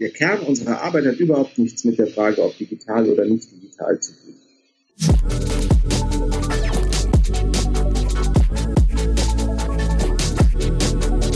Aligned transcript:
Der 0.00 0.08
Kern 0.08 0.40
unserer 0.40 0.80
Arbeit 0.80 1.04
hat 1.04 1.16
überhaupt 1.16 1.58
nichts 1.58 1.84
mit 1.84 1.98
der 1.98 2.06
Frage, 2.06 2.42
ob 2.42 2.56
digital 2.56 3.06
oder 3.06 3.26
nicht 3.26 3.52
digital 3.52 4.00
zu 4.00 4.12
tun. 4.12 4.34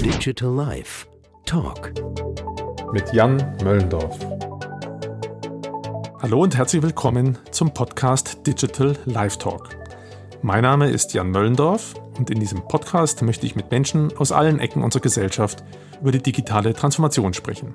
Digital 0.03 0.55
Life 0.55 1.07
Talk 1.45 1.93
mit 2.95 3.13
Jan 3.13 3.37
Möllendorf. 3.63 4.19
Hallo 6.23 6.41
und 6.41 6.57
herzlich 6.57 6.83
willkommen 6.83 7.37
zum 7.51 7.75
Podcast 7.75 8.47
Digital 8.47 8.97
Life 9.05 9.37
Talk. 9.39 9.77
Mein 10.41 10.63
Name 10.63 10.89
ist 10.89 11.13
Jan 11.13 11.31
Möllendorf 11.31 11.93
und 12.17 12.31
in 12.31 12.41
diesem 12.41 12.67
Podcast 12.67 13.21
möchte 13.21 13.45
ich 13.45 13.57
mit 13.57 13.71
Menschen 13.71 14.17
aus 14.17 14.33
allen 14.33 14.59
Ecken 14.59 14.83
unserer 14.83 15.03
Gesellschaft 15.03 15.63
über 16.01 16.13
die 16.13 16.23
digitale 16.23 16.73
Transformation 16.73 17.35
sprechen. 17.35 17.75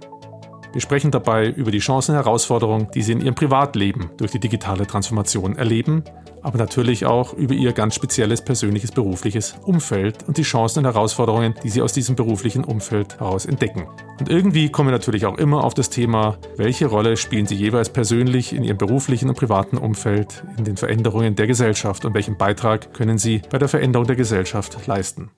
Wir 0.72 0.82
sprechen 0.82 1.10
dabei 1.10 1.50
über 1.50 1.72
die 1.72 1.80
Chancen 1.80 2.12
und 2.12 2.24
Herausforderungen, 2.24 2.90
die 2.94 3.02
Sie 3.02 3.14
in 3.14 3.22
Ihrem 3.22 3.34
Privatleben 3.34 4.12
durch 4.18 4.32
die 4.32 4.40
digitale 4.40 4.86
Transformation 4.86 5.56
erleben, 5.58 6.04
aber 6.44 6.60
natürlich 6.60 7.08
auch 7.08 7.34
über 7.34 7.56
Ihr 7.56 7.74
ganz 7.74 7.96
spezielles 7.96 8.44
persönliches 8.44 8.92
berufliches 8.92 9.56
Umfeld 9.64 10.28
und 10.28 10.38
die 10.38 10.44
Chancen 10.44 10.80
und 10.80 10.86
Herausforderungen, 10.86 11.56
die 11.64 11.70
Sie 11.70 11.82
aus 11.82 11.94
diesem 11.94 12.16
beruflichen 12.16 12.64
Umfeld 12.64 13.20
heraus 13.20 13.48
entdecken. 13.48 13.88
Und 14.20 14.30
irgendwie 14.30 14.70
kommen 14.70 14.90
wir 14.90 14.94
natürlich 14.94 15.26
auch 15.26 15.40
immer 15.40 15.64
auf 15.64 15.74
das 15.74 15.90
Thema, 15.90 16.38
welche 16.56 16.86
Rolle 16.86 17.18
spielen 17.18 17.48
Sie 17.48 17.56
jeweils 17.56 17.90
persönlich 17.90 18.54
in 18.54 18.64
Ihrem 18.64 18.78
beruflichen 18.78 19.28
und 19.28 19.40
privaten 19.40 19.78
Umfeld 19.78 20.44
in 20.58 20.66
den 20.66 20.78
Veränderungen 20.78 21.36
der 21.36 21.48
Gesellschaft 21.48 22.06
und 22.06 22.14
welchen 22.14 22.38
Beitrag 22.38 22.94
können 22.94 23.18
Sie 23.18 23.42
bei 23.50 23.58
der 23.58 23.70
Veränderung 23.70 24.06
der 24.06 24.16
Gesellschaft 24.16 24.86
leisten. 24.86 25.32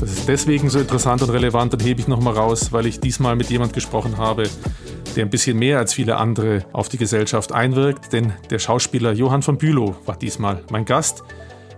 Das 0.00 0.10
ist 0.12 0.28
deswegen 0.28 0.70
so 0.70 0.78
interessant 0.78 1.22
und 1.22 1.30
relevant 1.30 1.74
und 1.74 1.84
hebe 1.84 2.00
ich 2.00 2.08
nochmal 2.08 2.34
raus, 2.34 2.72
weil 2.72 2.86
ich 2.86 3.00
diesmal 3.00 3.36
mit 3.36 3.50
jemand 3.50 3.72
gesprochen 3.72 4.16
habe, 4.16 4.44
der 5.16 5.24
ein 5.24 5.30
bisschen 5.30 5.58
mehr 5.58 5.78
als 5.78 5.94
viele 5.94 6.16
andere 6.16 6.64
auf 6.72 6.88
die 6.88 6.98
Gesellschaft 6.98 7.52
einwirkt, 7.52 8.12
denn 8.12 8.32
der 8.50 8.58
Schauspieler 8.58 9.12
Johann 9.12 9.42
von 9.42 9.58
Bülow 9.58 9.96
war 10.06 10.16
diesmal 10.16 10.62
mein 10.70 10.84
Gast. 10.84 11.24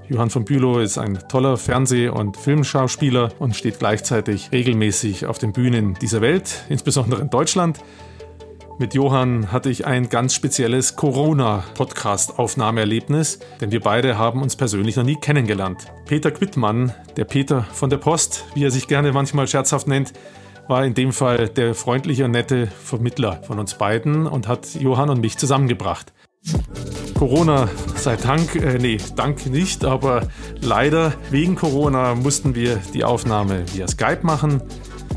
Johann 0.09 0.29
von 0.29 0.45
Bülow 0.45 0.81
ist 0.81 0.99
ein 0.99 1.19
toller 1.29 1.57
Fernseh- 1.57 2.09
und 2.09 2.37
Filmschauspieler 2.37 3.33
und 3.39 3.57
steht 3.57 3.79
gleichzeitig 3.79 4.51
regelmäßig 4.53 5.27
auf 5.27 5.39
den 5.39 5.53
Bühnen 5.53 5.95
dieser 5.95 6.21
Welt, 6.21 6.65
insbesondere 6.69 7.23
in 7.23 7.31
Deutschland. 7.31 7.79
Mit 8.81 8.95
Johann 8.95 9.53
hatte 9.53 9.69
ich 9.69 9.87
ein 9.87 10.09
ganz 10.09 10.33
spezielles 10.33 10.97
Corona-Podcast-Aufnahmeerlebnis, 10.97 13.41
denn 13.61 13.73
wir 13.73 13.81
beide 13.81 14.17
haben 14.17 14.41
uns 14.41 14.57
persönlich 14.57 14.97
noch 14.97 15.05
nie 15.05 15.17
kennengelernt. 15.17 15.93
Peter 16.07 16.31
Quittmann, 16.31 16.95
der 17.15 17.27
Peter 17.27 17.65
von 17.75 17.91
der 17.91 17.99
Post, 17.99 18.47
wie 18.55 18.65
er 18.65 18.71
sich 18.71 18.89
gerne 18.89 19.13
manchmal 19.13 19.47
scherzhaft 19.49 19.87
nennt, 19.87 20.15
war 20.67 20.87
in 20.87 20.95
dem 20.95 21.13
Fall 21.13 21.51
der 21.51 21.75
freundliche 21.75 22.25
und 22.25 22.31
nette 22.31 22.69
Vermittler 22.69 23.43
von 23.43 23.59
uns 23.59 23.75
beiden 23.75 24.27
und 24.27 24.49
hat 24.49 24.75
Johann 24.77 25.11
und 25.11 25.21
mich 25.21 25.37
zusammengebracht. 25.37 26.15
Corona 27.19 27.69
sei 27.97 28.17
Dank, 28.17 28.55
äh, 28.55 28.79
nee, 28.79 28.97
Dank 29.15 29.45
nicht, 29.45 29.85
aber 29.85 30.27
leider 30.63 31.13
wegen 31.31 31.55
Corona 31.55 32.15
mussten 32.15 32.55
wir 32.55 32.81
die 32.95 33.05
Aufnahme 33.05 33.67
via 33.75 33.87
Skype 33.87 34.21
machen. 34.23 34.63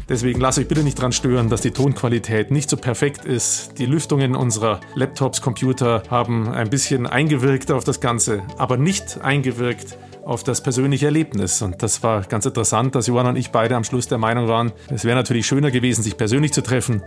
Deswegen 0.09 0.41
lasst 0.41 0.59
euch 0.59 0.67
bitte 0.67 0.83
nicht 0.83 0.99
dran 1.01 1.13
stören, 1.13 1.49
dass 1.49 1.61
die 1.61 1.71
Tonqualität 1.71 2.51
nicht 2.51 2.69
so 2.69 2.75
perfekt 2.75 3.25
ist. 3.25 3.77
Die 3.77 3.85
Lüftungen 3.85 4.35
unserer 4.35 4.81
Laptops, 4.95 5.41
Computer 5.41 6.03
haben 6.09 6.49
ein 6.49 6.69
bisschen 6.69 7.07
eingewirkt 7.07 7.71
auf 7.71 7.83
das 7.83 8.01
Ganze, 8.01 8.43
aber 8.57 8.75
nicht 8.77 9.21
eingewirkt 9.21 9.97
auf 10.25 10.43
das 10.43 10.61
persönliche 10.61 11.05
Erlebnis. 11.05 11.61
Und 11.61 11.81
das 11.83 12.03
war 12.03 12.21
ganz 12.23 12.45
interessant, 12.45 12.95
dass 12.95 13.07
Johann 13.07 13.27
und 13.27 13.35
ich 13.37 13.51
beide 13.51 13.75
am 13.75 13.83
Schluss 13.83 14.07
der 14.07 14.17
Meinung 14.17 14.47
waren, 14.47 14.71
es 14.89 15.05
wäre 15.05 15.15
natürlich 15.15 15.45
schöner 15.45 15.71
gewesen, 15.71 16.03
sich 16.03 16.17
persönlich 16.17 16.53
zu 16.53 16.61
treffen. 16.61 17.01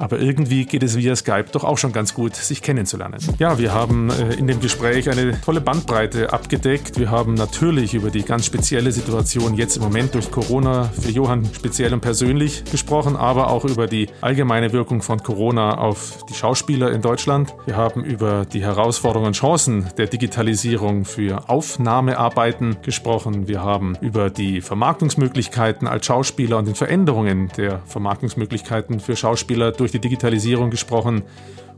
Aber 0.00 0.18
irgendwie 0.18 0.64
geht 0.64 0.82
es 0.82 0.96
via 0.96 1.14
Skype 1.14 1.46
doch 1.52 1.62
auch 1.62 1.76
schon 1.76 1.92
ganz 1.92 2.14
gut, 2.14 2.34
sich 2.34 2.62
kennenzulernen. 2.62 3.20
Ja, 3.38 3.58
wir 3.58 3.74
haben 3.74 4.08
äh, 4.08 4.34
in 4.34 4.46
dem 4.46 4.58
Gespräch 4.58 5.10
eine 5.10 5.38
tolle 5.42 5.60
Bandbreite 5.60 6.32
abgedeckt. 6.32 6.98
Wir 6.98 7.10
haben 7.10 7.34
natürlich 7.34 7.92
über 7.92 8.10
die 8.10 8.22
ganz 8.22 8.46
spezielle 8.46 8.92
Situation 8.92 9.54
jetzt 9.54 9.76
im 9.76 9.82
Moment 9.82 10.14
durch 10.14 10.30
Corona 10.30 10.84
für 10.84 11.10
Johann 11.10 11.44
speziell 11.52 11.92
und 11.92 12.00
persönlich 12.00 12.64
gesprochen, 12.64 13.14
aber 13.14 13.50
auch 13.50 13.66
über 13.66 13.86
die 13.86 14.08
allgemeine 14.22 14.72
Wirkung 14.72 15.02
von 15.02 15.22
Corona 15.22 15.76
auf 15.76 16.24
die 16.30 16.34
Schauspieler 16.34 16.92
in 16.92 17.02
Deutschland. 17.02 17.54
Wir 17.66 17.76
haben 17.76 18.02
über 18.02 18.46
die 18.46 18.62
Herausforderungen 18.62 19.28
und 19.28 19.36
Chancen 19.36 19.86
der 19.98 20.06
Digitalisierung 20.06 21.04
für 21.04 21.50
Aufnahmearbeiten 21.50 22.78
gesprochen. 22.80 23.48
Wir 23.48 23.62
haben 23.62 23.96
über 24.00 24.30
die 24.30 24.62
Vermarktungsmöglichkeiten 24.62 25.86
als 25.86 26.06
Schauspieler 26.06 26.56
und 26.56 26.68
den 26.68 26.74
Veränderungen 26.74 27.50
der 27.58 27.80
Vermarktungsmöglichkeiten 27.84 28.98
für 28.98 29.14
Schauspieler 29.14 29.72
durch 29.72 29.89
durch 29.90 30.00
die 30.00 30.08
Digitalisierung 30.08 30.70
gesprochen 30.70 31.24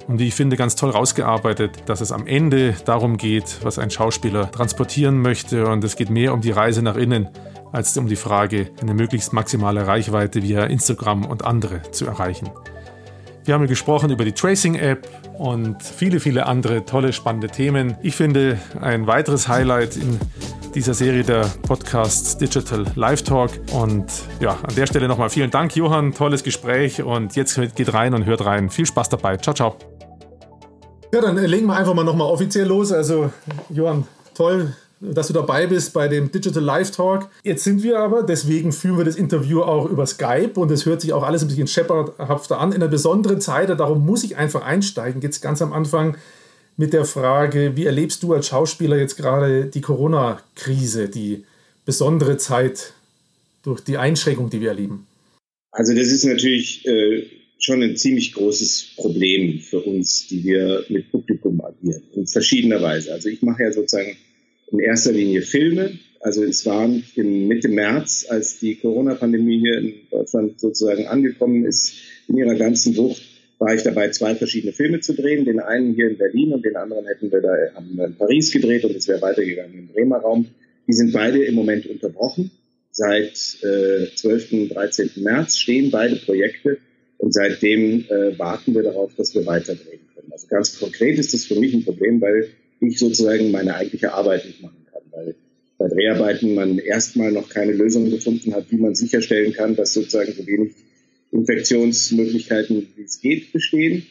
und 0.07 0.19
wie 0.19 0.29
ich 0.29 0.35
finde 0.35 0.57
ganz 0.57 0.75
toll 0.75 0.91
rausgearbeitet, 0.91 1.85
dass 1.87 2.01
es 2.01 2.13
am 2.13 2.27
Ende 2.27 2.75
darum 2.85 3.17
geht, 3.17 3.59
was 3.63 3.79
ein 3.79 3.91
Schauspieler 3.91 4.51
transportieren 4.51 5.21
möchte 5.21 5.67
und 5.67 5.83
es 5.85 5.97
geht 5.97 6.11
mehr 6.11 6.35
um 6.35 6.41
die 6.41 6.51
Reise 6.51 6.83
nach 6.83 6.97
innen 6.97 7.29
als 7.73 7.97
um 7.97 8.07
die 8.07 8.17
Frage, 8.17 8.71
eine 8.83 8.93
möglichst 8.93 9.33
maximale 9.33 9.87
Reichweite 9.87 10.43
via 10.43 10.65
Instagram 10.65 11.25
und 11.25 11.45
andere 11.47 11.81
zu 11.91 12.07
erreichen. 12.07 12.51
Wir 13.45 13.55
haben 13.55 13.67
gesprochen 13.67 14.11
über 14.11 14.25
die 14.25 14.33
Tracing-App 14.33 15.09
und 15.37 15.83
viele, 15.83 16.21
viele 16.21 16.47
andere 16.47 16.85
tolle, 16.85 17.13
spannende 17.13 17.49
Themen. 17.49 17.97
Ich 18.01 18.15
finde, 18.15 18.57
ein 18.81 19.09
weiteres 19.09 19.49
Highlight 19.49 19.97
in 19.97 20.21
dieser 20.77 20.95
Serie 20.95 21.25
der 21.25 21.51
Podcasts 21.63 22.39
Digital 22.39 22.85
Live 22.95 23.23
Talk. 23.23 23.51
Und 23.73 24.07
ja, 24.39 24.53
an 24.63 24.75
der 24.77 24.87
Stelle 24.87 25.09
nochmal 25.09 25.29
vielen 25.29 25.51
Dank, 25.51 25.75
Johann. 25.75 26.15
Tolles 26.15 26.45
Gespräch. 26.45 27.03
Und 27.03 27.35
jetzt 27.35 27.61
geht 27.75 27.93
rein 27.93 28.15
und 28.15 28.27
hört 28.27 28.45
rein. 28.45 28.71
Viel 28.71 28.87
Spaß 28.87 29.09
dabei. 29.09 29.37
Ciao, 29.39 29.55
ciao. 29.55 29.77
Ja, 31.13 31.21
dann 31.21 31.37
legen 31.37 31.67
wir 31.67 31.77
einfach 31.77 31.95
mal 31.95 32.05
nochmal 32.05 32.29
offiziell 32.29 32.69
los. 32.69 32.93
Also, 32.93 33.33
Johann, 33.71 34.07
toll, 34.35 34.73
dass 35.03 35.27
du 35.27 35.33
dabei 35.33 35.67
bist 35.67 35.93
bei 35.93 36.07
dem 36.07 36.31
Digital 36.31 36.63
Live 36.63 36.93
Talk. 36.93 37.29
Jetzt 37.43 37.65
sind 37.65 37.83
wir 37.83 37.99
aber, 37.99 38.23
deswegen 38.23 38.73
führen 38.73 38.99
wir 38.99 39.05
das 39.05 39.17
Interview 39.17 39.63
auch 39.63 39.91
über 39.91 40.07
Skype 40.07 40.53
und 40.55 40.71
es 40.71 40.87
hört 40.87 41.01
sich 41.01 41.13
auch 41.13 41.25
alles 41.25 41.43
ein 41.43 41.49
bisschen 41.49 41.67
schepperdhafter 41.67 42.61
an. 42.61 42.71
In 42.71 42.77
einer 42.77 42.89
besonderen 42.89 43.41
Zeit, 43.41 43.69
darum 43.69 44.07
muss 44.07 44.23
ich 44.23 44.37
einfach 44.37 44.63
einsteigen, 44.63 45.21
jetzt 45.21 45.41
ganz 45.41 45.61
am 45.61 45.73
Anfang 45.73 46.17
mit 46.77 46.93
der 46.93 47.05
Frage, 47.05 47.73
wie 47.75 47.85
erlebst 47.85 48.23
du 48.23 48.33
als 48.33 48.47
Schauspieler 48.47 48.97
jetzt 48.97 49.17
gerade 49.17 49.67
die 49.67 49.81
Corona-Krise, 49.81 51.09
die 51.09 51.45
besondere 51.85 52.37
Zeit 52.37 52.93
durch 53.65 53.81
die 53.81 53.99
Einschränkung, 53.99 54.51
die 54.51 54.61
wir 54.61 54.69
erleben? 54.69 55.07
Also 55.73 55.95
das 55.95 56.09
ist 56.09 56.25
natürlich 56.25 56.87
äh, 56.87 57.27
schon 57.59 57.83
ein 57.83 57.97
ziemlich 57.97 58.35
großes 58.35 58.93
Problem 58.97 59.59
für 59.59 59.81
uns, 59.81 60.29
die 60.29 60.45
wir 60.45 60.85
mit 60.89 61.11
Publikum 61.11 61.61
agieren, 61.61 62.03
in 62.15 62.27
verschiedener 62.27 62.81
Weise. 62.81 63.13
Also 63.13 63.29
ich 63.29 63.43
mache 63.43 63.65
ja 63.65 63.73
sozusagen 63.73 64.17
in 64.73 64.79
erster 64.81 65.13
Linie 65.13 65.43
Filme. 65.43 65.99
Also 66.21 66.43
es 66.45 66.65
waren 66.67 67.05
im 67.15 67.49
Mitte 67.49 67.69
März, 67.69 68.27
als 68.29 68.59
die 68.59 68.77
Corona-Pandemie 68.77 69.61
hier 69.61 69.79
in 69.79 69.95
Deutschland 70.11 70.61
sozusagen 70.61 71.07
angekommen 71.07 71.65
ist, 71.65 71.95
in 72.29 72.39
ihrer 72.39 72.55
ganzen 72.55 72.97
Wucht, 72.97 73.23
war 73.59 73.75
ich 73.75 73.83
dabei, 73.83 74.09
zwei 74.11 74.35
verschiedene 74.35 74.73
Filme 74.73 75.01
zu 75.01 75.15
drehen. 75.15 75.45
Den 75.45 75.61
einen 75.61 75.95
hier 75.95 76.11
in 76.11 76.19
Berlin 76.19 76.53
und 76.53 76.65
den 76.65 76.77
anderen 76.77 77.07
hätten 77.07 77.31
wir 77.31 77.41
da 77.41 77.55
in 77.79 78.17
Paris 78.17 78.51
gedreht 78.51 78.85
und 78.85 78.97
es 78.97 79.07
wäre 79.09 79.21
weitergegangen 79.21 79.79
im 79.79 79.89
Bremer 79.89 80.19
Raum. 80.19 80.47
Die 80.89 80.93
sind 80.93 81.13
beide 81.13 81.45
im 81.45 81.55
Moment 81.55 81.87
unterbrochen. 81.87 82.51
Seit 82.91 83.59
äh, 83.63 84.15
12. 84.15 84.69
13. 84.71 85.11
März 85.17 85.59
stehen 85.59 85.91
beide 85.91 86.17
Projekte 86.17 86.79
und 87.19 87.33
seitdem 87.33 88.05
äh, 88.09 88.39
warten 88.39 88.75
wir 88.75 88.83
darauf, 88.83 89.15
dass 89.17 89.35
wir 89.35 89.47
weiter 89.47 89.75
drehen 89.75 90.01
können. 90.15 90.33
Also 90.33 90.47
ganz 90.49 90.79
konkret 90.79 91.19
ist 91.19 91.33
das 91.33 91.45
für 91.45 91.59
mich 91.59 91.73
ein 91.73 91.85
Problem, 91.85 92.21
weil 92.21 92.49
ich 92.89 92.99
sozusagen 92.99 93.51
meine 93.51 93.75
eigentliche 93.75 94.13
Arbeit 94.13 94.45
nicht 94.45 94.63
machen 94.63 94.87
kann, 94.91 95.03
weil 95.11 95.35
bei 95.79 95.89
Dreharbeiten 95.89 96.55
man 96.55 96.79
erstmal 96.79 97.33
noch 97.33 97.49
keine 97.49 97.73
Lösung 97.73 98.11
gefunden 98.11 98.55
hat, 98.55 98.71
wie 98.71 98.77
man 98.77 98.95
sicherstellen 98.95 99.53
kann, 99.53 99.75
dass 99.77 99.95
sozusagen 99.95 100.33
so 100.33 100.47
wenig 100.47 100.73
Infektionsmöglichkeiten, 101.33 102.87
wie 102.97 103.03
es 103.03 103.21
geht, 103.21 103.53
bestehen. 103.53 104.07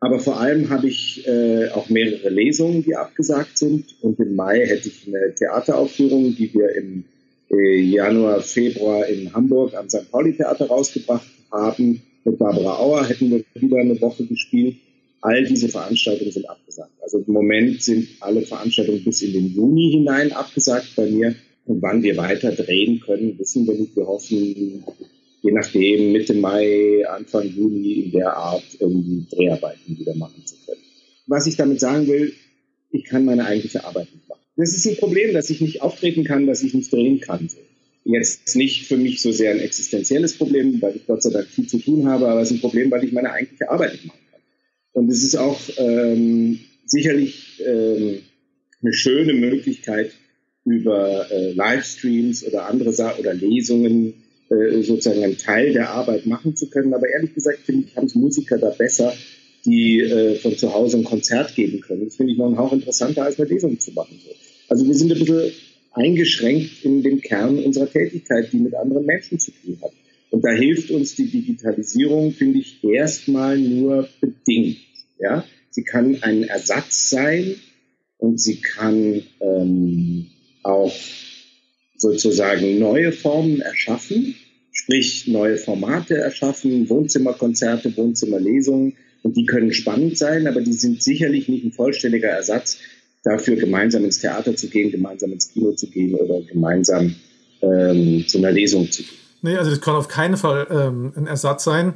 Aber 0.00 0.18
vor 0.20 0.38
allem 0.38 0.68
habe 0.68 0.88
ich 0.88 1.26
äh, 1.26 1.68
auch 1.70 1.88
mehrere 1.88 2.28
Lesungen, 2.28 2.82
die 2.82 2.96
abgesagt 2.96 3.56
sind. 3.56 3.96
Und 4.02 4.20
im 4.20 4.34
Mai 4.34 4.66
hätte 4.66 4.88
ich 4.88 5.06
eine 5.06 5.34
Theateraufführung, 5.34 6.36
die 6.36 6.52
wir 6.52 6.74
im 6.74 7.04
äh, 7.50 7.80
Januar, 7.80 8.40
Februar 8.42 9.06
in 9.06 9.32
Hamburg 9.32 9.74
am 9.74 9.88
St. 9.88 10.10
Pauli 10.10 10.36
Theater 10.36 10.66
rausgebracht 10.66 11.26
haben. 11.50 12.02
Mit 12.24 12.38
Barbara 12.38 12.78
Auer 12.78 13.08
hätten 13.08 13.30
wir 13.30 13.44
wieder 13.54 13.78
eine 13.78 13.98
Woche 14.00 14.26
gespielt. 14.26 14.76
All 15.26 15.44
diese 15.44 15.68
Veranstaltungen 15.68 16.30
sind 16.30 16.48
abgesagt. 16.48 16.92
Also 17.02 17.18
im 17.18 17.32
Moment 17.32 17.82
sind 17.82 18.06
alle 18.20 18.42
Veranstaltungen 18.42 19.02
bis 19.02 19.22
in 19.22 19.32
den 19.32 19.52
Juni 19.52 19.90
hinein 19.90 20.30
abgesagt 20.30 20.94
bei 20.94 21.10
mir. 21.10 21.34
Und 21.64 21.82
wann 21.82 22.04
wir 22.04 22.16
weiter 22.16 22.52
drehen 22.52 23.00
können, 23.00 23.36
wissen 23.36 23.66
wir 23.66 23.74
nicht. 23.74 23.96
Wir 23.96 24.06
hoffen, 24.06 24.84
je 25.42 25.50
nachdem 25.50 26.12
Mitte 26.12 26.34
Mai, 26.34 27.04
Anfang 27.08 27.48
Juni 27.48 28.04
in 28.04 28.12
der 28.12 28.36
Art 28.36 28.62
irgendwie 28.78 29.26
Dreharbeiten 29.28 29.98
wieder 29.98 30.14
machen 30.14 30.46
zu 30.46 30.54
können. 30.64 30.80
Was 31.26 31.48
ich 31.48 31.56
damit 31.56 31.80
sagen 31.80 32.06
will, 32.06 32.32
ich 32.92 33.02
kann 33.02 33.24
meine 33.24 33.46
eigentliche 33.46 33.84
Arbeit 33.84 34.06
nicht 34.14 34.28
machen. 34.28 34.42
Das 34.54 34.74
ist 34.74 34.86
ein 34.86 34.96
Problem, 34.96 35.34
dass 35.34 35.50
ich 35.50 35.60
nicht 35.60 35.82
auftreten 35.82 36.22
kann, 36.22 36.46
dass 36.46 36.62
ich 36.62 36.72
nicht 36.72 36.92
drehen 36.92 37.18
kann. 37.18 37.48
jetzt 38.04 38.54
nicht 38.54 38.86
für 38.86 38.96
mich 38.96 39.20
so 39.20 39.32
sehr 39.32 39.50
ein 39.50 39.58
existenzielles 39.58 40.34
Problem, 40.34 40.80
weil 40.80 40.94
ich 40.94 41.06
Gott 41.08 41.24
sei 41.24 41.30
Dank 41.30 41.48
viel 41.48 41.66
zu 41.66 41.78
tun 41.78 42.06
habe, 42.06 42.28
aber 42.28 42.42
es 42.42 42.52
ist 42.52 42.58
ein 42.58 42.60
Problem, 42.60 42.92
weil 42.92 43.02
ich 43.02 43.10
meine 43.10 43.32
eigentliche 43.32 43.68
Arbeit 43.68 43.94
nicht 43.94 44.06
machen 44.06 44.18
kann. 44.20 44.25
Und 44.96 45.10
es 45.10 45.22
ist 45.22 45.36
auch 45.36 45.60
ähm, 45.76 46.58
sicherlich 46.86 47.62
ähm, 47.62 48.20
eine 48.80 48.94
schöne 48.94 49.34
Möglichkeit, 49.34 50.12
über 50.64 51.30
äh, 51.30 51.52
Livestreams 51.52 52.46
oder 52.46 52.64
andere 52.66 52.94
Sa 52.94 53.14
oder 53.18 53.34
Lesungen 53.34 54.14
äh, 54.48 54.80
sozusagen 54.80 55.22
einen 55.22 55.36
Teil 55.36 55.74
der 55.74 55.90
Arbeit 55.90 56.24
machen 56.24 56.56
zu 56.56 56.70
können. 56.70 56.94
Aber 56.94 57.10
ehrlich 57.10 57.34
gesagt 57.34 57.58
finde 57.66 57.86
ich, 57.86 57.94
haben 57.94 58.06
es 58.06 58.14
Musiker 58.14 58.56
da 58.56 58.70
besser, 58.70 59.12
die 59.66 60.00
äh, 60.00 60.36
von 60.36 60.56
zu 60.56 60.72
Hause 60.72 60.96
ein 60.96 61.04
Konzert 61.04 61.54
geben 61.54 61.82
können. 61.82 62.06
Das 62.06 62.16
finde 62.16 62.32
ich 62.32 62.38
noch 62.38 62.46
einen 62.46 62.56
Hauch 62.56 62.72
interessanter, 62.72 63.24
als 63.24 63.38
eine 63.38 63.50
Lesung 63.50 63.78
zu 63.78 63.92
machen. 63.92 64.18
So. 64.24 64.30
Also 64.68 64.86
wir 64.86 64.94
sind 64.94 65.12
ein 65.12 65.18
bisschen 65.18 65.52
eingeschränkt 65.92 66.84
in 66.84 67.02
dem 67.02 67.20
Kern 67.20 67.58
unserer 67.58 67.90
Tätigkeit, 67.90 68.50
die 68.50 68.60
mit 68.60 68.74
anderen 68.74 69.04
Menschen 69.04 69.38
zu 69.38 69.50
tun 69.50 69.78
hat. 69.82 69.92
Und 70.30 70.42
da 70.42 70.52
hilft 70.52 70.90
uns 70.90 71.14
die 71.14 71.26
Digitalisierung, 71.26 72.32
finde 72.32 72.60
ich, 72.60 72.82
erstmal 72.82 73.58
nur 73.58 74.08
bedingt. 74.22 74.85
Ja? 75.18 75.44
Sie 75.70 75.84
kann 75.84 76.22
ein 76.22 76.44
Ersatz 76.44 77.10
sein 77.10 77.56
und 78.18 78.40
sie 78.40 78.60
kann 78.60 79.22
ähm, 79.40 80.26
auch 80.62 80.94
sozusagen 81.96 82.78
neue 82.78 83.12
Formen 83.12 83.60
erschaffen, 83.60 84.34
sprich 84.72 85.26
neue 85.28 85.56
Formate 85.56 86.16
erschaffen, 86.16 86.88
Wohnzimmerkonzerte, 86.88 87.96
Wohnzimmerlesungen. 87.96 88.96
Und 89.22 89.36
die 89.36 89.46
können 89.46 89.72
spannend 89.72 90.16
sein, 90.18 90.46
aber 90.46 90.60
die 90.60 90.72
sind 90.72 91.02
sicherlich 91.02 91.48
nicht 91.48 91.64
ein 91.64 91.72
vollständiger 91.72 92.28
Ersatz 92.28 92.78
dafür, 93.24 93.56
gemeinsam 93.56 94.04
ins 94.04 94.20
Theater 94.20 94.54
zu 94.54 94.68
gehen, 94.68 94.92
gemeinsam 94.92 95.32
ins 95.32 95.48
Kino 95.52 95.72
zu 95.72 95.88
gehen 95.88 96.14
oder 96.14 96.42
gemeinsam 96.42 97.16
ähm, 97.60 98.24
zu 98.28 98.38
einer 98.38 98.52
Lesung 98.52 98.90
zu 98.90 99.02
gehen. 99.02 99.16
Nee, 99.42 99.56
also 99.56 99.70
das 99.70 99.80
kann 99.80 99.96
auf 99.96 100.08
keinen 100.08 100.36
Fall 100.36 100.66
ähm, 100.70 101.12
ein 101.16 101.26
Ersatz 101.26 101.64
sein. 101.64 101.94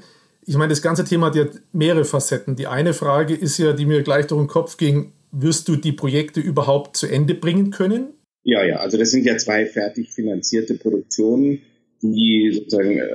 Ich 0.50 0.56
meine, 0.56 0.70
das 0.70 0.82
ganze 0.82 1.04
Thema 1.04 1.26
hat 1.26 1.36
ja 1.36 1.46
mehrere 1.72 2.04
Facetten. 2.04 2.56
Die 2.56 2.66
eine 2.66 2.92
Frage 2.92 3.34
ist 3.34 3.56
ja, 3.58 3.72
die 3.72 3.86
mir 3.86 4.02
gleich 4.02 4.26
durch 4.26 4.40
den 4.40 4.48
Kopf 4.48 4.78
ging, 4.78 5.12
wirst 5.30 5.68
du 5.68 5.76
die 5.76 5.92
Projekte 5.92 6.40
überhaupt 6.40 6.96
zu 6.96 7.06
Ende 7.06 7.36
bringen 7.36 7.70
können? 7.70 8.14
Ja, 8.42 8.64
ja, 8.64 8.78
also 8.78 8.98
das 8.98 9.12
sind 9.12 9.24
ja 9.24 9.36
zwei 9.36 9.64
fertig 9.64 10.10
finanzierte 10.10 10.74
Produktionen, 10.74 11.60
die 12.02 12.50
sozusagen, 12.52 12.98
äh, 12.98 13.06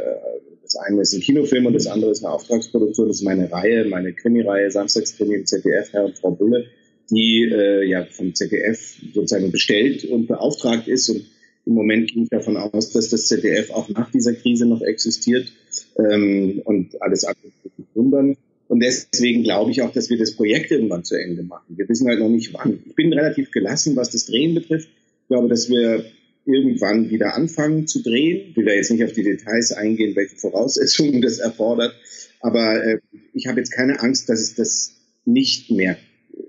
das 0.64 0.78
eine 0.78 1.02
ist 1.02 1.14
ein 1.14 1.20
Kinofilm 1.20 1.66
und 1.66 1.74
das 1.74 1.88
andere 1.88 2.12
ist 2.12 2.24
eine 2.24 2.34
Auftragsproduktion. 2.34 3.10
Das 3.10 3.18
ist 3.18 3.26
meine 3.26 3.52
Reihe, 3.52 3.84
meine 3.84 4.14
Krimireihe, 4.14 4.72
Samstagskrimi 4.72 5.36
im 5.36 5.46
ZDF, 5.46 5.92
Herr 5.92 6.06
und 6.06 6.18
Frau 6.18 6.31
Bulle, 6.31 6.68
die 7.12 7.52
äh, 7.52 7.84
ja 7.84 8.06
vom 8.12 8.34
ZDF 8.34 8.96
sozusagen 9.14 9.52
bestellt 9.52 10.06
und 10.06 10.28
beauftragt 10.28 10.88
ist. 10.88 11.10
Und 11.10 11.26
im 11.66 11.74
Moment 11.74 12.14
gehe 12.14 12.24
ich 12.24 12.30
davon 12.30 12.56
aus, 12.56 12.94
dass 12.94 13.10
das 13.10 13.28
ZDF 13.28 13.72
auch 13.72 13.90
nach 13.90 14.10
dieser 14.10 14.34
Krise 14.36 14.66
noch 14.66 14.81
existiert 14.81 15.52
ähm, 15.98 16.62
und 16.66 17.01
alles 17.01 17.24
andere 17.24 17.51
wundern. 17.94 18.38
Und 18.68 18.80
deswegen 18.80 19.44
glaube 19.44 19.72
ich 19.72 19.81
auch, 19.81 19.92
dass 19.92 20.10
wir 20.10 20.18
das 20.18 20.36
Projekt 20.36 20.72
irgendwann 20.72 21.04
zu 21.04 21.16
Ende 21.16 21.44
machen. 21.44 21.77
Wir 21.77 21.88
wissen 21.88 22.07
halt 22.07 22.19
noch 22.19 22.30
nicht 22.30 22.54
wann. 22.54 22.80
Ich 22.86 22.95
bin 22.95 23.13
relativ 23.13 23.51
gelassen, 23.51 23.95
was 23.95 24.10
das 24.10 24.25
Drehen 24.25 24.56
betrifft. 24.56 24.89
Ich 25.22 25.27
glaube, 25.27 25.50
dass 25.50 25.69
wir 25.69 26.06
irgendwann 26.45 27.10
wieder 27.10 27.36
anfangen 27.36 27.88
zu 27.88 28.01
drehen. 28.01 28.50
Ich 28.50 28.57
will 28.57 28.66
da 28.66 28.74
jetzt 28.74 28.92
nicht 28.92 29.04
auf 29.04 29.13
die 29.13 29.24
Details 29.24 29.72
eingehen, 29.72 30.16
welche 30.16 30.36
Voraussetzungen 30.36 31.22
das 31.22 31.39
erfordert. 31.39 31.95
Aber 32.39 32.83
äh, 32.83 33.00
ich 33.33 33.48
habe 33.48 33.60
jetzt 33.60 33.71
keine 33.71 34.00
Angst, 34.01 34.30
dass 34.30 34.39
es 34.39 34.56
das 34.56 34.95
nicht 35.25 35.71
mehr, 35.71 35.98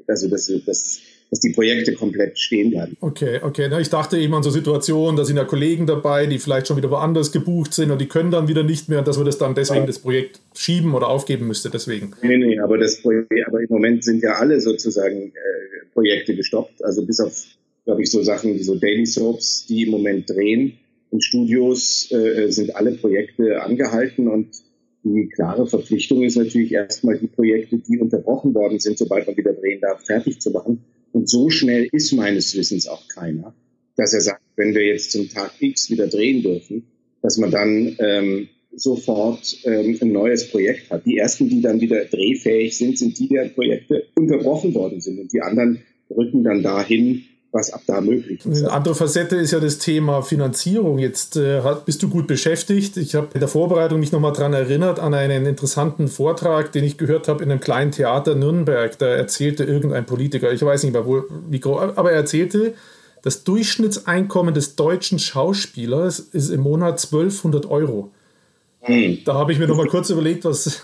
also 0.07 0.29
dass, 0.29 0.53
dass, 0.67 1.01
dass 1.31 1.41
die 1.41 1.53
Projekte 1.53 1.93
komplett 1.95 2.39
stehen 2.39 2.71
bleiben. 2.71 2.97
Okay, 3.01 3.41
okay. 3.43 3.67
Na, 3.71 3.81
ich 3.81 3.91
dachte 3.91 4.19
eben 4.19 4.35
an 4.35 4.43
so 4.43 4.51
Situationen, 4.51 5.17
da 5.17 5.25
sind 5.25 5.37
ja 5.37 5.45
Kollegen 5.45 5.87
dabei, 5.87 6.27
die 6.27 6.39
vielleicht 6.39 6.69
schon 6.69 6.77
wieder 6.77 6.91
woanders 6.91 7.33
gebucht 7.33 7.75
sind 7.75 7.91
und 7.91 8.01
die 8.01 8.07
können 8.07 8.31
dann 8.31 8.49
wieder 8.49 8.63
nicht 8.63 8.89
mehr 8.89 9.01
und 9.01 9.09
dass 9.09 9.19
wir 9.19 9.25
das 9.25 9.39
dann 9.39 9.55
deswegen 9.55 9.81
ja. 9.81 9.87
das 9.87 9.99
Projekt 9.99 10.41
schieben 10.55 10.95
oder 10.95 11.09
aufgeben 11.09 11.47
müsste. 11.47 11.71
Deswegen. 11.71 12.13
Nee, 12.23 12.37
nee, 12.37 12.59
aber, 12.59 12.79
das 12.79 13.03
Projekt, 13.03 13.33
aber 13.47 13.61
im 13.61 13.69
Moment 13.69 14.05
sind 14.05 14.23
ja 14.23 14.35
alle 14.35 14.61
sozusagen 14.61 15.29
äh, 15.29 15.87
Projekte 15.93 16.37
gestoppt. 16.37 16.85
Also 16.85 17.05
bis 17.05 17.21
auf 17.21 17.33
glaube 17.87 18.03
ich, 18.03 18.11
so 18.11 18.23
Sachen 18.23 18.55
wie 18.55 18.63
so 18.63 18.75
Daily 18.75 19.07
Soaps, 19.07 19.67
die 19.67 19.85
im 19.85 19.91
Moment 19.91 20.29
drehen. 20.29 20.75
In 21.13 21.21
Studios 21.21 22.11
äh, 22.11 22.51
sind 22.51 22.75
alle 22.75 22.93
Projekte 22.93 23.63
angehalten 23.63 24.29
und 24.29 24.49
die 25.05 25.29
klare 25.29 25.69
Verpflichtung 25.69 26.25
ist 26.25 26.37
natürlich 26.37 26.73
erstmal 26.73 27.17
die 27.17 27.29
Projekte, 27.29 27.79
die 27.79 27.99
unterbrochen 28.01 28.53
worden 28.55 28.81
sind, 28.81 28.99
sobald 28.99 29.27
man 29.29 29.37
wieder 29.37 29.53
drehen 29.53 29.81
darf, 29.81 30.05
fertig 30.05 30.41
zu 30.41 30.51
machen. 30.51 30.85
Und 31.17 31.31
so 31.31 31.49
schnell 31.49 31.89
ist 31.93 32.13
meines 32.13 32.55
Wissens 32.55 32.87
auch 32.87 33.09
keiner, 33.09 33.55
dass 33.97 34.13
er 34.13 34.21
sagt, 34.21 34.43
wenn 34.57 34.75
wir 34.75 34.85
jetzt 34.85 35.13
zum 35.13 35.31
Tag 35.31 35.51
X 35.61 35.89
wieder 35.89 36.09
drehen 36.09 36.43
dürfen, 36.43 36.89
dass 37.23 37.39
man 37.39 37.51
dann 37.51 37.97
ähm, 38.01 38.49
sofort 38.75 39.57
ähm, 39.65 39.97
ein 39.99 40.13
neues 40.13 40.51
Projekt 40.51 40.91
hat. 40.91 41.07
Die 41.07 41.17
ersten, 41.17 41.49
die 41.49 41.63
dann 41.63 41.81
wieder 41.81 42.05
drehfähig 42.05 42.77
sind, 42.77 42.99
sind 42.99 43.19
die, 43.19 43.29
deren 43.29 43.55
Projekte 43.55 44.09
unterbrochen 44.15 44.75
worden 44.75 45.01
sind. 45.01 45.19
Und 45.19 45.33
die 45.33 45.41
anderen 45.41 45.81
rücken 46.15 46.45
dann 46.45 46.63
dahin, 46.63 47.25
was 47.57 47.73
ab 47.73 47.83
da 47.87 48.01
möglich 48.01 48.45
ist. 48.45 48.65
Eine 48.65 48.73
andere 48.73 48.95
Facette 48.95 49.37
ist 49.37 49.51
ja 49.51 49.61
das 49.61 49.79
Thema 49.79 50.23
Finanzierung. 50.23 50.99
Jetzt 50.99 51.37
äh, 51.37 51.61
bist 51.85 52.03
du 52.03 52.09
gut 52.09 52.27
beschäftigt. 52.27 52.97
Ich 52.97 53.15
habe 53.15 53.29
in 53.35 53.41
der 53.41 53.49
Vorbereitung 53.49 53.99
mich 53.99 54.13
nochmal 54.13 54.33
daran 54.33 54.53
erinnert 54.53 55.01
an 55.01 55.15
einen 55.15 55.47
interessanten 55.47 56.09
Vortrag, 56.09 56.73
den 56.73 56.85
ich 56.85 56.99
gehört 56.99 57.29
habe 57.29 57.43
in 57.43 57.51
einem 57.51 57.61
kleinen 57.61 57.91
Theater 57.91 58.35
Nürnberg. 58.35 58.97
Da 58.99 59.07
erzählte 59.07 59.65
irgendein 59.65 60.07
Politiker, 60.07 60.53
ich 60.53 60.63
weiß 60.63 60.85
nicht 60.85 60.93
mehr, 60.93 61.07
wo, 61.07 61.25
wie 61.49 61.61
groß, 61.61 61.97
aber 61.97 62.13
er 62.13 62.19
erzählte, 62.19 62.75
das 63.23 63.43
Durchschnittseinkommen 63.43 64.55
des 64.55 64.77
deutschen 64.77 65.19
Schauspielers 65.19 66.21
ist 66.21 66.51
im 66.51 66.61
Monat 66.61 67.03
1200 67.05 67.67
Euro. 67.67 68.13
Hm. 68.83 69.19
Da 69.25 69.35
habe 69.35 69.53
ich 69.53 69.59
mir 69.59 69.67
nochmal 69.67 69.89
kurz 69.89 70.11
überlegt, 70.11 70.45
was 70.45 70.83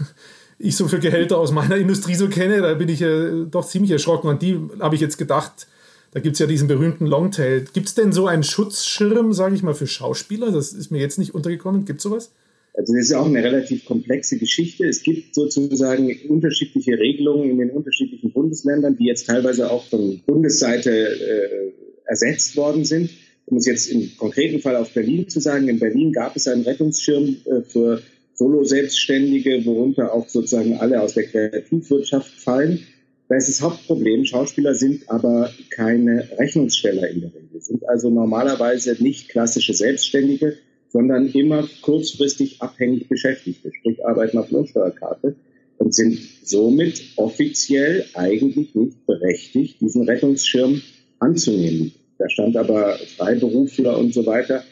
ich 0.59 0.77
so 0.77 0.89
für 0.89 0.99
Gehälter 0.99 1.39
aus 1.39 1.53
meiner 1.53 1.77
Industrie 1.77 2.15
so 2.15 2.29
kenne. 2.29 2.61
Da 2.63 2.75
bin 2.75 2.89
ich 2.89 3.03
äh, 3.03 3.45
doch 3.51 3.67
ziemlich 3.67 3.91
erschrocken. 3.91 4.29
An 4.29 4.39
die 4.39 4.59
habe 4.81 4.95
ich 4.95 5.01
jetzt 5.01 5.19
gedacht, 5.19 5.67
da 6.13 6.21
gibt 6.21 6.35
es 6.35 6.41
ja 6.41 6.47
diesen 6.47 6.69
berühmten 6.69 7.07
Longtail. 7.07 7.65
Gibt 7.73 7.89
es 7.89 7.95
denn 7.95 8.13
so 8.13 8.27
einen 8.27 8.43
Schutzschirm, 8.43 9.33
sage 9.33 9.55
ich 9.55 9.63
mal, 9.63 9.75
für 9.75 9.87
Schauspieler? 9.87 10.53
Das 10.53 10.73
ist 10.75 10.91
mir 10.91 11.01
jetzt 11.01 11.19
nicht 11.19 11.35
untergekommen. 11.35 11.87
Gibt 11.87 12.01
es 12.01 12.05
sowas? 12.05 12.33
Also 12.75 12.95
das 12.95 13.05
ist 13.05 13.13
auch 13.15 13.27
eine 13.27 13.43
relativ 13.43 13.85
komplexe 13.85 14.39
Geschichte. 14.39 14.87
Es 14.87 15.03
gibt 15.03 15.35
sozusagen 15.35 16.15
unterschiedliche 16.29 16.99
Regelungen 16.99 17.51
in 17.51 17.59
den 17.59 17.71
unterschiedlichen 17.71 18.33
Bundesländern, 18.33 18.97
die 18.97 19.07
jetzt 19.07 19.27
teilweise 19.27 19.71
auch 19.71 19.85
von 19.87 20.21
Bundesseite 20.27 20.91
äh, 20.91 21.73
ersetzt 22.05 22.57
worden 22.57 22.85
sind. 22.85 23.11
Um 23.47 23.57
es 23.57 23.67
jetzt 23.67 23.87
im 23.89 24.17
konkreten 24.17 24.61
Fall 24.61 24.77
auf 24.77 24.93
Berlin 24.93 25.29
zu 25.29 25.41
sagen, 25.41 25.69
in 25.69 25.79
Berlin 25.79 26.13
gab 26.13 26.37
es 26.37 26.47
einen 26.47 26.63
Rettungsschirm 26.63 27.37
äh, 27.45 27.63
für 27.63 28.03
Solo-Selbstständige, 28.35 29.65
worunter 29.67 30.13
auch 30.13 30.29
sozusagen 30.29 30.77
alle 30.79 31.01
aus 31.01 31.15
der 31.15 31.25
Kreativwirtschaft 31.25 32.31
fallen. 32.31 32.87
Da 33.33 33.39
ist 33.39 33.49
das 33.49 33.63
Hauptproblem, 33.63 34.27
Schauspieler 34.27 34.75
sind 34.75 35.09
aber 35.09 35.51
keine 35.71 36.29
Rechnungssteller 36.39 37.09
in 37.09 37.23
der 37.23 37.31
Regel, 37.35 37.63
sind 37.63 37.89
also 37.89 38.11
normalerweise 38.11 38.95
nicht 39.03 39.31
klassische 39.31 39.73
Selbstständige, 39.73 40.59
sondern 40.91 41.29
immer 41.29 41.67
kurzfristig 41.81 42.61
abhängig 42.61 43.09
Beschäftigte, 43.09 43.73
sprich 43.73 44.05
arbeiten 44.05 44.37
auf 44.37 44.51
Lohnsteuerkarte 44.51 45.35
und 45.79 45.95
sind 45.95 46.19
somit 46.45 47.03
offiziell 47.17 48.05
eigentlich 48.13 48.75
nicht 48.75 49.07
berechtigt, 49.07 49.81
diesen 49.81 50.03
Rettungsschirm 50.07 50.83
anzunehmen. 51.19 51.95
Da 52.19 52.29
stand 52.29 52.59
aber 52.59 52.99
Freiberufler 53.17 53.97
und 53.97 54.13
so 54.13 54.27
weiter 54.27 54.63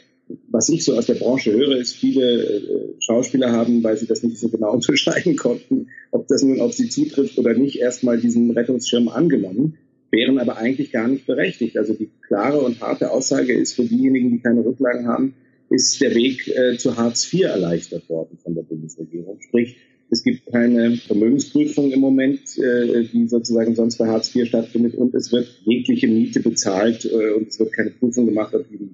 was 0.49 0.69
ich 0.69 0.85
so 0.85 0.97
aus 0.97 1.07
der 1.07 1.15
Branche 1.15 1.53
höre, 1.53 1.77
ist, 1.77 1.95
viele 1.95 2.43
äh, 2.43 2.95
Schauspieler 3.01 3.53
haben, 3.53 3.83
weil 3.83 3.97
sie 3.97 4.07
das 4.07 4.23
nicht 4.23 4.39
so 4.39 4.49
genau 4.49 4.73
unterscheiden 4.75 5.37
konnten, 5.37 5.89
ob 6.11 6.29
das 6.29 6.43
nun 6.43 6.61
auf 6.61 6.73
sie 6.73 6.89
zutrifft 6.89 7.39
oder 7.39 7.55
nicht, 7.55 7.79
erstmal 7.79 8.19
diesen 8.19 8.51
Rettungsschirm 8.51 9.09
angenommen, 9.09 9.79
wären 10.11 10.39
aber 10.39 10.57
eigentlich 10.57 10.93
gar 10.93 11.09
nicht 11.09 11.27
berechtigt. 11.27 11.77
Also 11.77 11.95
die 11.95 12.11
klare 12.27 12.61
und 12.61 12.81
harte 12.81 13.11
Aussage 13.11 13.53
ist 13.53 13.75
für 13.75 13.85
diejenigen, 13.85 14.31
die 14.31 14.41
keine 14.41 14.65
Rücklagen 14.65 15.07
haben, 15.07 15.35
ist 15.71 16.01
der 16.01 16.15
Weg 16.15 16.49
äh, 16.49 16.77
zu 16.77 16.97
Hartz 16.97 17.33
IV 17.33 17.43
erleichtert 17.43 18.09
worden 18.09 18.39
von 18.43 18.55
der 18.55 18.63
Bundesregierung. 18.63 19.41
Sprich, 19.41 19.77
es 20.13 20.25
gibt 20.25 20.47
keine 20.47 20.97
Vermögensprüfung 20.97 21.93
im 21.93 22.01
Moment, 22.01 22.59
äh, 22.59 23.05
die 23.05 23.29
sozusagen 23.29 23.77
sonst 23.77 23.99
bei 23.99 24.09
Hartz 24.09 24.35
IV 24.35 24.49
stattfindet 24.49 24.97
und 24.97 25.15
es 25.15 25.31
wird 25.31 25.47
jegliche 25.65 26.09
Miete 26.09 26.41
bezahlt 26.41 27.05
und 27.07 27.49
es 27.49 27.61
wird 27.61 27.73
keine 27.73 27.91
Prüfung 27.91 28.27
gemacht, 28.27 28.53
ob 28.53 28.69
die 28.69 28.91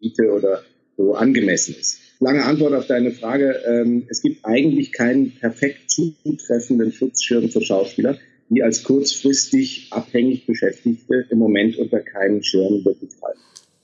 Miete 0.00 0.32
oder 0.32 0.62
so 0.96 1.14
angemessen 1.14 1.74
ist. 1.78 2.00
Lange 2.20 2.44
Antwort 2.44 2.72
auf 2.72 2.86
deine 2.86 3.10
Frage. 3.10 3.60
Ähm, 3.66 4.06
es 4.08 4.22
gibt 4.22 4.44
eigentlich 4.44 4.92
keinen 4.92 5.32
perfekt 5.32 5.90
zutreffenden 5.90 6.92
Schutzschirm 6.92 7.50
für 7.50 7.60
Schauspieler, 7.60 8.16
die 8.48 8.62
als 8.62 8.84
kurzfristig 8.84 9.88
abhängig 9.90 10.46
Beschäftigte 10.46 11.26
im 11.30 11.38
Moment 11.38 11.76
unter 11.76 12.00
keinen 12.00 12.42
Schirm 12.42 12.84
wirklich 12.84 13.12
fallen. 13.20 13.36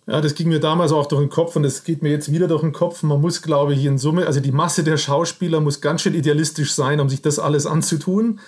Ja, 0.07 0.21
das 0.21 0.35
ging 0.35 0.49
mir 0.49 0.59
damals 0.59 0.90
auch 0.92 1.07
durch 1.07 1.21
den 1.21 1.31
Kopf 1.31 1.54
und 1.54 1.62
das 1.62 1.85
geht 1.85 2.02
mir 2.02 2.11
jetzt 2.11 2.33
wieder 2.33 2.49
durch 2.49 2.62
den 2.62 2.73
Kopf. 2.73 3.02
Man 3.02 3.21
muss, 3.21 3.40
glaube 3.40 3.75
ich, 3.75 3.85
in 3.85 3.99
Summe, 3.99 4.26
also 4.26 4.40
die 4.40 4.50
Masse 4.50 4.83
der 4.83 4.97
Schauspieler 4.97 5.61
muss 5.61 5.81
ganz 5.81 6.02
schön 6.02 6.14
idealistisch 6.14 6.73
sein, 6.73 6.99
um 7.00 7.09
sich 7.09 7.23
das 7.23 7.38
alles 7.38 7.66
anzutun. 7.66 8.40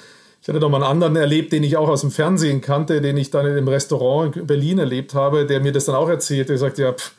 Ich 0.42 0.49
hatte 0.49 0.59
noch 0.61 0.68
mal 0.68 0.78
einen 0.78 1.02
anderen 1.02 1.16
erlebt, 1.16 1.52
den 1.52 1.62
ich 1.62 1.76
auch 1.76 1.88
aus 1.88 2.00
dem 2.00 2.11
Fernsehen 2.11 2.61
kannte, 2.61 3.00
den 3.00 3.16
ich 3.16 3.30
dann 3.30 3.47
im 3.47 3.68
Restaurant 3.68 4.37
in 4.37 4.47
Berlin 4.47 4.78
erlebt 4.78 5.14
habe, 5.14 5.47
der 5.47 5.61
mir 5.61 5.73
das 5.73 5.85
dann 5.85 5.94
auch 5.94 6.09
erzählte. 6.09 6.54
Er 6.54 6.59
sagte, 6.59 6.83
ja, 6.83 6.92
pff, 6.92 7.14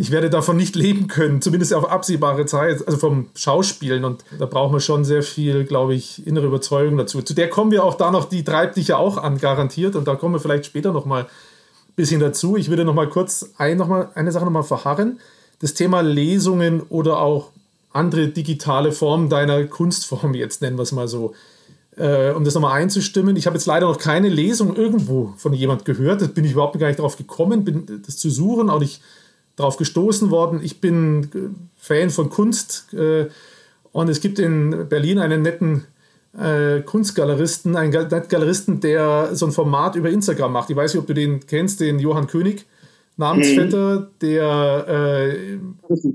ich 0.00 0.10
werde 0.10 0.30
davon 0.30 0.56
nicht 0.56 0.76
leben 0.76 1.08
können, 1.08 1.42
zumindest 1.42 1.74
auf 1.74 1.90
absehbare 1.90 2.46
Zeit, 2.46 2.86
also 2.86 2.96
vom 2.96 3.28
Schauspielen. 3.34 4.06
Und 4.06 4.24
da 4.38 4.46
brauchen 4.46 4.72
wir 4.72 4.80
schon 4.80 5.04
sehr 5.04 5.22
viel, 5.22 5.64
glaube 5.64 5.94
ich, 5.94 6.26
innere 6.26 6.46
Überzeugung 6.46 6.96
dazu. 6.96 7.20
Zu 7.20 7.34
der 7.34 7.50
kommen 7.50 7.70
wir 7.70 7.84
auch 7.84 7.96
da 7.96 8.10
noch, 8.10 8.24
die 8.24 8.42
treibt 8.42 8.78
dich 8.78 8.88
ja 8.88 8.96
auch 8.96 9.18
an, 9.18 9.36
garantiert. 9.36 9.96
Und 9.96 10.08
da 10.08 10.14
kommen 10.14 10.34
wir 10.34 10.40
vielleicht 10.40 10.64
später 10.64 10.94
noch 10.94 11.04
mal 11.04 11.24
ein 11.24 11.28
bisschen 11.96 12.18
dazu. 12.18 12.56
Ich 12.56 12.70
würde 12.70 12.86
noch 12.86 12.94
mal 12.94 13.10
kurz 13.10 13.50
ein, 13.58 13.76
noch 13.76 13.88
mal, 13.88 14.08
eine 14.14 14.32
Sache 14.32 14.46
noch 14.46 14.52
mal 14.52 14.62
verharren. 14.62 15.20
Das 15.58 15.74
Thema 15.74 16.00
Lesungen 16.00 16.80
oder 16.88 17.18
auch 17.18 17.50
andere 17.92 18.28
digitale 18.28 18.92
Formen 18.92 19.28
deiner 19.28 19.64
Kunstform, 19.64 20.32
jetzt 20.32 20.62
nennen 20.62 20.78
wir 20.78 20.84
es 20.84 20.92
mal 20.92 21.08
so. 21.08 21.34
Äh, 21.96 22.30
um 22.30 22.44
das 22.44 22.54
nochmal 22.54 22.80
einzustimmen. 22.80 23.36
Ich 23.36 23.46
habe 23.46 23.56
jetzt 23.56 23.66
leider 23.66 23.86
noch 23.86 23.98
keine 23.98 24.30
Lesung 24.30 24.76
irgendwo 24.76 25.34
von 25.36 25.52
jemand 25.52 25.84
gehört. 25.84 26.22
Da 26.22 26.26
bin 26.26 26.46
ich 26.46 26.52
überhaupt 26.52 26.78
gar 26.78 26.86
nicht 26.86 27.00
drauf 27.00 27.18
gekommen, 27.18 27.64
bin 27.64 28.02
das 28.06 28.16
zu 28.16 28.30
suchen, 28.30 28.70
auch 28.70 28.80
nicht 28.80 29.02
drauf 29.60 29.76
gestoßen 29.76 30.30
worden. 30.30 30.60
Ich 30.62 30.80
bin 30.80 31.30
äh, 31.34 31.38
Fan 31.76 32.10
von 32.10 32.30
Kunst 32.30 32.92
äh, 32.94 33.26
und 33.92 34.08
es 34.08 34.20
gibt 34.20 34.38
in 34.38 34.88
Berlin 34.88 35.18
einen 35.18 35.42
netten 35.42 35.84
äh, 36.38 36.80
Kunstgaleristen, 36.80 37.76
einen 37.76 37.90
Galeristen, 37.92 38.80
der 38.80 39.30
so 39.34 39.46
ein 39.46 39.52
Format 39.52 39.96
über 39.96 40.10
Instagram 40.10 40.52
macht. 40.52 40.70
Ich 40.70 40.76
weiß 40.76 40.94
nicht, 40.94 41.00
ob 41.00 41.06
du 41.06 41.14
den 41.14 41.40
kennst, 41.46 41.80
den 41.80 41.98
Johann 41.98 42.26
König. 42.26 42.66
Namensvetter, 43.16 44.00
mhm. 44.00 44.06
der. 44.22 44.86
Äh, 44.88 45.54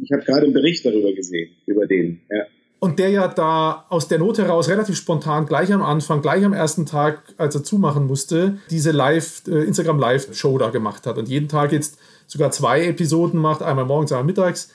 ich 0.02 0.12
habe 0.12 0.24
gerade 0.24 0.46
einen 0.46 0.54
Bericht 0.54 0.86
darüber 0.86 1.14
gesehen, 1.14 1.52
über 1.68 1.86
den. 1.86 2.22
Ja. 2.32 2.46
Und 2.80 3.00
der 3.00 3.10
ja 3.10 3.28
da 3.28 3.86
aus 3.90 4.08
der 4.08 4.20
Not 4.20 4.38
heraus 4.38 4.70
relativ 4.70 4.96
spontan, 4.96 5.46
gleich 5.46 5.72
am 5.72 5.82
Anfang, 5.82 6.22
gleich 6.22 6.44
am 6.44 6.54
ersten 6.54 6.86
Tag, 6.86 7.22
als 7.38 7.56
er 7.56 7.64
zumachen 7.64 8.06
musste, 8.06 8.58
diese 8.70 8.92
Live, 8.92 9.44
äh, 9.48 9.64
Instagram 9.64 10.00
Live-Show 10.00 10.58
da 10.58 10.70
gemacht 10.70 11.08
hat. 11.08 11.18
Und 11.18 11.30
jeden 11.30 11.48
Tag 11.48 11.72
jetzt 11.72 11.98
sogar 12.28 12.52
zwei 12.52 12.86
Episoden 12.86 13.40
macht, 13.40 13.62
einmal 13.62 13.86
morgens, 13.86 14.12
einmal 14.12 14.26
mittags. 14.26 14.72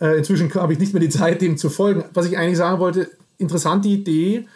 Äh, 0.00 0.18
inzwischen 0.18 0.52
habe 0.54 0.72
ich 0.72 0.78
nicht 0.78 0.92
mehr 0.92 1.00
die 1.00 1.08
Zeit, 1.08 1.40
dem 1.40 1.56
zu 1.56 1.70
folgen. 1.70 2.04
Was 2.14 2.26
ich 2.26 2.36
eigentlich 2.36 2.58
sagen 2.58 2.80
wollte, 2.80 3.10
interessante 3.38 3.88
Idee, 3.88 4.46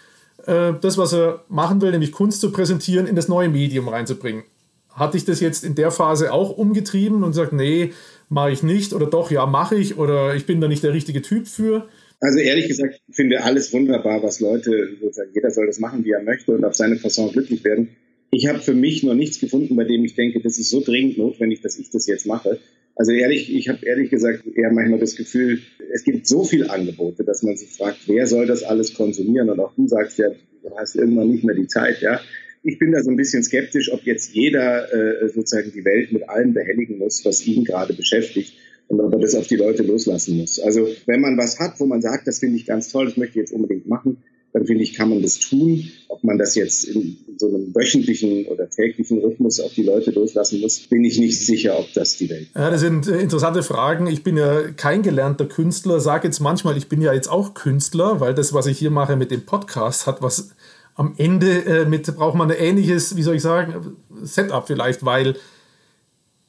äh, 0.47 0.73
das, 0.81 0.99
was 0.99 1.13
er 1.13 1.45
machen 1.49 1.81
will, 1.81 1.91
nämlich 1.91 2.13
Kunst 2.13 2.41
zu 2.41 2.53
präsentieren, 2.53 3.07
in 3.07 3.17
das 3.17 3.29
neue 3.29 3.49
Medium 3.49 3.89
reinzubringen. 3.89 4.45
Hatte 4.91 5.17
ich 5.17 5.25
das 5.25 5.41
jetzt 5.41 5.65
in 5.65 5.75
der 5.75 5.91
Phase 5.91 6.33
auch 6.33 6.51
umgetrieben 6.51 7.23
und 7.23 7.33
sagt, 7.33 7.53
nee, 7.53 7.93
mache 8.29 8.51
ich 8.51 8.63
nicht 8.63 8.93
oder 8.93 9.07
doch, 9.07 9.31
ja, 9.31 9.47
mache 9.47 9.77
ich 9.77 9.97
oder 9.97 10.35
ich 10.35 10.47
bin 10.47 10.61
da 10.61 10.69
nicht 10.69 10.83
der 10.83 10.93
richtige 10.93 11.23
Typ 11.23 11.47
für? 11.47 11.89
Also 12.21 12.41
ehrlich 12.41 12.67
gesagt, 12.67 13.01
ich 13.07 13.15
finde 13.15 13.45
alles 13.45 13.73
wunderbar, 13.73 14.23
was 14.25 14.41
Leute 14.41 14.97
sozusagen, 15.01 15.31
jeder 15.35 15.51
soll 15.53 15.67
das 15.67 15.79
machen, 15.79 16.05
wie 16.05 16.11
er 16.11 16.23
möchte 16.23 16.53
und 16.53 16.65
auf 16.65 16.75
seine 16.75 16.97
Fasson 16.97 17.31
glücklich 17.31 17.63
werden. 17.63 17.91
Ich 18.31 18.47
habe 18.47 18.61
für 18.61 18.75
mich 18.75 19.03
noch 19.03 19.15
nichts 19.15 19.41
gefunden, 19.41 19.77
bei 19.77 19.85
dem 19.85 20.05
ich 20.05 20.15
denke, 20.15 20.41
das 20.41 20.59
ist 20.59 20.71
so 20.71 20.81
dringend 20.81 21.19
notwendig, 21.19 21.61
dass 21.63 21.79
ich 21.79 21.91
das 21.91 22.07
jetzt 22.07 22.27
mache. 22.27 22.59
Also 22.95 23.13
ehrlich, 23.13 23.55
ich 23.55 23.69
habe 23.69 23.87
ehrlich 23.87 24.11
gesagt 24.11 24.45
eher 24.47 24.73
manchmal 24.73 24.99
das 24.99 25.15
Gefühl, 25.15 25.61
es 25.93 26.03
gibt 26.03 26.27
so 26.27 26.45
viele 26.45 26.69
Angebote, 26.69 27.25
dass 27.25 27.43
man 27.43 27.57
sich 27.57 27.71
fragt, 27.71 28.01
wer 28.09 28.27
soll 28.27 28.47
das 28.47 28.65
alles 28.65 28.95
konsumieren? 28.95 29.49
Und 29.51 29.61
auch 29.61 29.73
du 29.75 29.87
sagst 29.87 30.19
ja, 30.19 30.29
du 30.29 30.77
hast 30.77 30.97
irgendwann 30.97 31.31
nicht 31.31 31.45
mehr 31.45 31.55
die 31.55 31.69
Zeit, 31.69 32.01
ja. 32.01 32.21
Ich 32.65 32.79
bin 32.79 32.91
da 32.91 33.03
so 33.03 33.11
ein 33.11 33.17
bisschen 33.17 33.45
skeptisch, 33.45 33.93
ob 33.93 34.03
jetzt 34.03 34.35
jeder 34.35 34.93
äh, 34.93 35.29
sozusagen 35.29 35.73
die 35.73 35.85
Welt 35.85 36.13
mit 36.13 36.29
allem 36.29 36.55
behelligen 36.55 36.99
muss, 36.99 37.25
was 37.25 37.47
ihn 37.47 37.65
gerade 37.65 37.95
beschäftigt 37.95 38.55
und 38.89 39.01
ob 39.01 39.13
er 39.13 39.21
das 39.21 39.37
auf 39.37 39.47
die 39.47 39.57
Leute 39.57 39.85
loslassen 39.85 40.37
muss. 40.37 40.59
Also 40.59 40.89
wenn 41.07 41.21
man 41.21 41.39
was 41.39 41.61
hat, 41.61 41.79
wo 41.79 41.87
man 41.87 42.03
sagt, 42.03 42.27
das 42.27 42.41
finde 42.41 42.57
ich 42.57 42.67
ganz 42.67 42.91
toll, 42.91 43.07
das 43.07 43.17
möchte 43.17 43.39
ich 43.39 43.43
jetzt 43.43 43.53
unbedingt 43.53 43.87
machen, 43.87 44.19
dann 44.53 44.67
finde 44.67 44.83
ich, 44.83 44.95
kann 44.95 45.11
man 45.11 45.23
das 45.23 45.39
tun. 45.39 45.91
Ob 46.09 46.25
man 46.25 46.39
das 46.39 46.55
jetzt 46.55 46.85
in, 46.85 47.19
so 47.39 47.49
einem 47.49 47.75
wöchentlichen 47.75 48.47
oder 48.47 48.69
täglichen 48.69 49.19
Rhythmus 49.19 49.61
auf 49.61 49.73
die 49.73 49.85
Leute 49.85 50.11
loslassen 50.11 50.61
muss, 50.61 50.81
bin 50.81 51.05
ich 51.05 51.19
nicht 51.19 51.39
sicher, 51.39 51.79
ob 51.79 51.93
das 51.93 52.17
die 52.17 52.29
Welt 52.29 52.49
ist. 52.49 52.57
Ja, 52.57 52.71
das 52.71 52.81
sind 52.81 53.07
äh, 53.07 53.21
interessante 53.21 53.63
Fragen. 53.63 54.07
Ich 54.07 54.25
bin 54.25 54.37
ja 54.37 54.73
kein 54.73 55.03
gelernter 55.03 55.47
Künstler, 55.47 56.01
sage 56.01 56.27
jetzt 56.27 56.41
manchmal, 56.41 56.77
ich 56.77 56.89
bin 56.89 57.01
ja 57.01 57.13
jetzt 57.13 57.29
auch 57.29 57.55
Künstler, 57.55 58.21
weil 58.21 58.35
das, 58.35 58.53
was 58.53 58.67
ich 58.67 58.79
hier 58.79 58.91
mache 58.91 59.17
mit 59.17 59.31
dem 59.31 59.47
Podcast, 59.47 60.07
hat 60.07 60.23
was 60.23 60.51
am 60.95 61.15
Ende 61.17 61.65
äh, 61.65 61.85
mit, 61.85 62.13
braucht 62.17 62.37
man 62.37 62.51
ein 62.51 62.57
ähnliches, 62.59 63.17
wie 63.17 63.23
soll 63.23 63.37
ich 63.37 63.43
sagen, 63.43 63.97
Setup 64.23 64.67
vielleicht, 64.67 65.05
weil 65.05 65.37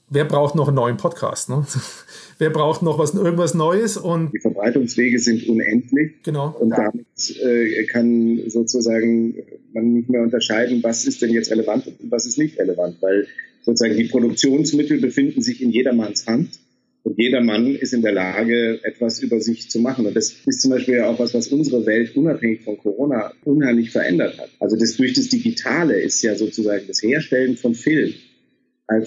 wer 0.10 0.26
braucht 0.26 0.56
noch 0.56 0.68
einen 0.68 0.76
neuen 0.76 0.98
Podcast? 0.98 1.50
Ne? 1.50 1.66
wer 2.38 2.50
braucht 2.50 2.82
noch 2.82 2.98
was, 2.98 3.14
irgendwas 3.14 3.54
Neues? 3.54 3.98
Und 3.98 4.32
die 4.34 4.40
Verbreitungswege 4.40 5.20
sind 5.20 5.48
unendlich. 5.48 6.24
Genau. 6.24 6.56
Und 6.60 6.72
damit 6.72 7.06
äh, 7.42 7.86
kann 7.86 8.40
sozusagen 8.48 9.36
man 9.74 9.94
nicht 9.94 10.10
mehr 10.10 10.22
unterscheiden, 10.22 10.82
was 10.84 11.06
ist 11.06 11.22
denn 11.22 11.32
jetzt 11.32 11.52
relevant 11.52 11.88
und 11.88 12.12
was 12.12 12.26
ist 12.26 12.38
nicht 12.38 12.60
relevant, 12.60 12.98
weil 13.02 13.28
sozusagen 13.62 13.98
die 13.98 14.06
Produktionsmittel 14.06 15.00
befinden 15.00 15.42
sich 15.42 15.62
in 15.62 15.70
jedermanns 15.70 16.26
Hand. 16.26 16.60
Und 17.04 17.18
jeder 17.18 17.42
Mann 17.42 17.76
ist 17.76 17.94
in 17.94 18.02
der 18.02 18.12
Lage, 18.12 18.80
etwas 18.84 19.22
über 19.22 19.40
sich 19.40 19.70
zu 19.70 19.80
machen. 19.80 20.06
Und 20.06 20.16
das 20.16 20.36
ist 20.46 20.62
zum 20.62 20.72
Beispiel 20.72 21.02
auch 21.02 21.18
was, 21.18 21.34
was 21.34 21.48
unsere 21.48 21.86
Welt 21.86 22.16
unabhängig 22.16 22.62
von 22.62 22.78
Corona 22.78 23.32
unheimlich 23.46 23.92
verändert 23.92 24.38
hat. 24.38 24.50
Also 24.60 24.76
das 24.76 24.98
durch 24.98 25.14
das 25.14 25.30
Digitale 25.30 26.00
ist 26.00 26.22
ja 26.22 26.36
sozusagen 26.36 26.86
das 26.88 27.02
Herstellen 27.02 27.56
von 27.56 27.74
Film 27.74 28.14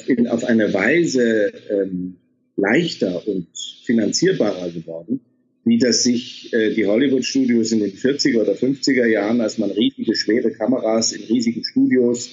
in, 0.07 0.29
auf 0.29 0.45
eine 0.45 0.73
Weise 0.73 1.53
ähm, 1.71 2.17
leichter 2.57 3.27
und 3.27 3.49
finanzierbarer 3.85 4.71
geworden, 4.71 5.21
wie 5.65 5.79
das 5.79 6.03
sich 6.03 6.53
äh, 6.53 6.75
die 6.75 6.87
Hollywood-Studios 6.87 7.73
in 7.73 7.81
den 7.81 7.93
40er 7.93 8.41
oder 8.41 8.53
50er 8.53 9.07
Jahren, 9.07 9.41
als 9.41 9.59
man 9.59 9.71
riesige, 9.71 10.15
schwere 10.15 10.53
Kameras 10.53 11.13
in 11.13 11.23
riesigen 11.25 11.65
Studios 11.65 12.31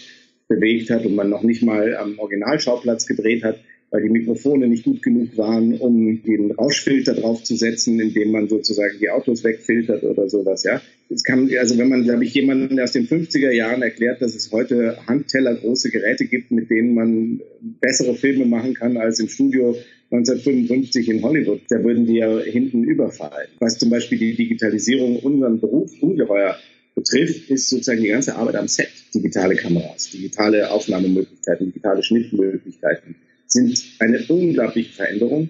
bewegt 0.47 0.89
hat 0.89 1.05
und 1.05 1.15
man 1.15 1.29
noch 1.29 1.43
nicht 1.43 1.61
mal 1.61 1.95
am 1.95 2.17
Originalschauplatz 2.19 3.05
gedreht 3.05 3.43
hat, 3.43 3.59
weil 3.91 4.03
die 4.03 4.09
Mikrofone 4.09 4.67
nicht 4.67 4.83
gut 4.83 5.01
genug 5.01 5.37
waren, 5.37 5.77
um 5.79 6.21
den 6.23 6.51
Rauschfilter 6.51 7.13
draufzusetzen, 7.13 7.99
indem 7.99 8.31
man 8.31 8.49
sozusagen 8.49 8.97
die 8.99 9.09
Autos 9.09 9.43
wegfiltert 9.43 10.03
oder 10.03 10.29
sowas, 10.29 10.63
ja. 10.63 10.81
Es 11.11 11.23
kann, 11.23 11.49
also 11.57 11.77
wenn 11.79 11.89
man, 11.89 12.03
glaube 12.03 12.23
ich, 12.23 12.33
jemanden 12.35 12.79
aus 12.79 12.91
den 12.91 13.07
50er 13.07 13.51
Jahren 13.51 13.81
erklärt, 13.81 14.21
dass 14.21 14.35
es 14.35 14.51
heute 14.51 14.97
Handteller 15.07 15.55
große 15.55 15.89
Geräte 15.89 16.25
gibt, 16.25 16.51
mit 16.51 16.69
denen 16.69 16.93
man 16.93 17.41
bessere 17.81 18.13
Filme 18.13 18.45
machen 18.45 18.75
kann 18.75 18.95
als 18.95 19.19
im 19.19 19.27
Studio 19.27 19.75
1955 20.11 21.09
in 21.09 21.23
Hollywood, 21.23 21.61
da 21.69 21.83
würden 21.83 22.05
die 22.05 22.17
ja 22.17 22.39
hinten 22.39 22.83
überfallen. 22.83 23.47
Was 23.59 23.79
zum 23.79 23.89
Beispiel 23.89 24.19
die 24.19 24.35
Digitalisierung 24.35 25.17
unseren 25.19 25.59
Beruf 25.59 25.91
ungeheuer 26.01 26.57
betrifft, 26.95 27.49
ist 27.49 27.69
sozusagen 27.69 28.01
die 28.01 28.09
ganze 28.09 28.35
Arbeit 28.35 28.55
am 28.55 28.67
Set. 28.67 28.89
Digitale 29.13 29.55
Kameras, 29.55 30.11
digitale 30.11 30.69
Aufnahmemöglichkeiten, 30.69 31.67
digitale 31.67 32.03
Schnittmöglichkeiten 32.03 33.15
sind 33.47 33.83
eine 33.97 34.23
unglaubliche 34.27 34.93
Veränderung, 34.93 35.49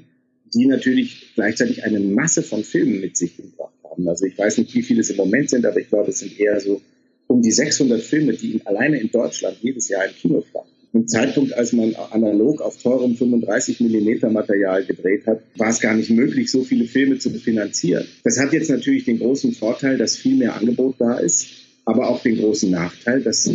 die 0.53 0.65
natürlich 0.65 1.33
gleichzeitig 1.35 1.83
eine 1.83 1.99
Masse 1.99 2.43
von 2.43 2.63
Filmen 2.63 3.01
mit 3.01 3.17
sich 3.17 3.35
gebracht 3.35 3.73
haben. 3.89 4.07
Also 4.07 4.25
ich 4.25 4.37
weiß 4.37 4.57
nicht, 4.57 4.73
wie 4.73 4.81
viele 4.81 5.01
es 5.01 5.09
im 5.09 5.17
Moment 5.17 5.49
sind, 5.49 5.65
aber 5.65 5.79
ich 5.79 5.89
glaube, 5.89 6.09
es 6.09 6.19
sind 6.19 6.39
eher 6.39 6.59
so 6.59 6.81
um 7.27 7.41
die 7.41 7.51
600 7.51 8.01
Filme, 8.01 8.33
die 8.33 8.61
alleine 8.65 8.99
in 8.99 9.11
Deutschland 9.11 9.57
jedes 9.61 9.89
Jahr 9.89 10.05
im 10.05 10.13
Kino 10.13 10.43
starten. 10.49 10.69
Im 10.91 11.07
Zeitpunkt, 11.07 11.53
als 11.53 11.71
man 11.71 11.93
analog 11.95 12.61
auf 12.61 12.81
teurem 12.81 13.15
35 13.15 13.79
Millimeter 13.81 14.31
Material 14.31 14.83
gedreht 14.83 15.27
hat, 15.27 15.43
war 15.55 15.69
es 15.69 15.79
gar 15.79 15.93
nicht 15.93 16.09
möglich, 16.09 16.49
so 16.49 16.63
viele 16.63 16.85
Filme 16.85 17.19
zu 17.19 17.29
finanzieren. 17.29 18.05
Das 18.23 18.39
hat 18.39 18.53
jetzt 18.53 18.71
natürlich 18.71 19.05
den 19.05 19.19
großen 19.19 19.51
Vorteil, 19.51 19.99
dass 19.99 20.15
viel 20.15 20.35
mehr 20.35 20.55
Angebot 20.55 20.95
da 20.97 21.19
ist, 21.19 21.47
aber 21.85 22.09
auch 22.09 22.23
den 22.23 22.37
großen 22.37 22.71
Nachteil, 22.71 23.21
dass 23.21 23.47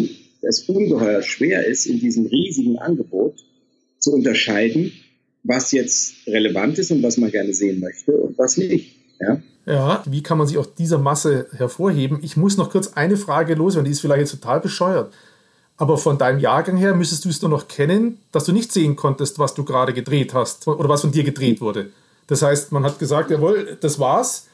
es 0.42 0.60
ungeheuer 0.68 1.22
schwer 1.22 1.66
ist, 1.66 1.86
in 1.86 1.98
diesem 1.98 2.26
riesigen 2.26 2.78
Angebot 2.78 3.44
zu 3.98 4.12
unterscheiden, 4.12 4.92
was 5.42 5.72
jetzt 5.72 6.26
relevant 6.28 6.78
ist 6.78 6.92
und 6.92 7.02
was 7.02 7.16
man 7.16 7.32
gerne 7.32 7.52
sehen 7.52 7.80
möchte 7.80 8.16
und 8.16 8.38
was 8.38 8.56
nicht. 8.56 8.94
Ja? 9.20 9.42
Ja, 9.66 10.02
wie 10.06 10.22
kann 10.22 10.38
man 10.38 10.46
sich 10.46 10.58
aus 10.58 10.74
dieser 10.74 10.98
Masse 10.98 11.46
hervorheben? 11.56 12.18
Ich 12.22 12.36
muss 12.36 12.56
noch 12.56 12.70
kurz 12.70 12.92
eine 12.94 13.16
Frage 13.16 13.54
loswerden, 13.54 13.86
die 13.86 13.92
ist 13.92 14.00
vielleicht 14.00 14.20
jetzt 14.20 14.30
total 14.32 14.60
bescheuert. 14.60 15.12
Aber 15.76 15.98
von 15.98 16.18
deinem 16.18 16.38
Jahrgang 16.38 16.76
her 16.76 16.94
müsstest 16.94 17.24
du 17.24 17.30
es 17.30 17.40
doch 17.40 17.48
noch 17.48 17.66
kennen, 17.66 18.18
dass 18.30 18.44
du 18.44 18.52
nicht 18.52 18.72
sehen 18.72 18.94
konntest, 18.94 19.38
was 19.38 19.54
du 19.54 19.64
gerade 19.64 19.92
gedreht 19.92 20.34
hast 20.34 20.68
oder 20.68 20.88
was 20.88 21.00
von 21.00 21.12
dir 21.12 21.24
gedreht 21.24 21.60
wurde. 21.60 21.90
Das 22.26 22.42
heißt, 22.42 22.72
man 22.72 22.84
hat 22.84 22.98
gesagt, 22.98 23.30
jawohl, 23.30 23.76
das 23.80 23.98
war's 23.98 24.48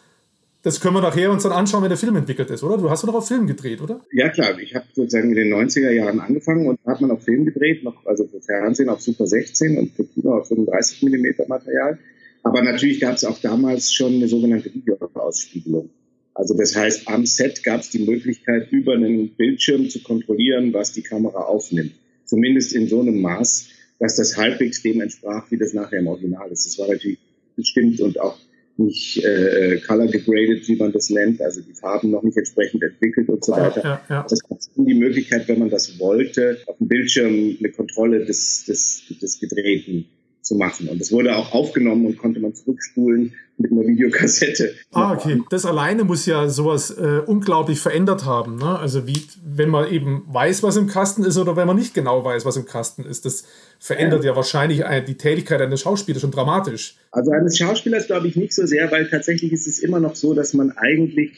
das 0.62 0.81
können 0.81 0.95
wir 0.97 1.00
nachher 1.00 1.31
uns 1.31 1.43
dann 1.43 1.52
anschauen, 1.52 1.83
wenn 1.83 1.88
der 1.88 1.97
Film 1.97 2.17
entwickelt 2.17 2.50
ist, 2.50 2.62
oder? 2.62 2.76
Du 2.76 2.90
hast 2.90 3.02
doch 3.02 3.14
auf 3.14 3.26
Film 3.26 3.47
gedreht, 3.47 3.81
oder? 3.81 4.00
Ja, 4.12 4.29
klar. 4.29 4.59
Ich 4.59 4.75
habe 4.75 4.85
sozusagen 4.93 5.31
in 5.31 5.37
den 5.37 5.55
90er 5.55 5.90
Jahren 5.90 6.21
angefangen 6.21 6.67
und 6.67 6.79
hat 6.87 7.00
man 7.00 7.11
auf 7.11 7.23
Film 7.25 7.47
gedreht, 7.47 7.83
noch, 7.83 8.05
also 8.05 8.26
für 8.26 8.43
Fernsehen 8.43 8.90
auf 8.90 9.00
Super 9.00 9.26
16 9.26 9.79
und 9.79 9.93
für 9.93 10.05
Kino 10.05 10.37
auf 10.37 10.49
35 10.49 11.02
mm 11.02 11.49
Material. 11.49 11.99
Aber 12.42 12.62
natürlich 12.62 13.00
gab 13.00 13.16
es 13.16 13.25
auch 13.25 13.38
damals 13.40 13.92
schon 13.92 14.14
eine 14.14 14.28
sogenannte 14.28 14.73
Videoausspiegelung. 14.73 15.90
Also 16.35 16.56
das 16.56 16.75
heißt, 16.75 17.09
am 17.09 17.26
Set 17.26 17.62
gab 17.64 17.80
es 17.80 17.90
die 17.90 17.99
Möglichkeit, 17.99 18.70
über 18.70 18.94
einen 18.94 19.30
Bildschirm 19.37 19.90
zu 19.90 20.02
kontrollieren, 20.02 20.73
was 20.73 20.92
die 20.92 21.02
Kamera 21.02 21.40
aufnimmt. 21.40 21.92
Zumindest 22.25 22.73
in 22.73 22.88
so 22.88 23.00
einem 23.00 23.20
Maß, 23.20 23.68
dass 23.99 24.16
das 24.16 24.37
halbwegs 24.37 24.82
dem 24.82 25.00
entsprach, 25.00 25.50
wie 25.50 25.59
das 25.59 25.75
nachher 25.75 25.99
im 25.99 26.06
Original 26.06 26.50
ist. 26.50 26.66
Das 26.66 26.78
war 26.78 26.88
natürlich 26.88 27.18
bestimmt 27.56 28.00
und 28.00 28.18
auch 28.18 28.38
nicht 28.78 29.23
äh, 29.23 29.78
color 29.87 30.06
degraded, 30.06 30.66
wie 30.66 30.76
man 30.76 30.92
das 30.92 31.11
nennt, 31.11 31.42
also 31.42 31.61
die 31.61 31.75
Farben 31.75 32.11
noch 32.11 32.23
nicht 32.23 32.38
entsprechend 32.38 32.82
entwickelt 32.82 33.28
und 33.28 33.44
so 33.44 33.52
weiter. 33.52 33.82
Ja, 33.85 34.02
ja. 34.09 34.26
Das 34.28 34.40
hat 34.49 34.59
die 34.76 34.94
Möglichkeit, 34.94 35.47
wenn 35.49 35.59
man 35.59 35.68
das 35.68 35.99
wollte, 35.99 36.59
auf 36.66 36.78
dem 36.78 36.88
Bildschirm 36.88 37.56
eine 37.59 37.70
Kontrolle 37.73 38.25
des, 38.25 38.64
des, 38.64 39.02
des 39.20 39.38
Gedrehten 39.38 40.06
zu 40.42 40.56
machen. 40.56 40.88
Und 40.88 41.00
das 41.00 41.12
wurde 41.12 41.37
auch 41.37 41.52
aufgenommen 41.52 42.06
und 42.06 42.16
konnte 42.16 42.40
man 42.40 42.54
zurückspulen 42.54 43.32
mit 43.59 43.73
einer 43.73 43.87
Videokassette. 43.87 44.73
Ah, 44.90 45.12
okay. 45.12 45.42
Das 45.50 45.66
alleine 45.66 46.04
muss 46.04 46.25
ja 46.26 46.49
sowas 46.49 46.90
äh, 46.90 47.20
unglaublich 47.26 47.78
verändert 47.78 48.25
haben. 48.25 48.56
Ne? 48.56 48.78
Also 48.78 49.06
wie, 49.06 49.23
wenn 49.44 49.68
man 49.68 49.92
eben 49.92 50.25
weiß, 50.28 50.62
was 50.62 50.76
im 50.76 50.87
Kasten 50.87 51.25
ist 51.25 51.37
oder 51.37 51.56
wenn 51.56 51.66
man 51.66 51.76
nicht 51.76 51.94
genau 51.94 52.25
weiß, 52.25 52.47
was 52.47 52.56
im 52.56 52.64
Kasten 52.64 53.04
ist. 53.04 53.26
Das 53.26 53.44
verändert 53.78 54.25
ja, 54.25 54.30
ja 54.30 54.37
wahrscheinlich 54.37 54.82
die 55.06 55.14
Tätigkeit 55.14 55.61
eines 55.61 55.82
Schauspielers 55.82 56.23
schon 56.23 56.30
dramatisch. 56.30 56.97
Also 57.11 57.30
eines 57.32 57.59
Schauspielers 57.59 58.06
glaube 58.06 58.28
ich 58.28 58.37
nicht 58.37 58.54
so 58.54 58.64
sehr, 58.66 58.90
weil 58.90 59.09
tatsächlich 59.09 59.52
ist 59.52 59.66
es 59.66 59.78
immer 59.78 60.00
noch 60.00 60.16
so, 60.16 60.32
dass 60.32 60.54
man 60.54 60.73
eigentlich 60.73 61.32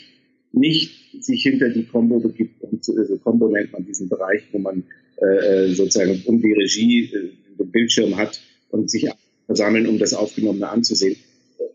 nicht 0.53 1.25
sich 1.25 1.43
hinter 1.43 1.71
die 1.71 1.87
Combo 1.87 2.21
begibt. 2.21 2.63
Und, 2.63 2.89
also 2.89 3.17
Combo 3.19 3.49
nennt 3.49 3.73
man 3.73 3.85
diesen 3.85 4.09
Bereich, 4.09 4.43
wo 4.53 4.59
man 4.59 4.85
äh, 5.21 5.67
äh 5.67 5.75
sozusagen 5.75 6.23
um 6.27 6.41
die 6.41 6.53
Regie 6.53 7.13
äh, 7.13 7.31
den 7.59 7.71
Bildschirm 7.71 8.17
hat 8.17 8.41
und 8.73 8.91
sich 8.91 9.09
versammeln, 9.47 9.87
um 9.87 9.99
das 9.99 10.15
Aufgenommene 10.15 10.69
anzusehen. 10.69 11.17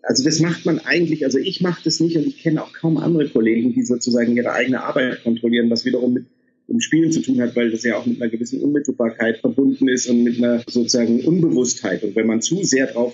Also 0.04 0.24
das 0.24 0.40
macht 0.40 0.66
man 0.66 0.80
eigentlich, 0.80 1.26
also 1.26 1.38
ich 1.38 1.62
mache 1.62 1.82
das 1.84 2.00
nicht 2.00 2.18
und 2.18 2.26
ich 2.28 2.42
kenne 2.42 2.64
auch 2.64 2.74
kaum 2.74 2.98
andere 2.98 3.28
Kollegen, 3.28 3.74
die 3.74 3.84
sozusagen 3.84 4.36
ihre 4.36 4.52
eigene 4.52 4.84
Arbeit 4.84 5.24
kontrollieren, 5.24 5.70
was 5.70 5.86
wiederum 5.86 6.14
mit 6.14 6.26
dem 6.70 6.82
Spielen 6.82 7.12
zu 7.12 7.22
tun 7.22 7.42
hat, 7.42 7.56
weil 7.56 7.72
das 7.72 7.84
ja 7.84 7.98
auch 7.98 8.06
mit 8.06 8.22
einer 8.22 8.30
gewissen 8.30 8.62
Unmittelbarkeit 8.62 9.40
verbunden 9.40 9.88
ist 9.88 10.08
und 10.08 10.24
mit 10.24 10.38
einer 10.38 10.64
sozusagen 10.68 11.22
Unbewusstheit. 11.22 12.04
Und 12.04 12.16
wenn 12.16 12.28
man 12.28 12.42
zu 12.42 12.64
sehr 12.64 12.88
drauf 12.88 13.14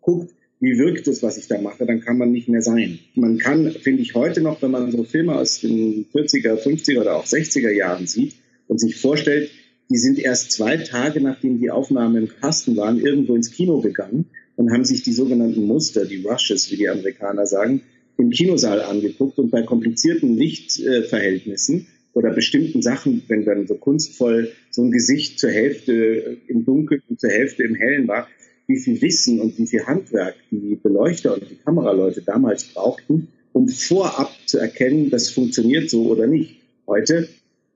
guckt, 0.00 0.32
wie 0.60 0.78
wirkt 0.78 1.08
es, 1.08 1.22
was 1.22 1.38
ich 1.38 1.48
da 1.48 1.60
mache, 1.60 1.86
dann 1.86 2.00
kann 2.00 2.18
man 2.18 2.32
nicht 2.32 2.48
mehr 2.48 2.62
sein. 2.62 2.98
Man 3.14 3.38
kann, 3.38 3.70
finde 3.72 4.02
ich 4.02 4.14
heute 4.14 4.40
noch, 4.42 4.60
wenn 4.60 4.70
man 4.70 4.90
so 4.92 5.04
Filme 5.04 5.34
aus 5.34 5.60
den 5.60 6.06
40er, 6.12 6.56
50er 6.56 7.00
oder 7.00 7.16
auch 7.16 7.26
60er 7.26 7.70
Jahren 7.70 8.06
sieht 8.06 8.34
und 8.68 8.78
sich 8.78 8.96
vorstellt, 8.96 9.50
die 9.90 9.98
sind 9.98 10.20
erst 10.20 10.52
zwei 10.52 10.76
Tage, 10.76 11.20
nachdem 11.20 11.58
die 11.58 11.70
Aufnahmen 11.70 12.16
im 12.16 12.28
Kasten 12.28 12.76
waren, 12.76 13.00
irgendwo 13.00 13.34
ins 13.34 13.50
Kino 13.50 13.80
gegangen 13.80 14.26
und 14.56 14.72
haben 14.72 14.84
sich 14.84 15.02
die 15.02 15.12
sogenannten 15.12 15.64
Muster, 15.66 16.06
die 16.06 16.22
Rushes, 16.22 16.70
wie 16.70 16.76
die 16.76 16.88
Amerikaner 16.88 17.44
sagen, 17.44 17.82
im 18.16 18.30
Kinosaal 18.30 18.82
angeguckt 18.82 19.38
und 19.38 19.50
bei 19.50 19.62
komplizierten 19.62 20.36
Lichtverhältnissen 20.36 21.88
oder 22.12 22.30
bestimmten 22.30 22.82
Sachen, 22.82 23.22
wenn 23.28 23.44
dann 23.44 23.66
so 23.66 23.74
kunstvoll 23.74 24.52
so 24.70 24.82
ein 24.82 24.92
Gesicht 24.92 25.38
zur 25.40 25.50
Hälfte 25.50 26.38
im 26.46 26.64
Dunkeln 26.64 27.02
und 27.08 27.20
zur 27.20 27.30
Hälfte 27.30 27.64
im 27.64 27.74
Hellen 27.74 28.06
war, 28.06 28.28
wie 28.68 28.78
viel 28.78 29.00
Wissen 29.02 29.40
und 29.40 29.58
wie 29.58 29.66
viel 29.66 29.86
Handwerk 29.86 30.36
die 30.50 30.76
Beleuchter 30.76 31.34
und 31.34 31.50
die 31.50 31.56
Kameraleute 31.56 32.22
damals 32.22 32.64
brauchten, 32.64 33.28
um 33.52 33.68
vorab 33.68 34.30
zu 34.46 34.58
erkennen, 34.58 35.10
das 35.10 35.30
funktioniert 35.30 35.90
so 35.90 36.06
oder 36.06 36.28
nicht. 36.28 36.60
Heute 36.86 37.28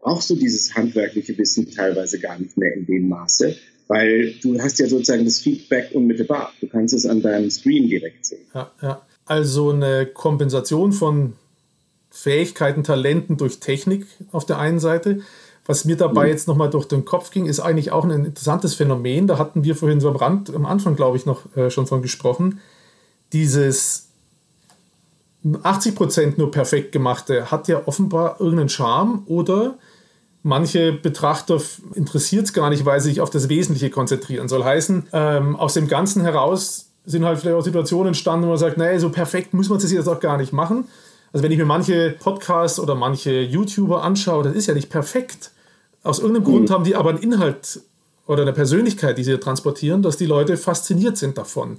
brauchst 0.05 0.29
du 0.29 0.37
dieses 0.37 0.75
handwerkliche 0.75 1.37
Wissen 1.39 1.71
teilweise 1.71 2.21
gar 2.21 2.39
nicht 2.39 2.57
mehr 2.59 2.75
in 2.75 2.87
dem 2.87 3.09
Maße, 3.09 3.57
weil 3.89 4.35
du 4.43 4.61
hast 4.61 4.79
ja 4.79 4.87
sozusagen 4.87 5.25
das 5.25 5.41
Feedback 5.41 5.91
unmittelbar. 5.95 6.53
Du 6.61 6.69
kannst 6.69 6.95
es 6.95 7.07
an 7.07 7.23
deinem 7.23 7.51
Screen 7.51 7.89
direkt 7.89 8.27
sehen. 8.27 8.47
Ja, 8.55 8.71
ja. 8.83 9.03
Also 9.25 9.71
eine 9.71 10.05
Kompensation 10.05 10.93
von 10.93 11.33
Fähigkeiten, 12.11 12.85
Talenten 12.85 13.39
durch 13.39 13.59
Technik 13.61 14.07
auf 14.31 14.45
der 14.45 14.59
einen 14.59 14.79
Seite. 14.79 15.21
Was 15.65 15.87
mir 15.87 15.97
dabei 15.97 16.27
mhm. 16.27 16.31
jetzt 16.33 16.49
nochmal 16.49 16.69
durch 16.69 16.85
den 16.85 17.07
Kopf 17.07 17.31
ging, 17.31 17.47
ist 17.47 17.61
eigentlich 17.61 17.91
auch 17.91 18.05
ein 18.05 18.11
interessantes 18.27 18.75
Phänomen. 18.75 19.27
Da 19.27 19.39
hatten 19.39 19.65
wir 19.65 19.75
vorhin 19.75 20.01
so 20.01 20.11
am 20.11 20.17
Rand, 20.17 20.55
am 20.55 20.67
Anfang, 20.67 20.97
glaube 20.97 21.17
ich, 21.17 21.25
noch 21.25 21.57
äh, 21.57 21.71
schon 21.71 21.87
von 21.87 22.03
gesprochen. 22.03 22.61
Dieses 23.33 24.09
80% 25.47 26.35
nur 26.37 26.51
perfekt 26.51 26.93
gemachte 26.93 27.51
hat 27.51 27.69
ja 27.69 27.87
offenbar 27.87 28.37
irgendeinen 28.39 28.69
Charme 28.69 29.23
oder 29.27 29.79
Manche 30.47 30.93
Betrachter 30.93 31.59
interessiert 31.95 32.45
es 32.45 32.53
gar 32.53 32.69
nicht, 32.69 32.85
weil 32.85 33.01
sie 33.01 33.09
sich 33.09 33.23
auf 33.23 33.31
das 33.31 33.49
Wesentliche 33.49 33.89
konzentrieren. 33.89 34.47
Soll 34.47 34.63
heißen, 34.63 35.09
ähm, 35.15 35.57
aus 35.57 35.73
dem 35.73 35.89
Ganzen 35.89 36.21
heraus 36.21 36.91
sind 37.07 37.25
halt 37.25 37.39
vielleicht 37.39 37.57
auch 37.57 37.65
Situationen 37.65 38.09
entstanden, 38.09 38.45
wo 38.45 38.51
man 38.51 38.59
sagt, 38.59 38.77
naja, 38.77 38.99
so 38.99 39.09
perfekt 39.09 39.55
muss 39.55 39.71
man 39.71 39.79
es 39.79 39.91
jetzt 39.91 40.07
auch 40.07 40.21
gar 40.21 40.37
nicht 40.37 40.53
machen. 40.53 40.87
Also 41.33 41.43
wenn 41.43 41.51
ich 41.51 41.57
mir 41.57 41.65
manche 41.65 42.11
Podcasts 42.11 42.79
oder 42.79 42.95
manche 42.95 43.41
YouTuber 43.41 44.03
anschaue, 44.03 44.45
das 44.45 44.55
ist 44.55 44.67
ja 44.67 44.75
nicht 44.75 44.91
perfekt. 44.91 45.51
Aus 46.03 46.19
irgendeinem 46.19 46.43
mhm. 46.43 46.53
Grund 46.53 46.71
haben 46.71 46.85
die 46.85 46.95
aber 46.95 47.09
einen 47.09 47.21
Inhalt 47.21 47.81
oder 48.27 48.43
eine 48.43 48.53
Persönlichkeit, 48.53 49.17
die 49.17 49.25
sie 49.25 49.39
transportieren, 49.39 50.03
dass 50.03 50.19
die 50.19 50.27
Leute 50.27 50.59
fasziniert 50.59 51.17
sind 51.17 51.39
davon. 51.39 51.79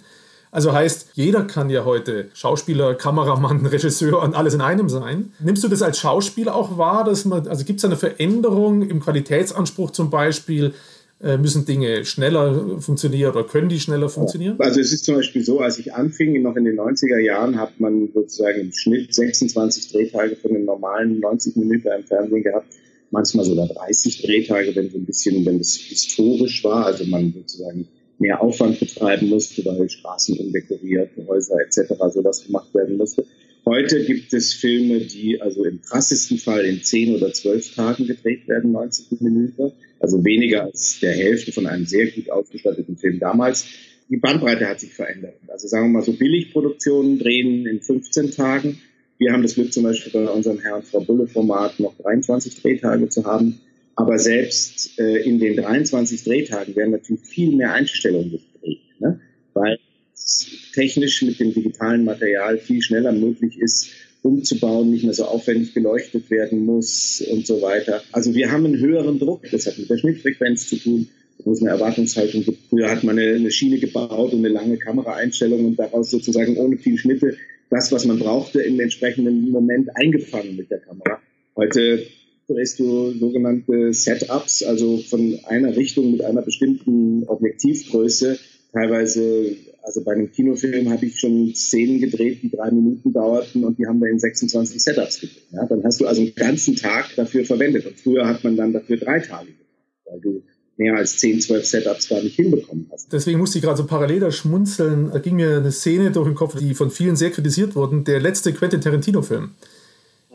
Also 0.55 0.71
heißt, 0.71 1.09
jeder 1.15 1.43
kann 1.43 1.69
ja 1.69 1.83
heute 1.83 2.29
Schauspieler, 2.33 2.95
Kameramann, 2.95 3.65
Regisseur 3.65 4.23
und 4.23 4.35
alles 4.35 4.53
in 4.53 4.61
einem 4.61 4.87
sein. 4.87 5.33
Nimmst 5.43 5.65
du 5.65 5.67
das 5.67 5.81
als 5.81 5.99
Schauspieler 5.99 6.55
auch 6.55 6.77
wahr, 6.77 7.03
dass 7.03 7.25
man, 7.25 7.45
also 7.49 7.65
gibt 7.65 7.79
es 7.79 7.83
eine 7.83 7.97
Veränderung 7.97 8.81
im 8.89 9.01
Qualitätsanspruch 9.01 9.91
zum 9.91 10.09
Beispiel? 10.09 10.73
Äh, 11.21 11.37
müssen 11.37 11.65
Dinge 11.65 12.05
schneller 12.05 12.79
funktionieren 12.79 13.33
oder 13.33 13.43
können 13.43 13.67
die 13.67 13.81
schneller 13.81 14.07
funktionieren? 14.07 14.55
Also 14.59 14.79
es 14.79 14.93
ist 14.93 15.03
zum 15.03 15.15
Beispiel 15.15 15.43
so, 15.43 15.59
als 15.59 15.77
ich 15.77 15.93
anfing, 15.93 16.41
noch 16.41 16.55
in 16.55 16.63
den 16.63 16.79
90er 16.79 17.19
Jahren, 17.19 17.59
hat 17.59 17.81
man 17.81 18.07
sozusagen 18.13 18.61
im 18.61 18.71
Schnitt 18.71 19.13
26 19.13 19.91
Drehtage 19.91 20.37
von 20.37 20.53
den 20.53 20.63
normalen 20.63 21.19
90 21.19 21.57
Minuten 21.57 21.89
im 21.89 22.05
Fernsehen 22.05 22.43
gehabt 22.43 22.67
manchmal 23.11 23.45
sogar 23.45 23.67
30 23.67 24.21
Drehtage, 24.21 24.75
wenn 24.75 24.89
so 24.89 24.97
ein 24.97 25.05
bisschen, 25.05 25.45
wenn 25.45 25.59
es 25.59 25.75
historisch 25.75 26.63
war, 26.63 26.85
also 26.85 27.05
man 27.05 27.33
sozusagen 27.33 27.87
mehr 28.19 28.41
Aufwand 28.41 28.79
betreiben 28.79 29.29
musste, 29.29 29.63
weil 29.65 29.89
Straßen 29.89 30.37
undekoriert, 30.37 31.11
Häuser 31.27 31.57
etc. 31.59 31.93
sowas 32.13 32.45
gemacht 32.45 32.73
werden 32.73 32.97
musste. 32.97 33.25
Heute 33.65 34.05
gibt 34.05 34.31
es 34.31 34.53
Filme, 34.53 34.99
die 34.99 35.41
also 35.41 35.65
im 35.65 35.81
krassesten 35.81 36.37
Fall 36.37 36.65
in 36.65 36.83
10 36.83 37.15
oder 37.15 37.33
12 37.33 37.75
Tagen 37.75 38.05
gedreht 38.05 38.47
werden, 38.47 38.71
90 38.71 39.21
Minuten. 39.21 39.71
Also 39.99 40.23
weniger 40.23 40.65
als 40.65 40.99
der 40.99 41.13
Hälfte 41.13 41.51
von 41.51 41.65
einem 41.65 41.85
sehr 41.85 42.11
gut 42.11 42.29
ausgestatteten 42.29 42.95
Film 42.95 43.19
damals. 43.19 43.65
Die 44.09 44.17
Bandbreite 44.17 44.67
hat 44.67 44.79
sich 44.79 44.93
verändert. 44.93 45.33
Also 45.47 45.67
sagen 45.67 45.87
wir 45.87 45.99
mal 45.99 46.05
so 46.05 46.13
Billigproduktionen 46.13 47.17
drehen 47.17 47.65
in 47.65 47.81
15 47.81 48.31
Tagen. 48.31 48.79
Wir 49.17 49.33
haben 49.33 49.41
das 49.41 49.55
Glück 49.55 49.73
zum 49.73 49.83
Beispiel 49.83 50.11
bei 50.11 50.29
unserem 50.29 50.59
Herrn 50.59 50.83
Frau 50.83 50.99
Bulle 50.99 51.25
Format 51.25 51.79
noch 51.79 51.97
23 51.97 52.61
Drehtage 52.61 53.09
zu 53.09 53.25
haben. 53.25 53.59
Aber 53.95 54.19
selbst 54.19 54.99
äh, 54.99 55.23
in 55.23 55.39
den 55.39 55.55
23 55.55 56.23
Drehtagen 56.23 56.75
werden 56.75 56.91
natürlich 56.91 57.23
viel 57.23 57.55
mehr 57.55 57.73
Einstellungen 57.73 58.31
gedreht, 58.31 58.81
ne? 58.99 59.21
weil 59.53 59.79
es 60.13 60.47
technisch 60.73 61.21
mit 61.21 61.39
dem 61.39 61.53
digitalen 61.53 62.03
Material 62.03 62.57
viel 62.57 62.81
schneller 62.81 63.13
möglich 63.13 63.57
ist, 63.59 63.89
umzubauen, 64.21 64.91
nicht 64.91 65.03
mehr 65.03 65.13
so 65.13 65.25
aufwendig 65.25 65.73
beleuchtet 65.73 66.29
werden 66.29 66.65
muss 66.65 67.23
und 67.31 67.45
so 67.45 67.61
weiter. 67.61 68.01
Also 68.11 68.33
wir 68.33 68.51
haben 68.51 68.65
einen 68.65 68.79
höheren 68.79 69.19
Druck. 69.19 69.43
Das 69.51 69.67
hat 69.67 69.77
mit 69.77 69.89
der 69.89 69.97
Schnittfrequenz 69.97 70.67
zu 70.67 70.77
tun, 70.77 71.07
wo 71.43 71.51
es 71.51 71.61
eine 71.61 71.69
Erwartungshaltung 71.69 72.43
gibt. 72.43 72.57
Früher 72.69 72.89
hat 72.89 73.03
man 73.03 73.19
eine, 73.19 73.35
eine 73.35 73.51
Schiene 73.51 73.77
gebaut 73.77 74.33
und 74.33 74.39
eine 74.39 74.49
lange 74.49 74.77
Kameraeinstellung 74.77 75.65
und 75.65 75.79
daraus 75.79 76.09
sozusagen 76.09 76.57
ohne 76.57 76.77
viel 76.77 76.97
Schnitte 76.97 77.37
das, 77.69 77.91
was 77.91 78.05
man 78.05 78.19
brauchte, 78.19 78.61
im 78.61 78.79
entsprechenden 78.79 79.49
Moment 79.51 79.89
eingefangen 79.95 80.55
mit 80.55 80.71
der 80.71 80.79
Kamera. 80.79 81.19
Heute 81.55 82.05
drehst 82.47 82.79
du 82.79 83.11
sogenannte 83.11 83.93
Setups, 83.93 84.63
also 84.63 84.97
von 84.97 85.39
einer 85.45 85.75
Richtung 85.75 86.11
mit 86.11 86.23
einer 86.23 86.41
bestimmten 86.41 87.23
Objektivgröße. 87.27 88.37
Teilweise, 88.71 89.55
also 89.83 90.03
bei 90.03 90.13
einem 90.13 90.31
Kinofilm 90.31 90.89
habe 90.89 91.05
ich 91.05 91.19
schon 91.19 91.53
Szenen 91.55 91.99
gedreht, 91.99 92.39
die 92.43 92.51
drei 92.51 92.71
Minuten 92.71 93.13
dauerten 93.13 93.63
und 93.63 93.79
die 93.79 93.87
haben 93.87 93.99
wir 93.99 94.09
in 94.09 94.19
26 94.19 94.83
Setups 94.83 95.21
gedreht. 95.21 95.43
Ja, 95.51 95.65
dann 95.65 95.83
hast 95.83 96.01
du 96.01 96.07
also 96.07 96.21
einen 96.21 96.35
ganzen 96.35 96.75
Tag 96.75 97.15
dafür 97.15 97.45
verwendet. 97.45 97.85
Und 97.85 97.99
früher 97.99 98.27
hat 98.27 98.43
man 98.43 98.57
dann 98.57 98.73
dafür 98.73 98.97
drei 98.97 99.19
Tage 99.19 99.47
gebraucht, 99.47 100.05
weil 100.05 100.19
du 100.19 100.43
mehr 100.77 100.95
als 100.95 101.17
10, 101.17 101.41
12 101.41 101.65
Setups 101.65 102.09
gar 102.09 102.21
nicht 102.21 102.35
hinbekommen 102.35 102.87
hast. 102.91 103.11
Deswegen 103.11 103.39
musste 103.39 103.57
ich 103.57 103.63
gerade 103.63 103.77
so 103.77 103.85
parallel 103.85 104.19
da 104.19 104.31
schmunzeln. 104.31 105.09
Da 105.11 105.19
ging 105.19 105.37
mir 105.37 105.57
eine 105.57 105.71
Szene 105.71 106.11
durch 106.11 106.27
den 106.27 106.35
Kopf, 106.35 106.57
die 106.59 106.73
von 106.73 106.91
vielen 106.91 107.15
sehr 107.15 107.29
kritisiert 107.31 107.75
wurde. 107.75 108.01
Der 108.03 108.19
letzte 108.19 108.53
Quentin 108.53 108.81
Tarantino-Film. 108.81 109.51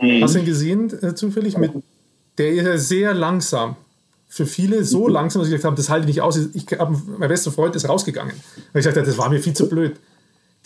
Mhm. 0.01 0.23
Hast 0.23 0.35
du 0.35 0.39
ihn 0.39 0.47
gesehen, 0.47 0.91
äh, 1.03 1.15
zufällig? 1.15 1.59
Mit 1.59 1.73
der 2.39 2.53
ist 2.53 2.65
ja 2.65 2.79
sehr 2.79 3.15
langsam. 3.15 3.77
Für 4.29 4.47
viele 4.47 4.85
so 4.85 5.09
langsam, 5.19 5.41
dass 5.41 5.49
ich 5.49 5.55
gesagt 5.55 5.65
habe, 5.65 5.77
das 5.77 5.89
halte 5.89 6.05
ich 6.09 6.15
nicht 6.15 6.23
aus. 6.23 6.39
Ich 6.55 6.67
hab, 6.79 6.91
mein 7.19 7.29
bester 7.29 7.51
Freund 7.51 7.75
ist 7.77 7.89
rausgegangen. 7.89 8.35
Weil 8.73 8.81
ich 8.81 8.85
sagte, 8.85 9.03
das 9.03 9.19
war 9.19 9.29
mir 9.29 9.41
viel 9.41 9.55
zu 9.55 9.69
blöd. 9.69 9.97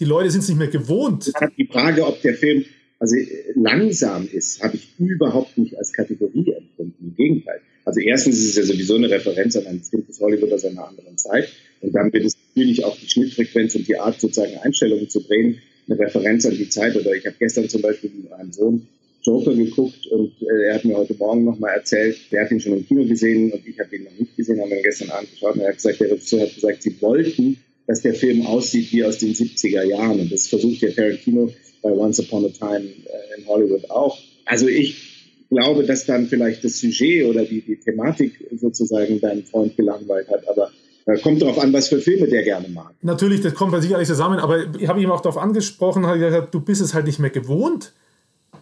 Die 0.00 0.04
Leute 0.04 0.30
sind 0.30 0.40
es 0.40 0.48
nicht 0.48 0.58
mehr 0.58 0.68
gewohnt. 0.68 1.32
Die 1.56 1.66
Frage, 1.66 2.06
ob 2.06 2.20
der 2.22 2.34
Film 2.34 2.64
also 2.98 3.16
langsam 3.54 4.28
ist, 4.30 4.62
habe 4.62 4.76
ich 4.76 4.88
überhaupt 4.98 5.58
nicht 5.58 5.76
als 5.76 5.92
Kategorie 5.92 6.52
empfunden. 6.52 6.94
Im 7.00 7.14
Gegenteil. 7.14 7.60
Also 7.84 8.00
erstens 8.00 8.38
ist 8.38 8.50
es 8.50 8.56
ja 8.56 8.62
sowieso 8.62 8.96
eine 8.96 9.10
Referenz 9.10 9.56
an 9.56 9.66
ein 9.66 9.80
bestimmtes 9.80 10.20
Hollywood 10.20 10.52
aus 10.52 10.64
einer 10.64 10.88
anderen 10.88 11.18
Zeit. 11.18 11.48
Und 11.80 11.94
dann 11.94 12.12
wird 12.12 12.24
es 12.24 12.36
natürlich 12.48 12.82
auch 12.84 12.96
die 12.96 13.08
Schnittfrequenz 13.08 13.74
und 13.74 13.86
die 13.86 13.98
Art, 13.98 14.20
sozusagen 14.20 14.56
Einstellungen 14.58 15.08
zu 15.08 15.20
drehen, 15.20 15.58
eine 15.86 15.98
Referenz 15.98 16.46
an 16.46 16.52
die 16.52 16.68
Zeit. 16.68 16.96
Oder 16.96 17.14
ich 17.14 17.26
habe 17.26 17.36
gestern 17.38 17.68
zum 17.68 17.82
Beispiel 17.82 18.10
mit 18.10 18.30
meinem 18.30 18.52
Sohn 18.52 18.86
Joker 19.24 19.54
geguckt 19.54 20.06
und 20.08 20.32
äh, 20.42 20.66
er 20.68 20.74
hat 20.74 20.84
mir 20.84 20.96
heute 20.96 21.14
Morgen 21.14 21.44
nochmal 21.44 21.76
erzählt, 21.76 22.16
der 22.30 22.44
hat 22.44 22.50
ihn 22.50 22.60
schon 22.60 22.74
im 22.74 22.86
Kino 22.86 23.04
gesehen 23.04 23.52
und 23.52 23.66
ich 23.66 23.78
habe 23.80 23.96
ihn 23.96 24.04
noch 24.04 24.18
nicht 24.18 24.36
gesehen, 24.36 24.60
haben 24.60 24.70
wir 24.70 24.82
gestern 24.82 25.10
Abend 25.10 25.30
geschaut 25.30 25.54
und 25.54 25.62
er 25.62 25.68
hat 25.68 25.76
gesagt, 25.76 26.00
der 26.00 26.10
Regisseur 26.10 26.42
hat 26.42 26.54
gesagt, 26.54 26.82
sie 26.82 27.00
wollten, 27.00 27.56
dass 27.86 28.02
der 28.02 28.14
Film 28.14 28.46
aussieht 28.46 28.92
wie 28.92 29.04
aus 29.04 29.18
den 29.18 29.34
70er 29.34 29.82
Jahren 29.84 30.20
und 30.20 30.30
das 30.30 30.46
versucht 30.46 30.82
ja 30.82 30.90
Tarantino 30.90 31.50
bei 31.82 31.90
Once 31.90 32.20
Upon 32.20 32.44
a 32.44 32.48
Time 32.48 32.84
äh, 32.84 33.40
in 33.40 33.46
Hollywood 33.46 33.90
auch. 33.90 34.18
Also 34.44 34.68
ich 34.68 34.96
glaube, 35.48 35.84
dass 35.84 36.04
dann 36.04 36.26
vielleicht 36.26 36.62
das 36.64 36.80
Sujet 36.80 37.26
oder 37.26 37.44
die, 37.44 37.62
die 37.62 37.76
Thematik 37.76 38.32
sozusagen 38.56 39.20
deinen 39.20 39.44
Freund 39.44 39.76
gelangweilt 39.76 40.28
hat, 40.28 40.46
aber 40.48 40.70
Kommt 41.22 41.42
darauf 41.42 41.58
an, 41.58 41.70
was 41.74 41.88
für 41.88 41.98
Filme 41.98 42.26
der 42.28 42.42
gerne 42.44 42.66
mag. 42.68 42.94
Natürlich, 43.02 43.42
das 43.42 43.54
kommt 43.54 43.72
bei 43.72 43.80
sich 43.80 43.94
alles 43.94 44.08
zusammen, 44.08 44.38
aber 44.38 44.74
ich 44.78 44.88
habe 44.88 45.02
ihm 45.02 45.10
auch 45.10 45.20
darauf 45.20 45.36
angesprochen, 45.36 46.02
gesagt, 46.18 46.54
du 46.54 46.60
bist 46.60 46.80
es 46.80 46.94
halt 46.94 47.04
nicht 47.04 47.18
mehr 47.18 47.28
gewohnt, 47.28 47.92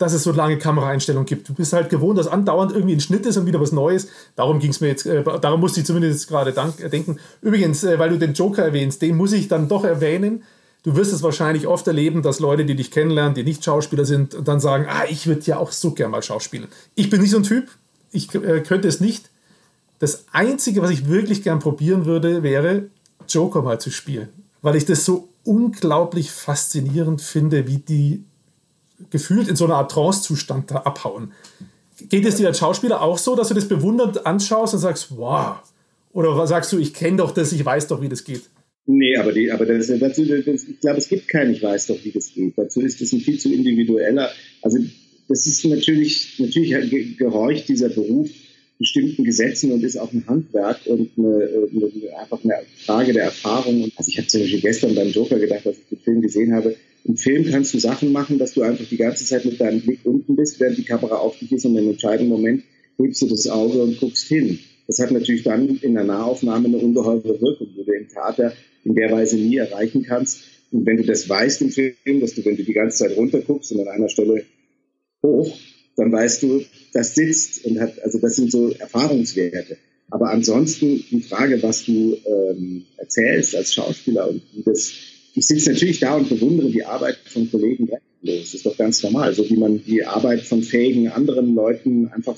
dass 0.02 0.12
es 0.12 0.24
so 0.24 0.32
lange 0.32 0.58
Kameraeinstellungen 0.58 1.26
gibt. 1.26 1.48
Du 1.48 1.54
bist 1.54 1.72
halt 1.72 1.88
gewohnt, 1.88 2.18
dass 2.18 2.26
andauernd 2.26 2.72
irgendwie 2.72 2.94
ein 2.94 3.00
Schnitt 3.00 3.24
ist 3.24 3.36
und 3.36 3.46
wieder 3.46 3.60
was 3.60 3.70
Neues. 3.70 4.08
Darum 4.34 4.58
ging 4.58 4.70
es 4.70 4.80
mir 4.80 4.88
jetzt, 4.88 5.06
äh, 5.06 5.22
darum 5.40 5.60
musste 5.60 5.80
ich 5.80 5.86
zumindest 5.86 6.26
gerade 6.28 6.50
äh, 6.50 6.90
denken. 6.90 7.18
Übrigens, 7.40 7.84
äh, 7.84 7.98
weil 8.00 8.10
du 8.10 8.18
den 8.18 8.34
Joker 8.34 8.64
erwähnst, 8.64 9.00
den 9.00 9.16
muss 9.16 9.32
ich 9.32 9.46
dann 9.46 9.68
doch 9.68 9.84
erwähnen. 9.84 10.42
Du 10.82 10.96
wirst 10.96 11.12
es 11.12 11.22
wahrscheinlich 11.22 11.68
oft 11.68 11.86
erleben, 11.86 12.22
dass 12.22 12.40
Leute, 12.40 12.64
die 12.64 12.74
dich 12.74 12.90
kennenlernen, 12.90 13.34
die 13.34 13.44
nicht 13.44 13.64
Schauspieler 13.64 14.04
sind, 14.04 14.36
dann 14.44 14.58
sagen, 14.58 14.86
ah, 14.88 15.04
ich 15.08 15.28
würde 15.28 15.42
ja 15.42 15.58
auch 15.58 15.70
so 15.70 15.92
gern 15.92 16.10
mal 16.10 16.22
schauspielen. 16.22 16.66
Ich 16.96 17.08
bin 17.08 17.20
nicht 17.20 17.30
so 17.30 17.36
ein 17.36 17.44
Typ, 17.44 17.68
ich 18.10 18.34
äh, 18.34 18.60
könnte 18.60 18.88
es 18.88 18.98
nicht. 18.98 19.30
Das 20.00 20.24
Einzige, 20.32 20.82
was 20.82 20.90
ich 20.90 21.06
wirklich 21.08 21.44
gern 21.44 21.60
probieren 21.60 22.06
würde, 22.06 22.42
wäre, 22.42 22.86
Joker 23.28 23.62
mal 23.62 23.80
zu 23.80 23.92
spielen. 23.92 24.30
Weil 24.62 24.74
ich 24.74 24.84
das 24.84 25.04
so 25.04 25.28
unglaublich 25.44 26.32
faszinierend 26.32 27.22
finde, 27.22 27.68
wie 27.68 27.78
die 27.78 28.24
gefühlt 29.10 29.48
in 29.48 29.56
so 29.56 29.64
einer 29.64 29.76
Art 29.76 29.90
Trance-Zustand 29.90 30.70
da 30.70 30.76
abhauen. 30.76 31.32
Geht 32.08 32.26
es 32.26 32.36
dir 32.36 32.48
als 32.48 32.58
Schauspieler 32.58 33.02
auch 33.02 33.18
so, 33.18 33.36
dass 33.36 33.48
du 33.48 33.54
das 33.54 33.68
bewundernd 33.68 34.26
anschaust 34.26 34.74
und 34.74 34.80
sagst, 34.80 35.16
wow? 35.16 35.56
Oder 36.12 36.46
sagst 36.46 36.72
du, 36.72 36.78
ich 36.78 36.92
kenne 36.92 37.18
doch 37.18 37.32
das, 37.32 37.52
ich 37.52 37.64
weiß 37.64 37.86
doch, 37.86 38.02
wie 38.02 38.08
das 38.08 38.24
geht? 38.24 38.42
Nee, 38.86 39.16
aber, 39.16 39.32
die, 39.32 39.50
aber 39.50 39.64
das, 39.64 39.86
dazu, 39.86 40.24
das, 40.24 40.64
ich 40.64 40.80
glaube, 40.80 40.98
es 40.98 41.08
gibt 41.08 41.28
keinen, 41.28 41.52
ich 41.54 41.62
weiß 41.62 41.86
doch, 41.86 41.98
wie 42.02 42.10
das 42.10 42.32
geht. 42.34 42.54
Dazu 42.56 42.80
ist 42.80 43.00
das 43.00 43.12
ein 43.12 43.20
viel 43.20 43.38
zu 43.38 43.52
individueller. 43.52 44.30
Also 44.60 44.78
das 45.28 45.46
ist 45.46 45.64
natürlich, 45.64 46.38
natürlich 46.38 47.16
gehorcht 47.16 47.68
dieser 47.68 47.88
Beruf 47.88 48.28
bestimmten 48.78 49.22
Gesetzen 49.22 49.70
und 49.70 49.84
ist 49.84 49.96
auch 49.96 50.12
ein 50.12 50.24
Handwerk 50.26 50.80
und 50.86 51.10
eine, 51.16 51.68
eine, 51.72 52.18
einfach 52.20 52.42
eine 52.42 52.54
Frage 52.84 53.12
der 53.12 53.24
Erfahrung. 53.24 53.92
Also 53.96 54.08
ich 54.08 54.18
habe 54.18 54.26
zum 54.26 54.40
Beispiel 54.40 54.60
gestern 54.60 54.94
beim 54.96 55.10
Joker 55.10 55.38
gedacht, 55.38 55.64
als 55.66 55.78
ich 55.78 55.88
den 55.88 55.98
Film 56.00 56.20
gesehen 56.20 56.52
habe, 56.52 56.74
im 57.04 57.16
Film 57.16 57.44
kannst 57.50 57.74
du 57.74 57.78
Sachen 57.78 58.12
machen, 58.12 58.38
dass 58.38 58.54
du 58.54 58.62
einfach 58.62 58.84
die 58.88 58.96
ganze 58.96 59.24
Zeit 59.24 59.44
mit 59.44 59.60
deinem 59.60 59.80
Blick 59.80 60.00
unten 60.04 60.36
bist, 60.36 60.60
während 60.60 60.78
die 60.78 60.84
Kamera 60.84 61.16
auf 61.16 61.38
dich 61.38 61.52
ist 61.52 61.64
und 61.64 61.76
im 61.76 61.90
entscheidenden 61.90 62.28
Moment 62.28 62.62
hebst 62.98 63.22
du 63.22 63.28
das 63.28 63.48
Auge 63.48 63.82
und 63.82 63.98
guckst 63.98 64.28
hin. 64.28 64.58
Das 64.86 64.98
hat 64.98 65.10
natürlich 65.10 65.42
dann 65.42 65.78
in 65.80 65.94
der 65.94 66.04
Nahaufnahme 66.04 66.68
eine 66.68 66.78
ungeheure 66.78 67.40
Wirkung, 67.40 67.68
die 67.76 67.84
du 67.84 67.92
im 67.92 68.08
Theater 68.08 68.52
in 68.84 68.94
der 68.94 69.10
Weise 69.10 69.36
nie 69.36 69.56
erreichen 69.56 70.02
kannst. 70.02 70.42
Und 70.70 70.86
wenn 70.86 70.96
du 70.96 71.04
das 71.04 71.28
weißt 71.28 71.62
im 71.62 71.70
Film, 71.70 72.20
dass 72.20 72.34
du, 72.34 72.44
wenn 72.44 72.56
du 72.56 72.64
die 72.64 72.72
ganze 72.72 72.98
Zeit 72.98 73.16
runterguckst 73.16 73.72
und 73.72 73.80
an 73.80 73.88
einer 73.88 74.08
Stelle 74.08 74.44
hoch, 75.22 75.56
dann 75.96 76.10
weißt 76.10 76.42
du, 76.42 76.62
das 76.92 77.14
sitzt 77.14 77.64
und 77.64 77.80
hat, 77.80 78.02
also 78.02 78.18
das 78.18 78.36
sind 78.36 78.50
so 78.50 78.70
Erfahrungswerte. 78.70 79.76
Aber 80.10 80.30
ansonsten 80.30 81.02
die 81.10 81.22
Frage, 81.22 81.62
was 81.62 81.84
du 81.84 82.16
ähm, 82.26 82.84
erzählst 82.96 83.56
als 83.56 83.72
Schauspieler 83.72 84.28
und 84.28 84.42
wie 84.52 84.62
das, 84.62 84.92
ich 85.34 85.46
sitze 85.46 85.72
natürlich 85.72 86.00
da 86.00 86.16
und 86.16 86.28
bewundere 86.28 86.70
die 86.70 86.84
Arbeit 86.84 87.18
von 87.24 87.50
Kollegen 87.50 87.86
grenzenlos. 87.86 88.02
Das 88.22 88.54
ist 88.54 88.66
doch 88.66 88.76
ganz 88.76 89.02
normal, 89.02 89.34
so 89.34 89.48
wie 89.48 89.56
man 89.56 89.82
die 89.84 90.04
Arbeit 90.04 90.42
von 90.42 90.62
fähigen 90.62 91.08
anderen 91.08 91.54
Leuten 91.54 92.08
einfach 92.08 92.36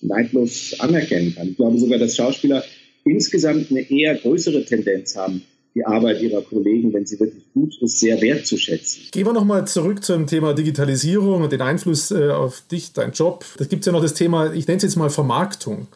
neidlos 0.00 0.76
anerkennen 0.78 1.34
kann. 1.34 1.48
Ich 1.48 1.56
glaube 1.56 1.78
sogar, 1.78 1.98
dass 1.98 2.16
Schauspieler 2.16 2.62
insgesamt 3.04 3.70
eine 3.70 3.90
eher 3.90 4.14
größere 4.16 4.64
Tendenz 4.64 5.16
haben, 5.16 5.42
die 5.74 5.84
Arbeit 5.84 6.22
ihrer 6.22 6.42
Kollegen, 6.42 6.92
wenn 6.92 7.06
sie 7.06 7.18
wirklich 7.18 7.42
gut 7.52 7.74
ist, 7.80 7.98
sehr 7.98 8.20
wertzuschätzen. 8.20 9.04
Gehen 9.10 9.26
wir 9.26 9.32
nochmal 9.32 9.66
zurück 9.66 10.04
zum 10.04 10.26
Thema 10.26 10.54
Digitalisierung 10.54 11.42
und 11.42 11.52
den 11.52 11.62
Einfluss 11.62 12.10
äh, 12.10 12.30
auf 12.30 12.62
dich, 12.70 12.92
dein 12.92 13.12
Job. 13.12 13.44
Da 13.58 13.64
gibt 13.64 13.80
es 13.80 13.86
ja 13.86 13.92
noch 13.92 14.02
das 14.02 14.14
Thema, 14.14 14.52
ich 14.52 14.66
nenne 14.66 14.76
es 14.76 14.84
jetzt 14.84 14.96
mal 14.96 15.10
Vermarktung 15.10 15.88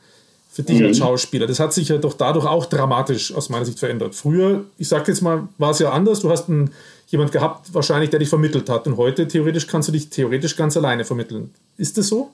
für 0.59 0.65
dich 0.65 0.81
mhm. 0.81 0.87
als 0.87 0.99
Schauspieler. 0.99 1.47
Das 1.47 1.61
hat 1.61 1.73
sich 1.73 1.89
ja 1.89 1.99
doch 1.99 2.15
dadurch 2.15 2.45
auch 2.45 2.67
dramatisch 2.67 3.33
aus 3.33 3.49
meiner 3.49 3.65
Sicht 3.65 3.79
verändert. 3.79 4.17
Früher, 4.17 4.65
ich 4.77 4.89
sage 4.89 5.05
jetzt 5.13 5.21
mal, 5.21 5.47
war 5.57 5.71
es 5.71 5.79
ja 5.79 5.93
anders. 5.93 6.19
Du 6.19 6.31
hast 6.31 6.49
einen, 6.49 6.73
jemand 7.07 7.31
gehabt, 7.31 7.73
wahrscheinlich, 7.73 8.11
der 8.11 8.19
dich 8.19 8.29
vermittelt 8.29 8.69
hat. 8.69 8.89
Und 8.89 8.97
heute, 8.97 9.29
theoretisch, 9.29 9.69
kannst 9.69 9.87
du 9.87 9.93
dich 9.93 10.11
theoretisch 10.11 10.57
ganz 10.57 10.77
alleine 10.77 11.05
vermitteln. 11.05 11.51
Ist 11.77 11.97
das 11.97 12.09
so? 12.09 12.31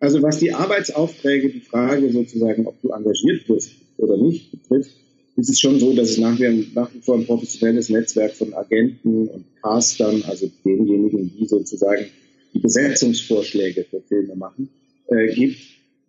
Also 0.00 0.20
was 0.20 0.38
die 0.38 0.52
Arbeitsaufträge, 0.52 1.48
die 1.48 1.60
Frage 1.60 2.10
sozusagen, 2.10 2.66
ob 2.66 2.74
du 2.82 2.90
engagiert 2.90 3.48
wirst 3.48 3.70
oder 3.98 4.16
nicht, 4.16 4.50
betrifft, 4.50 4.90
ist 5.36 5.48
es 5.48 5.60
schon 5.60 5.78
so, 5.78 5.94
dass 5.94 6.10
es 6.10 6.18
nach 6.18 6.36
wie, 6.36 6.72
nach 6.74 6.92
wie 6.92 7.02
vor 7.02 7.14
ein 7.14 7.24
professionelles 7.24 7.88
Netzwerk 7.88 8.32
von 8.32 8.52
Agenten 8.52 9.28
und 9.28 9.44
Castern, 9.62 10.24
also 10.26 10.50
denjenigen, 10.64 11.32
die 11.38 11.46
sozusagen 11.46 12.06
die 12.52 12.58
Besetzungsvorschläge 12.58 13.86
für 13.88 14.00
Filme 14.08 14.34
machen, 14.34 14.68
äh, 15.06 15.32
gibt, 15.32 15.60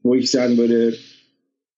wo 0.01 0.15
ich 0.15 0.31
sagen 0.31 0.57
würde, 0.57 0.97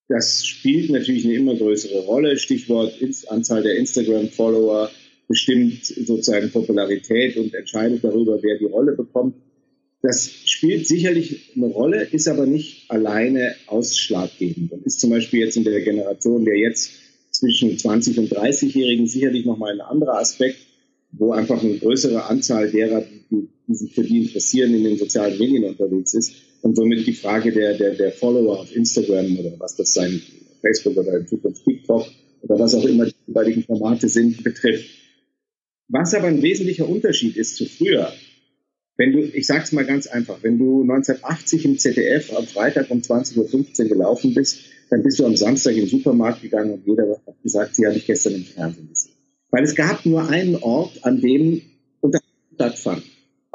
das 0.10 0.46
spielt 0.46 0.90
natürlich 0.90 1.26
eine 1.26 1.36
immer 1.36 1.56
größere 1.56 2.00
Rolle. 2.06 2.38
Stichwort 2.38 2.94
Anzahl 3.28 3.64
der 3.64 3.76
Instagram-Follower 3.78 4.90
bestimmt 5.28 5.86
sozusagen 5.86 6.50
Popularität 6.52 7.36
und 7.36 7.54
entscheidet 7.54 8.04
darüber, 8.04 8.42
wer 8.42 8.58
die 8.58 8.66
Rolle 8.66 8.94
bekommt. 8.94 9.36
Das 10.02 10.32
spielt 10.46 10.88
sicherlich 10.88 11.52
eine 11.56 11.66
Rolle, 11.66 12.04
ist 12.04 12.28
aber 12.28 12.46
nicht 12.46 12.90
alleine 12.90 13.56
ausschlaggebend 13.66 14.72
und 14.72 14.86
ist 14.86 15.02
zum 15.02 15.10
Beispiel 15.10 15.42
jetzt 15.42 15.58
in 15.58 15.66
der 15.66 15.82
Generation 15.82 16.46
der 16.46 16.56
jetzt 16.56 16.92
zwischen 17.32 17.72
20- 17.72 18.20
und 18.20 18.32
30-Jährigen 18.32 19.08
sicherlich 19.08 19.46
nochmal 19.46 19.74
ein 19.74 19.82
anderer 19.82 20.20
Aspekt, 20.20 20.60
wo 21.12 21.34
einfach 21.34 21.62
eine 21.62 21.78
größere 21.78 22.26
Anzahl 22.26 22.72
derer, 22.72 23.04
die, 23.30 23.50
die 23.68 23.76
sich 23.76 23.94
für 23.94 24.04
die 24.04 24.20
interessieren, 24.20 24.74
in 24.74 24.84
den 24.84 24.98
sozialen 24.98 25.38
Medien 25.38 25.66
unterwegs 25.66 26.14
ist 26.14 26.34
und 26.62 26.76
somit 26.76 27.06
die 27.06 27.14
Frage 27.14 27.52
der, 27.52 27.78
der, 27.78 27.96
der 27.96 28.12
Follower 28.12 28.60
auf 28.60 28.76
Instagram 28.76 29.38
oder 29.40 29.54
was 29.60 29.76
das 29.76 29.94
sein, 29.94 30.22
Facebook 30.62 30.98
oder 30.98 31.18
in 31.18 31.28
Zukunft 31.28 31.64
TikTok 31.64 32.08
oder 32.42 32.60
was 32.60 32.76
auch 32.76 32.86
immer 32.86 33.06
die 33.06 33.16
jeweiligen 33.28 33.64
Formate 33.64 34.10
sind, 34.10 34.44
betrifft. 34.44 34.90
Was 35.90 36.14
aber 36.14 36.28
ein 36.28 36.42
wesentlicher 36.42 36.88
Unterschied 36.88 37.38
ist 37.38 37.56
zu 37.56 37.66
früher, 37.66 38.12
wenn 38.98 39.12
du, 39.12 39.20
ich 39.20 39.46
sag's 39.46 39.72
mal 39.72 39.86
ganz 39.86 40.08
einfach, 40.08 40.42
wenn 40.42 40.58
du 40.58 40.82
1980 40.82 41.66
im 41.66 41.78
ZDF 41.78 42.36
am 42.36 42.46
Freitag 42.48 42.90
um 42.90 43.00
20.15 43.00 43.84
Uhr 43.84 43.90
gelaufen 43.90 44.34
bist, 44.34 44.60
dann 44.90 45.04
bist 45.04 45.20
du 45.20 45.26
am 45.26 45.36
Samstag 45.36 45.76
den 45.76 45.88
Supermarkt 45.88 46.42
gegangen 46.42 46.72
und 46.72 46.88
jeder 46.88 47.22
hat 47.26 47.44
gesagt, 47.44 47.76
sie 47.76 47.86
habe 47.86 47.96
ich 47.96 48.08
gestern 48.08 48.34
im 48.36 48.44
Fernsehen 48.44 48.90
gesehen. 48.90 49.14
Weil 49.52 49.64
es 49.64 49.76
gab 49.76 50.06
nur 50.06 50.28
einen 50.28 50.56
Ort, 50.56 51.04
an 51.04 51.22
dem 51.22 51.62
Unterhaltung 52.02 52.56
stattfand. 52.56 53.04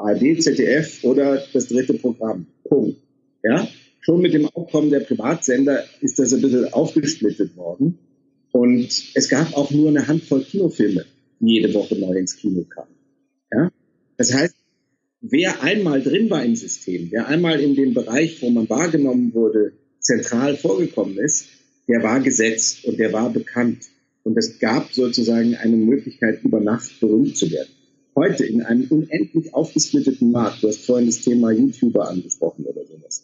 ARD, 0.03 0.41
ZDF 0.41 1.03
oder 1.03 1.41
das 1.53 1.67
dritte 1.67 1.93
Programm. 1.93 2.47
Punkt. 2.65 2.99
Ja? 3.41 3.67
Schon 4.01 4.21
mit 4.21 4.33
dem 4.33 4.47
Aufkommen 4.47 4.89
der 4.89 4.99
Privatsender 4.99 5.83
ist 6.01 6.19
das 6.19 6.33
ein 6.33 6.41
bisschen 6.41 6.73
aufgesplittet 6.73 7.55
worden. 7.55 7.97
Und 8.51 8.89
es 9.15 9.29
gab 9.29 9.55
auch 9.55 9.71
nur 9.71 9.89
eine 9.89 10.07
Handvoll 10.07 10.43
Kinofilme, 10.43 11.05
die 11.39 11.53
jede 11.53 11.73
Woche 11.73 11.95
neu 11.95 12.13
ins 12.17 12.35
Kino 12.35 12.63
kamen. 12.63 12.95
Ja? 13.51 13.71
Das 14.17 14.33
heißt, 14.33 14.55
wer 15.21 15.63
einmal 15.63 16.01
drin 16.01 16.29
war 16.29 16.43
im 16.43 16.55
System, 16.55 17.07
wer 17.11 17.27
einmal 17.27 17.59
in 17.61 17.75
dem 17.75 17.93
Bereich, 17.93 18.41
wo 18.41 18.49
man 18.49 18.69
wahrgenommen 18.69 19.33
wurde, 19.33 19.71
zentral 19.99 20.57
vorgekommen 20.57 21.17
ist, 21.17 21.47
der 21.87 22.03
war 22.03 22.19
gesetzt 22.19 22.85
und 22.85 22.99
der 22.99 23.13
war 23.13 23.31
bekannt. 23.31 23.85
Und 24.23 24.37
es 24.37 24.59
gab 24.59 24.93
sozusagen 24.93 25.55
eine 25.55 25.75
Möglichkeit, 25.75 26.43
über 26.43 26.59
Nacht 26.59 26.99
berühmt 26.99 27.37
zu 27.37 27.49
werden. 27.51 27.69
Heute 28.15 28.45
in 28.45 28.61
einem 28.61 28.85
unendlich 28.89 29.53
aufgesplitteten 29.55 30.31
Markt, 30.31 30.61
du 30.61 30.67
hast 30.67 30.85
vorhin 30.85 31.07
das 31.07 31.21
Thema 31.21 31.51
YouTuber 31.51 32.07
angesprochen 32.09 32.65
oder 32.65 32.85
sowas, 32.85 33.23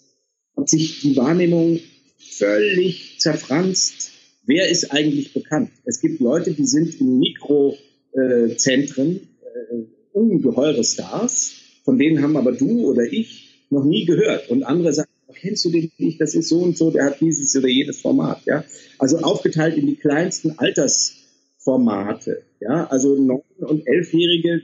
hat 0.57 0.67
sich 0.67 1.01
die 1.01 1.15
Wahrnehmung 1.15 1.79
völlig 2.17 3.19
zerfranst. 3.19 4.11
Wer 4.45 4.67
ist 4.69 4.91
eigentlich 4.91 5.33
bekannt? 5.33 5.69
Es 5.85 6.01
gibt 6.01 6.19
Leute, 6.19 6.53
die 6.53 6.65
sind 6.65 6.99
in 6.99 7.19
Mikrozentren 7.19 9.17
äh, 9.17 9.83
ungeheure 10.11 10.83
Stars, 10.83 11.53
von 11.83 11.99
denen 11.99 12.23
haben 12.23 12.35
aber 12.35 12.51
du 12.53 12.89
oder 12.89 13.03
ich 13.03 13.67
noch 13.69 13.83
nie 13.83 14.05
gehört. 14.05 14.49
Und 14.49 14.63
andere 14.63 14.91
sagen, 14.93 15.09
kennst 15.35 15.65
du 15.65 15.69
den 15.69 15.91
nicht, 15.97 16.19
das 16.19 16.33
ist 16.33 16.49
so 16.49 16.61
und 16.61 16.77
so, 16.77 16.89
der 16.91 17.05
hat 17.05 17.21
dieses 17.21 17.55
oder 17.55 17.67
jenes 17.67 18.01
Format, 18.01 18.41
ja. 18.45 18.63
Also 18.97 19.19
aufgeteilt 19.19 19.77
in 19.77 19.85
die 19.85 19.95
kleinsten 19.95 20.57
Altersformate, 20.57 22.41
ja. 22.59 22.87
Also 22.87 23.15
neun- 23.15 23.43
und 23.59 23.87
elfjährige 23.87 24.63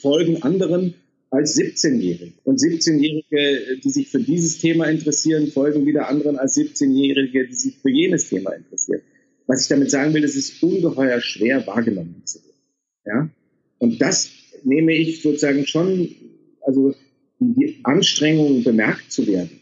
folgen 0.00 0.42
anderen 0.42 0.94
als 1.30 1.56
17-Jährige. 1.56 2.34
Und 2.44 2.60
17-Jährige, 2.60 3.80
die 3.82 3.90
sich 3.90 4.08
für 4.08 4.20
dieses 4.20 4.58
Thema 4.58 4.86
interessieren, 4.86 5.48
folgen 5.48 5.86
wieder 5.86 6.08
anderen 6.08 6.38
als 6.38 6.56
17-Jährige, 6.56 7.46
die 7.48 7.54
sich 7.54 7.78
für 7.78 7.90
jenes 7.90 8.28
Thema 8.28 8.52
interessieren. 8.52 9.02
Was 9.46 9.62
ich 9.62 9.68
damit 9.68 9.90
sagen 9.90 10.14
will, 10.14 10.24
es 10.24 10.36
ist 10.36 10.62
ungeheuer 10.62 11.20
schwer 11.20 11.66
wahrgenommen 11.66 12.22
zu 12.24 12.40
werden. 12.42 12.56
Ja? 13.04 13.30
Und 13.78 14.00
das 14.00 14.30
nehme 14.64 14.94
ich 14.94 15.22
sozusagen 15.22 15.66
schon, 15.66 16.08
also 16.60 16.94
die 17.38 17.80
Anstrengung 17.82 18.64
bemerkt 18.64 19.12
zu 19.12 19.26
werden, 19.26 19.60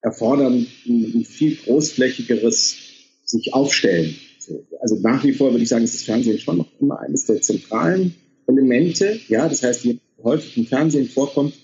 erfordern 0.00 0.66
ein, 0.86 1.12
ein 1.14 1.24
viel 1.24 1.56
großflächigeres 1.56 2.76
sich 3.24 3.52
aufstellen. 3.52 4.14
Also 4.80 4.98
nach 5.00 5.24
wie 5.24 5.32
vor 5.32 5.50
würde 5.50 5.62
ich 5.62 5.68
sagen, 5.68 5.84
ist 5.84 5.94
das 5.94 6.02
Fernsehen 6.02 6.38
schon 6.38 6.58
noch 6.58 6.80
immer 6.80 7.00
eines 7.00 7.24
der 7.24 7.40
zentralen 7.40 8.14
Elemente. 8.46 9.18
Ja, 9.28 9.48
das 9.48 9.62
heißt, 9.62 9.84
je 9.84 9.98
häufig 10.22 10.56
im 10.56 10.66
Fernsehen 10.66 11.08
vorkommt, 11.08 11.54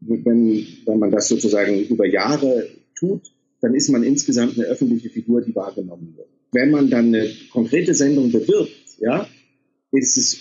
wenn, 0.00 0.66
wenn 0.86 0.98
man 0.98 1.10
das 1.10 1.28
sozusagen 1.28 1.78
über 1.84 2.06
Jahre 2.06 2.66
tut, 2.98 3.22
dann 3.60 3.74
ist 3.74 3.90
man 3.90 4.02
insgesamt 4.02 4.56
eine 4.56 4.66
öffentliche 4.66 5.10
Figur, 5.10 5.42
die 5.42 5.54
wahrgenommen 5.54 6.14
wird. 6.16 6.28
Wenn 6.52 6.70
man 6.70 6.90
dann 6.90 7.06
eine 7.06 7.30
konkrete 7.52 7.94
Sendung 7.94 8.32
bewirbt, 8.32 8.72
ja, 8.98 9.28
ist 9.92 10.16
es 10.16 10.38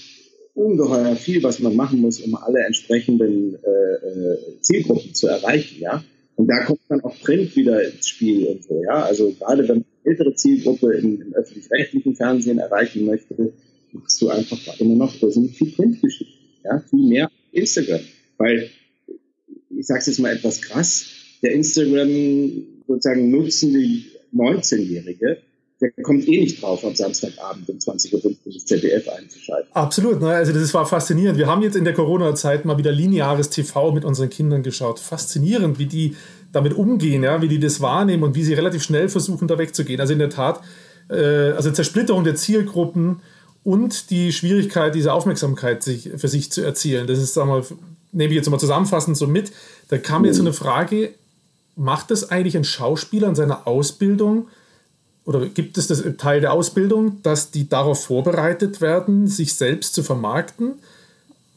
ungeheuer 0.54 1.15
viel, 1.15 1.43
was 1.43 1.60
man 1.60 1.75
machen 1.75 2.02
muss, 2.02 2.19
um 2.19 2.36
alle 2.36 2.60
entsprechenden 2.65 3.56
äh, 3.56 4.08
äh, 4.08 4.62
Zielgruppen 4.62 5.13
zu 5.13 5.28
erreichen, 5.28 5.80
ja. 5.80 6.04
Und 6.36 6.47
da 6.47 6.63
kommt 6.63 6.80
dann 6.88 7.02
auch 7.02 7.19
Print 7.21 7.56
wieder 7.56 7.84
ins 7.84 8.08
Spiel 8.08 8.47
und 8.47 8.63
so, 8.63 8.82
ja. 8.84 9.04
Also 9.04 9.32
gerade 9.34 9.67
wenn 9.67 9.78
man 9.78 9.86
eine 10.04 10.12
ältere 10.12 10.36
Zielgruppe 10.36 10.93
im, 10.93 11.21
im 11.21 11.34
öffentlich-rechtlichen 11.34 12.15
Fernsehen 12.15 12.60
erreichen 12.60 13.06
möchte, 13.06 13.54
machst 13.93 14.21
du 14.21 14.30
einfach 14.30 14.80
immer 14.80 14.95
noch 14.95 15.13
viel 15.13 15.71
Printgeschichten, 15.71 16.36
ja, 16.63 16.84
viel 16.89 17.08
mehr 17.08 17.32
Instagram. 17.52 18.02
Weil, 18.38 18.69
ich 19.69 19.88
sag's 19.88 20.08
jetzt 20.08 20.19
mal 20.19 20.34
etwas 20.34 20.62
krass, 20.62 21.06
der 21.41 21.54
Instagram 21.54 22.63
sozusagen 22.88 23.30
nutzende 23.30 23.80
19-Jährige, 24.34 25.38
der 25.82 25.91
kommt 26.04 26.28
eh 26.28 26.41
nicht 26.41 26.62
drauf, 26.62 26.84
am 26.84 26.93
Samstagabend 26.93 27.69
um 27.69 27.78
20.15 27.78 28.13
Uhr 28.13 28.36
das 28.45 28.65
ZDF 28.65 29.08
einzuschalten. 29.08 29.71
Absolut, 29.73 30.19
ne? 30.19 30.28
also 30.30 30.52
das 30.52 30.73
war 30.73 30.86
faszinierend. 30.86 31.38
Wir 31.38 31.47
haben 31.47 31.62
jetzt 31.62 31.78
in 31.78 31.86
der 31.86 31.93
Corona-Zeit 31.93 32.65
mal 32.65 32.78
wieder 32.78 32.91
lineares 32.91 33.49
TV 33.49 33.93
mit 33.93 34.04
unseren 34.04 34.30
Kindern 34.30 34.62
geschaut. 34.62 34.99
Faszinierend, 34.99 35.80
wie 35.80 35.86
die 35.86 36.15
damit 36.52 36.73
umgehen, 36.73 37.23
ja? 37.23 37.41
wie 37.41 37.47
die 37.47 37.60
das 37.60 37.80
wahrnehmen 37.80 38.23
und 38.23 38.36
wie 38.36 38.43
sie 38.43 38.54
relativ 38.54 38.84
schnell 38.84 39.08
versuchen, 39.08 39.47
da 39.47 39.58
wegzugehen. 39.58 40.02
Also 40.02 40.12
in 40.12 40.19
der 40.19 40.30
Tat, 40.30 40.62
äh, 41.10 41.52
also 41.52 41.71
Zersplitterung 41.71 42.25
der 42.25 42.36
Zielgruppen 42.36 43.21
und 43.63 44.10
die 44.10 44.32
Schwierigkeit, 44.32 44.95
diese 44.95 45.13
Aufmerksamkeit 45.13 45.84
sich, 45.84 46.10
für 46.17 46.28
sich 46.28 46.52
zu 46.52 46.62
erzielen. 46.62 47.08
Das 47.08 47.19
ist, 47.19 47.34
sagen 47.34 47.50
wir, 47.50 47.65
nehme 48.12 48.30
ich 48.32 48.38
jetzt 48.38 48.50
mal 48.50 48.60
zusammenfassend 48.60 49.17
so 49.17 49.28
mit. 49.28 49.52
Da 49.89 49.98
kam 49.98 50.26
jetzt 50.26 50.38
so 50.38 50.43
eine 50.43 50.54
Frage, 50.54 51.13
macht 51.76 52.12
das 52.12 52.30
eigentlich 52.30 52.58
ein 52.58 52.63
Schauspieler 52.63 53.28
in 53.28 53.36
seiner 53.36 53.67
Ausbildung 53.67 54.48
oder 55.26 55.45
gibt 55.48 55.78
es 55.78 55.86
das 55.86 56.04
Teil 56.17 56.41
der 56.41 56.54
Ausbildung, 56.54 57.22
dass 57.22 57.52
die 57.52 57.69
darauf 57.69 58.04
vorbereitet 58.04 58.82
werden, 58.82 59.28
sich 59.28 59.54
selbst 59.54 59.93
zu 59.93 60.02
vermarkten? 60.02 60.74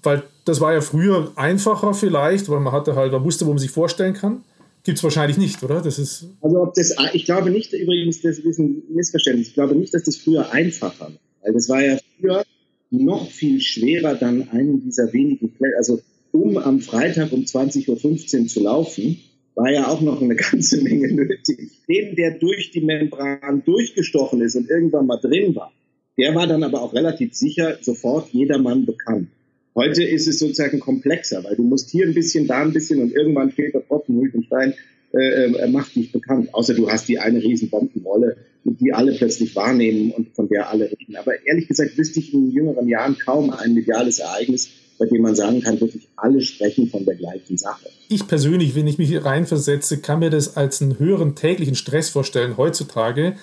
Weil 0.03 0.25
das 0.45 0.61
war 0.61 0.75
ja 0.75 0.83
früher 0.83 1.33
einfacher 1.37 1.95
vielleicht, 1.95 2.51
weil 2.51 2.61
man 2.61 2.75
hatte 2.75 2.97
halt, 2.97 3.13
man 3.13 3.25
wusste, 3.25 3.47
wo 3.47 3.51
man 3.51 3.59
sich 3.59 3.71
vorstellen 3.71 4.13
kann. 4.13 4.43
Gibt 4.85 4.99
es 4.99 5.05
wahrscheinlich 5.05 5.39
nicht, 5.39 5.63
oder? 5.63 5.81
Das 5.81 5.99
ist 5.99 6.27
also 6.43 6.61
ob 6.61 6.75
das, 6.75 6.95
ich 7.15 7.25
glaube 7.25 7.51
nicht, 7.51 7.73
übrigens, 7.73 8.21
das 8.21 8.39
ist 8.39 8.59
ein 8.59 8.83
Missverständnis. 8.91 9.49
Ich 9.49 9.55
glaube 9.55 9.75
nicht, 9.75 9.95
dass 9.95 10.03
das 10.03 10.17
früher 10.17 10.51
einfacher 10.51 11.07
war. 11.07 11.13
Weil 11.43 11.53
das 11.53 11.69
war 11.69 11.85
ja 11.85 11.99
früher 12.19 12.45
noch 12.91 13.31
viel 13.31 13.61
schwerer, 13.61 14.15
dann 14.15 14.49
einen 14.51 14.83
dieser 14.83 15.13
wenigen 15.13 15.51
Plätze, 15.51 15.77
also 15.77 16.01
um 16.31 16.57
am 16.57 16.81
Freitag 16.81 17.33
um 17.33 17.43
20.15 17.43 18.41
Uhr 18.41 18.47
zu 18.49 18.63
laufen, 18.63 19.19
war 19.55 19.71
ja 19.71 19.89
auch 19.89 20.01
noch 20.01 20.23
eine 20.23 20.37
ganze 20.51 20.83
Menge 20.83 21.13
nötig. 21.13 21.71
Den, 21.89 22.17
der 22.17 22.39
durch 22.39 22.71
die 22.71 22.81
Membran 22.81 23.63
durchgestochen 23.65 24.41
ist 24.41 24.57
und 24.57 24.69
irgendwann 24.69 25.07
mal 25.07 25.19
drin 25.19 25.55
war, 25.55 25.73
der 26.19 26.35
war 26.35 26.47
dann 26.47 26.63
aber 26.63 26.83
auch 26.83 26.95
relativ 26.95 27.35
sicher 27.35 27.79
sofort 27.81 28.31
jedermann 28.33 28.87
bekannt. 28.87 29.29
Heute 29.75 30.05
ist 30.05 30.29
es 30.29 30.39
sozusagen 30.39 30.81
komplexer, 30.81 31.43
weil 31.45 31.57
du 31.57 31.63
musst 31.63 31.91
hier 31.91 32.07
ein 32.07 32.13
bisschen, 32.13 32.47
da 32.47 32.61
ein 32.61 32.75
bisschen 32.75 33.01
und 33.01 33.13
irgendwann 33.13 33.51
fehlt 33.51 33.75
der 33.75 33.87
Tropfen 33.87 34.45
Stein 34.47 34.75
äh, 35.15 35.45
äh, 35.45 35.69
macht 35.69 35.95
dich 35.97 36.13
bekannt. 36.13 36.53
Außer 36.53 36.75
du 36.75 36.91
hast 36.91 37.09
die 37.09 37.19
eine 37.19 37.43
riesen 37.43 37.71
Bombenrolle, 37.71 38.37
die 38.65 38.93
alle 38.93 39.13
plötzlich 39.13 39.57
wahrnehmen 39.57 40.13
und 40.13 40.35
von 40.35 40.49
der 40.49 40.71
alle 40.71 40.85
reden. 40.85 41.17
Aber 41.17 41.33
ehrlich 41.47 41.69
gesagt 41.69 41.97
wüsste 41.99 42.21
ich 42.21 42.33
in 42.33 42.51
jüngeren 42.51 42.89
Jahren 42.89 43.17
kaum 43.19 43.51
ein 43.51 43.75
mediales 43.75 44.21
Ereignis, 44.21 44.71
bei 44.99 45.07
dem 45.07 45.23
man 45.23 45.35
sagen 45.35 45.61
kann, 45.61 45.81
wirklich 45.81 46.09
alle 46.17 46.41
sprechen 46.41 46.89
von 46.89 47.05
der 47.05 47.17
gleichen 47.17 47.59
Sache. 47.59 47.89
Ich 48.09 48.27
persönlich, 48.27 48.75
wenn 48.77 48.87
ich 48.87 48.99
mich 48.99 49.25
reinversetze, 49.25 49.99
kann 49.99 50.21
mir 50.21 50.31
das 50.31 50.57
als 50.57 50.81
einen 50.81 50.99
höheren 50.99 51.35
täglichen 51.35 51.75
Stress 51.75 52.09
vorstellen 52.09 52.57
heutzutage, 52.57 53.35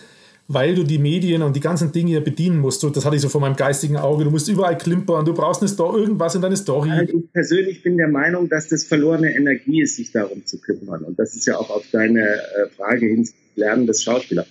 weil 0.47 0.73
du 0.73 0.83
die 0.83 0.97
Medien 0.97 1.41
und 1.43 1.55
die 1.55 1.59
ganzen 1.59 1.91
Dinge 1.91 2.11
ja 2.11 2.19
bedienen 2.21 2.57
musst. 2.59 2.83
das 2.83 3.05
hatte 3.05 3.15
ich 3.15 3.21
so 3.21 3.29
vor 3.29 3.41
meinem 3.41 3.55
geistigen 3.55 3.97
Auge. 3.97 4.23
Du 4.23 4.31
musst 4.31 4.47
überall 4.47 4.77
klimpern, 4.77 5.25
du 5.25 5.33
brauchst 5.33 5.61
eine 5.61 5.69
Story, 5.69 5.99
irgendwas 6.01 6.33
in 6.33 6.41
deine 6.41 6.57
Story. 6.57 6.89
Also 6.91 7.17
ich 7.17 7.31
persönlich 7.33 7.83
bin 7.83 7.97
der 7.97 8.07
Meinung, 8.07 8.47
dass 8.47 8.67
das 8.69 8.85
verlorene 8.85 9.35
Energie 9.35 9.81
ist, 9.81 9.97
sich 9.97 10.11
darum 10.11 10.45
zu 10.45 10.59
kümmern. 10.59 11.03
Und 11.03 11.19
das 11.19 11.35
ist 11.35 11.45
ja 11.45 11.57
auch 11.57 11.69
auf 11.69 11.83
deine 11.91 12.21
äh, 12.21 12.69
Frage 12.75 13.05
hin, 13.05 13.29
Lernen 13.55 13.85
des 13.85 14.01
Schauspielers. 14.01 14.47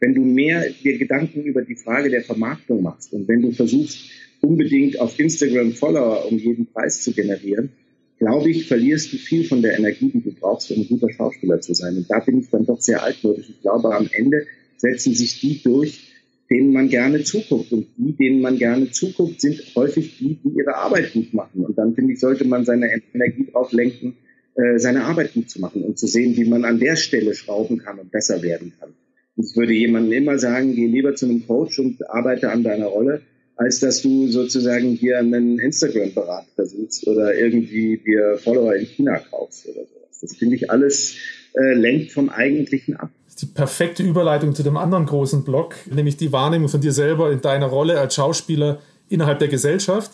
Wenn 0.00 0.14
du 0.14 0.22
mehr 0.22 0.64
dir 0.82 0.98
Gedanken 0.98 1.42
über 1.42 1.62
die 1.62 1.74
Frage 1.74 2.10
der 2.10 2.22
Vermarktung 2.22 2.82
machst 2.82 3.12
und 3.12 3.26
wenn 3.28 3.42
du 3.42 3.52
versuchst, 3.52 4.10
unbedingt 4.40 5.00
auf 5.00 5.18
Instagram 5.18 5.72
Follower 5.72 6.26
um 6.30 6.38
jeden 6.38 6.66
Preis 6.66 7.02
zu 7.02 7.12
generieren, 7.12 7.70
glaube 8.18 8.50
ich, 8.50 8.66
verlierst 8.66 9.12
du 9.12 9.16
viel 9.16 9.44
von 9.44 9.62
der 9.62 9.78
Energie, 9.78 10.10
die 10.12 10.22
du 10.22 10.32
brauchst, 10.32 10.70
um 10.70 10.82
ein 10.82 10.88
guter 10.88 11.10
Schauspieler 11.12 11.60
zu 11.60 11.74
sein. 11.74 11.96
Und 11.96 12.10
da 12.10 12.18
bin 12.20 12.40
ich 12.40 12.50
dann 12.50 12.66
doch 12.66 12.80
sehr 12.80 13.02
altmodisch. 13.02 13.48
Ich 13.48 13.60
glaube, 13.62 13.94
am 13.94 14.08
Ende 14.12 14.46
setzen 14.76 15.14
sich 15.14 15.40
die 15.40 15.62
durch, 15.62 16.12
denen 16.50 16.72
man 16.72 16.88
gerne 16.88 17.22
zuguckt. 17.22 17.72
Und 17.72 17.86
die, 17.96 18.12
denen 18.12 18.40
man 18.40 18.58
gerne 18.58 18.90
zuguckt, 18.90 19.40
sind 19.40 19.62
häufig 19.76 20.18
die, 20.18 20.38
die 20.42 20.58
ihre 20.58 20.76
Arbeit 20.76 21.12
gut 21.12 21.32
machen. 21.32 21.64
Und 21.64 21.78
dann, 21.78 21.94
finde 21.94 22.14
ich, 22.14 22.20
sollte 22.20 22.44
man 22.44 22.64
seine 22.64 22.90
Energie 23.14 23.46
darauf 23.52 23.72
lenken, 23.72 24.16
äh, 24.54 24.78
seine 24.78 25.04
Arbeit 25.04 25.34
gut 25.34 25.50
zu 25.50 25.60
machen 25.60 25.82
und 25.82 25.98
zu 25.98 26.06
sehen, 26.06 26.36
wie 26.36 26.44
man 26.44 26.64
an 26.64 26.80
der 26.80 26.96
Stelle 26.96 27.34
schrauben 27.34 27.78
kann 27.78 27.98
und 27.98 28.10
besser 28.10 28.42
werden 28.42 28.72
kann. 28.80 28.94
Ich 29.38 29.56
würde 29.56 29.72
jemandem 29.72 30.12
immer 30.12 30.38
sagen, 30.38 30.74
geh 30.74 30.86
lieber 30.86 31.14
zu 31.14 31.26
einem 31.26 31.46
Coach 31.46 31.78
und 31.78 32.08
arbeite 32.10 32.50
an 32.50 32.64
deiner 32.64 32.86
Rolle, 32.86 33.22
als 33.56 33.80
dass 33.80 34.02
du 34.02 34.28
sozusagen 34.28 34.90
hier 34.90 35.18
einen 35.18 35.58
Instagram-Berater 35.58 36.66
suchst 36.66 37.06
oder 37.06 37.34
irgendwie 37.34 37.98
dir 37.98 38.38
Follower 38.38 38.74
in 38.74 38.86
China 38.86 39.18
kaufst 39.30 39.66
oder 39.66 39.80
sowas. 39.86 40.20
Das 40.20 40.36
finde 40.36 40.56
ich 40.56 40.70
alles 40.70 41.16
äh, 41.54 41.74
lenkt 41.74 42.12
vom 42.12 42.28
Eigentlichen 42.28 42.96
ab 42.96 43.10
die 43.40 43.46
perfekte 43.46 44.02
Überleitung 44.02 44.54
zu 44.54 44.62
dem 44.62 44.76
anderen 44.76 45.06
großen 45.06 45.44
Block, 45.44 45.76
nämlich 45.90 46.16
die 46.16 46.32
Wahrnehmung 46.32 46.68
von 46.68 46.80
dir 46.80 46.92
selber 46.92 47.30
in 47.30 47.40
deiner 47.40 47.66
Rolle 47.66 48.00
als 48.00 48.14
Schauspieler 48.14 48.80
innerhalb 49.08 49.38
der 49.38 49.48
Gesellschaft. 49.48 50.12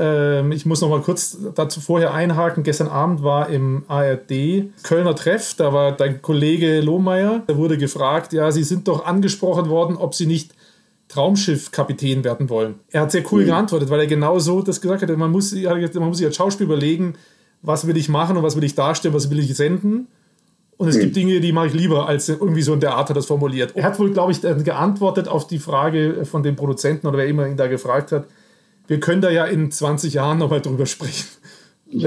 Ähm, 0.00 0.50
ich 0.50 0.64
muss 0.64 0.80
noch 0.80 0.88
mal 0.88 1.02
kurz 1.02 1.36
dazu 1.54 1.80
vorher 1.80 2.14
einhaken. 2.14 2.62
Gestern 2.62 2.88
Abend 2.88 3.22
war 3.22 3.50
im 3.50 3.84
ARD 3.86 4.72
Kölner 4.82 5.14
Treff, 5.14 5.54
da 5.54 5.74
war 5.74 5.92
dein 5.92 6.22
Kollege 6.22 6.80
Lohmeier, 6.80 7.42
der 7.46 7.58
wurde 7.58 7.76
gefragt, 7.76 8.32
ja, 8.32 8.50
Sie 8.50 8.64
sind 8.64 8.88
doch 8.88 9.04
angesprochen 9.04 9.68
worden, 9.68 9.96
ob 9.98 10.14
Sie 10.14 10.24
nicht 10.24 10.54
Traumschiff-Kapitän 11.08 12.24
werden 12.24 12.48
wollen. 12.48 12.76
Er 12.90 13.02
hat 13.02 13.12
sehr 13.12 13.24
cool 13.30 13.42
mhm. 13.42 13.46
geantwortet, 13.46 13.90
weil 13.90 14.00
er 14.00 14.06
genau 14.06 14.38
so 14.38 14.62
das 14.62 14.80
gesagt 14.80 15.02
hat. 15.02 15.16
Man 15.16 15.30
muss, 15.30 15.52
man 15.52 16.08
muss 16.08 16.16
sich 16.16 16.26
als 16.26 16.36
Schauspieler 16.36 16.70
überlegen, 16.70 17.14
was 17.60 17.86
will 17.86 17.96
ich 17.98 18.08
machen 18.08 18.38
und 18.38 18.42
was 18.42 18.56
will 18.56 18.64
ich 18.64 18.74
darstellen, 18.74 19.12
was 19.12 19.28
will 19.28 19.38
ich 19.38 19.54
senden. 19.54 20.06
Und 20.78 20.88
es 20.88 20.96
mhm. 20.96 21.00
gibt 21.00 21.16
Dinge, 21.16 21.40
die 21.40 21.52
mache 21.52 21.66
ich 21.66 21.74
lieber, 21.74 22.08
als 22.08 22.30
irgendwie 22.30 22.62
so 22.62 22.72
in 22.72 22.80
der 22.80 22.94
Art 22.94 23.10
hat 23.10 23.16
das 23.16 23.26
formuliert. 23.26 23.72
Er 23.74 23.84
hat 23.84 23.98
wohl, 23.98 24.12
glaube 24.12 24.32
ich, 24.32 24.40
geantwortet 24.40 25.28
auf 25.28 25.46
die 25.46 25.58
Frage 25.58 26.24
von 26.24 26.42
dem 26.42 26.56
Produzenten 26.56 27.06
oder 27.06 27.18
wer 27.18 27.26
immer 27.26 27.46
ihn 27.46 27.58
da 27.58 27.66
gefragt 27.66 28.12
hat. 28.12 28.24
Wir 28.90 28.98
können 28.98 29.22
da 29.22 29.30
ja 29.30 29.44
in 29.44 29.70
20 29.70 30.14
Jahren 30.14 30.38
nochmal 30.38 30.60
drüber 30.60 30.84
sprechen. 30.84 31.28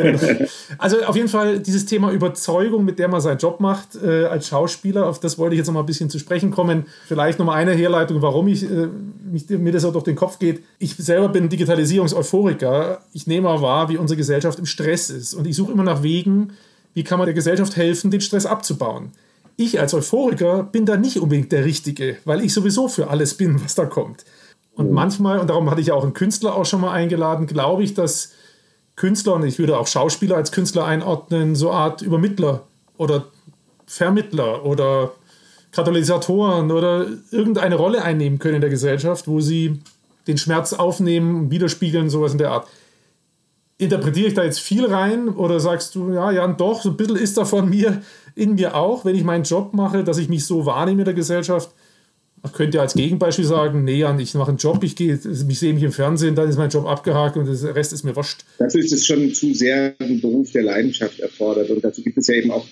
also 0.77 1.01
auf 1.03 1.15
jeden 1.15 1.29
Fall 1.29 1.59
dieses 1.59 1.85
Thema 1.85 2.11
Überzeugung, 2.11 2.83
mit 2.83 2.99
der 2.99 3.07
man 3.07 3.21
seinen 3.21 3.37
Job 3.37 3.61
macht 3.61 3.95
äh, 3.95 4.25
als 4.25 4.49
Schauspieler, 4.49 5.07
auf 5.07 5.21
das 5.21 5.37
wollte 5.37 5.55
ich 5.55 5.59
jetzt 5.59 5.67
noch 5.67 5.75
mal 5.75 5.79
ein 5.79 5.85
bisschen 5.85 6.09
zu 6.09 6.19
sprechen 6.19 6.51
kommen. 6.51 6.87
Vielleicht 7.07 7.39
noch 7.39 7.45
mal 7.45 7.53
eine 7.53 7.71
Herleitung, 7.71 8.21
warum 8.21 8.49
ich, 8.49 8.69
äh, 8.69 8.89
mich, 9.23 9.47
mir 9.47 9.71
das 9.71 9.85
auch 9.85 9.93
durch 9.93 10.03
den 10.03 10.17
Kopf 10.17 10.39
geht. 10.39 10.61
Ich 10.77 10.97
selber 10.97 11.29
bin 11.29 11.47
Digitalisierungseuphoriker. 11.47 12.99
Ich 13.13 13.27
nehme 13.27 13.47
mal 13.47 13.61
wahr, 13.61 13.87
wie 13.87 13.95
unsere 13.95 14.17
Gesellschaft 14.17 14.59
im 14.59 14.65
Stress 14.65 15.09
ist. 15.09 15.35
Und 15.35 15.47
ich 15.47 15.55
suche 15.55 15.71
immer 15.71 15.83
nach 15.83 16.03
Wegen, 16.03 16.51
wie 16.95 17.05
kann 17.05 17.17
man 17.17 17.27
der 17.27 17.33
Gesellschaft 17.33 17.77
helfen, 17.77 18.11
den 18.11 18.19
Stress 18.19 18.45
abzubauen? 18.45 19.13
Ich 19.55 19.79
als 19.79 19.93
Euphoriker 19.93 20.63
bin 20.63 20.85
da 20.85 20.97
nicht 20.97 21.21
unbedingt 21.21 21.53
der 21.53 21.63
Richtige, 21.63 22.17
weil 22.25 22.43
ich 22.43 22.53
sowieso 22.53 22.89
für 22.89 23.09
alles 23.09 23.35
bin, 23.35 23.63
was 23.63 23.73
da 23.73 23.85
kommt. 23.85 24.25
Und 24.75 24.89
mhm. 24.89 24.93
manchmal, 24.93 25.39
und 25.39 25.49
darum 25.49 25.69
hatte 25.69 25.81
ich 25.81 25.91
auch 25.91 26.03
einen 26.03 26.13
Künstler 26.13 26.55
auch 26.55 26.65
schon 26.65 26.81
mal 26.81 26.91
eingeladen, 26.91 27.47
glaube 27.47 27.83
ich, 27.83 27.93
dass 27.93 28.33
Künstler, 28.95 29.35
und 29.35 29.45
ich 29.45 29.59
würde 29.59 29.77
auch 29.77 29.87
Schauspieler 29.87 30.35
als 30.35 30.51
Künstler 30.51 30.85
einordnen, 30.85 31.55
so 31.55 31.69
eine 31.69 31.79
Art 31.79 32.01
Übermittler 32.01 32.63
oder 32.97 33.25
Vermittler 33.85 34.65
oder 34.65 35.11
Katalysatoren 35.71 36.71
oder 36.71 37.07
irgendeine 37.31 37.75
Rolle 37.75 38.03
einnehmen 38.03 38.39
können 38.39 38.55
in 38.55 38.61
der 38.61 38.69
Gesellschaft, 38.69 39.27
wo 39.27 39.39
sie 39.39 39.81
den 40.27 40.37
Schmerz 40.37 40.73
aufnehmen, 40.73 41.49
widerspiegeln, 41.49 42.09
sowas 42.09 42.31
in 42.31 42.37
der 42.37 42.51
Art 42.51 42.67
interpretiere 43.77 44.27
ich 44.27 44.33
da 44.33 44.43
jetzt 44.43 44.59
viel 44.59 44.85
rein 44.85 45.29
oder 45.29 45.59
sagst 45.59 45.95
du, 45.95 46.13
ja, 46.13 46.31
ja, 46.31 46.47
doch, 46.47 46.81
so 46.81 46.89
ein 46.89 46.97
bisschen 46.97 47.17
ist 47.17 47.37
da 47.37 47.45
von 47.45 47.69
mir 47.69 48.01
in 48.35 48.55
mir 48.55 48.75
auch, 48.75 49.05
wenn 49.05 49.15
ich 49.15 49.23
meinen 49.23 49.43
Job 49.43 49.73
mache, 49.73 50.03
dass 50.03 50.17
ich 50.17 50.29
mich 50.29 50.45
so 50.45 50.65
wahrnehme 50.65 51.01
in 51.01 51.05
der 51.05 51.13
Gesellschaft. 51.13 51.69
Man 52.43 52.51
könnte 52.51 52.81
als 52.81 52.93
Gegenbeispiel 52.93 53.45
sagen, 53.45 53.85
nee, 53.85 54.03
ich 54.19 54.33
mache 54.33 54.49
einen 54.49 54.57
Job, 54.57 54.83
ich, 54.83 54.97
gehe, 54.97 55.13
ich 55.15 55.59
sehe 55.59 55.73
mich 55.73 55.83
im 55.83 55.93
Fernsehen, 55.93 56.35
dann 56.35 56.49
ist 56.49 56.57
mein 56.57 56.69
Job 56.69 56.85
abgehakt 56.85 57.37
und 57.37 57.45
der 57.45 57.75
Rest 57.75 57.93
ist 57.93 58.03
mir 58.03 58.15
wurscht. 58.17 58.43
Dafür 58.59 58.81
ist 58.81 58.91
es 58.91 59.05
schon 59.05 59.33
zu 59.33 59.53
sehr 59.53 59.95
ein 59.99 60.19
Beruf 60.19 60.51
der 60.51 60.63
Leidenschaft 60.63 61.21
erfordert 61.21 61.69
und 61.69 61.81
dazu 61.81 62.03
gibt 62.03 62.17
es 62.17 62.27
ja 62.27 62.35
eben 62.35 62.51
auch 62.51 62.65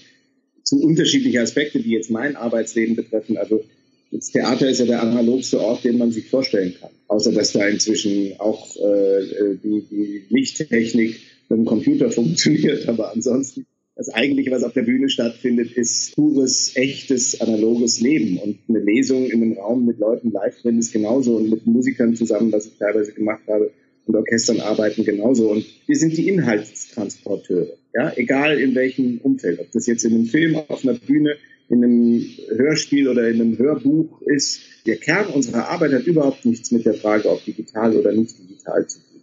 zu 0.63 0.81
unterschiedliche 0.81 1.41
Aspekte, 1.41 1.79
die 1.79 1.91
jetzt 1.91 2.11
mein 2.11 2.35
Arbeitsleben 2.35 2.97
betreffen. 2.97 3.37
Also 3.37 3.63
das 4.11 4.27
Theater 4.27 4.69
ist 4.69 4.79
ja 4.79 4.85
der 4.85 5.01
analogste 5.01 5.61
Ort, 5.61 5.85
den 5.85 5.97
man 5.97 6.11
sich 6.11 6.29
vorstellen 6.29 6.75
kann. 6.79 6.91
Außer 7.07 7.31
dass 7.31 7.53
da 7.53 7.65
inzwischen 7.65 8.33
auch 8.39 8.75
äh, 8.75 9.55
die, 9.63 9.85
die 9.89 10.23
Lichttechnik 10.29 11.19
mit 11.47 11.59
dem 11.59 11.65
Computer 11.65 12.11
funktioniert. 12.11 12.89
Aber 12.89 13.13
ansonsten 13.13 13.65
Das 14.01 14.09
eigentliche, 14.15 14.49
was 14.49 14.63
auf 14.63 14.73
der 14.73 14.81
Bühne 14.81 15.09
stattfindet, 15.09 15.73
ist 15.73 16.15
pures, 16.15 16.71
echtes, 16.73 17.39
analoges 17.39 18.01
Leben. 18.01 18.39
Und 18.39 18.57
eine 18.67 18.79
Lesung 18.79 19.29
in 19.29 19.43
einem 19.43 19.53
Raum 19.53 19.85
mit 19.85 19.99
Leuten 19.99 20.31
live 20.31 20.59
drin 20.59 20.79
ist 20.79 20.91
genauso 20.91 21.35
und 21.35 21.51
mit 21.51 21.67
Musikern 21.67 22.15
zusammen, 22.15 22.51
was 22.51 22.65
ich 22.65 22.79
teilweise 22.79 23.13
gemacht 23.13 23.43
habe, 23.47 23.69
und 24.07 24.15
Orchestern 24.15 24.59
arbeiten 24.59 25.03
genauso. 25.03 25.51
Und 25.51 25.63
wir 25.85 25.95
sind 25.95 26.17
die 26.17 26.27
Inhaltstransporteure. 26.29 27.77
Ja, 27.93 28.11
egal 28.15 28.59
in 28.59 28.73
welchem 28.73 29.19
Umfeld. 29.21 29.59
Ob 29.59 29.71
das 29.71 29.85
jetzt 29.85 30.03
in 30.03 30.15
einem 30.15 30.25
Film, 30.25 30.55
auf 30.55 30.83
einer 30.83 30.95
Bühne, 30.95 31.35
in 31.69 31.83
einem 31.83 32.25
Hörspiel 32.57 33.07
oder 33.07 33.29
in 33.29 33.39
einem 33.39 33.59
Hörbuch 33.59 34.19
ist. 34.23 34.61
Der 34.87 34.95
Kern 34.95 35.27
unserer 35.27 35.67
Arbeit 35.67 35.93
hat 35.93 36.07
überhaupt 36.07 36.43
nichts 36.43 36.71
mit 36.71 36.87
der 36.87 36.95
Frage, 36.95 37.29
ob 37.29 37.45
digital 37.45 37.95
oder 37.95 38.13
nicht 38.13 38.35
digital 38.39 38.87
zu 38.87 38.97
tun. 38.97 39.21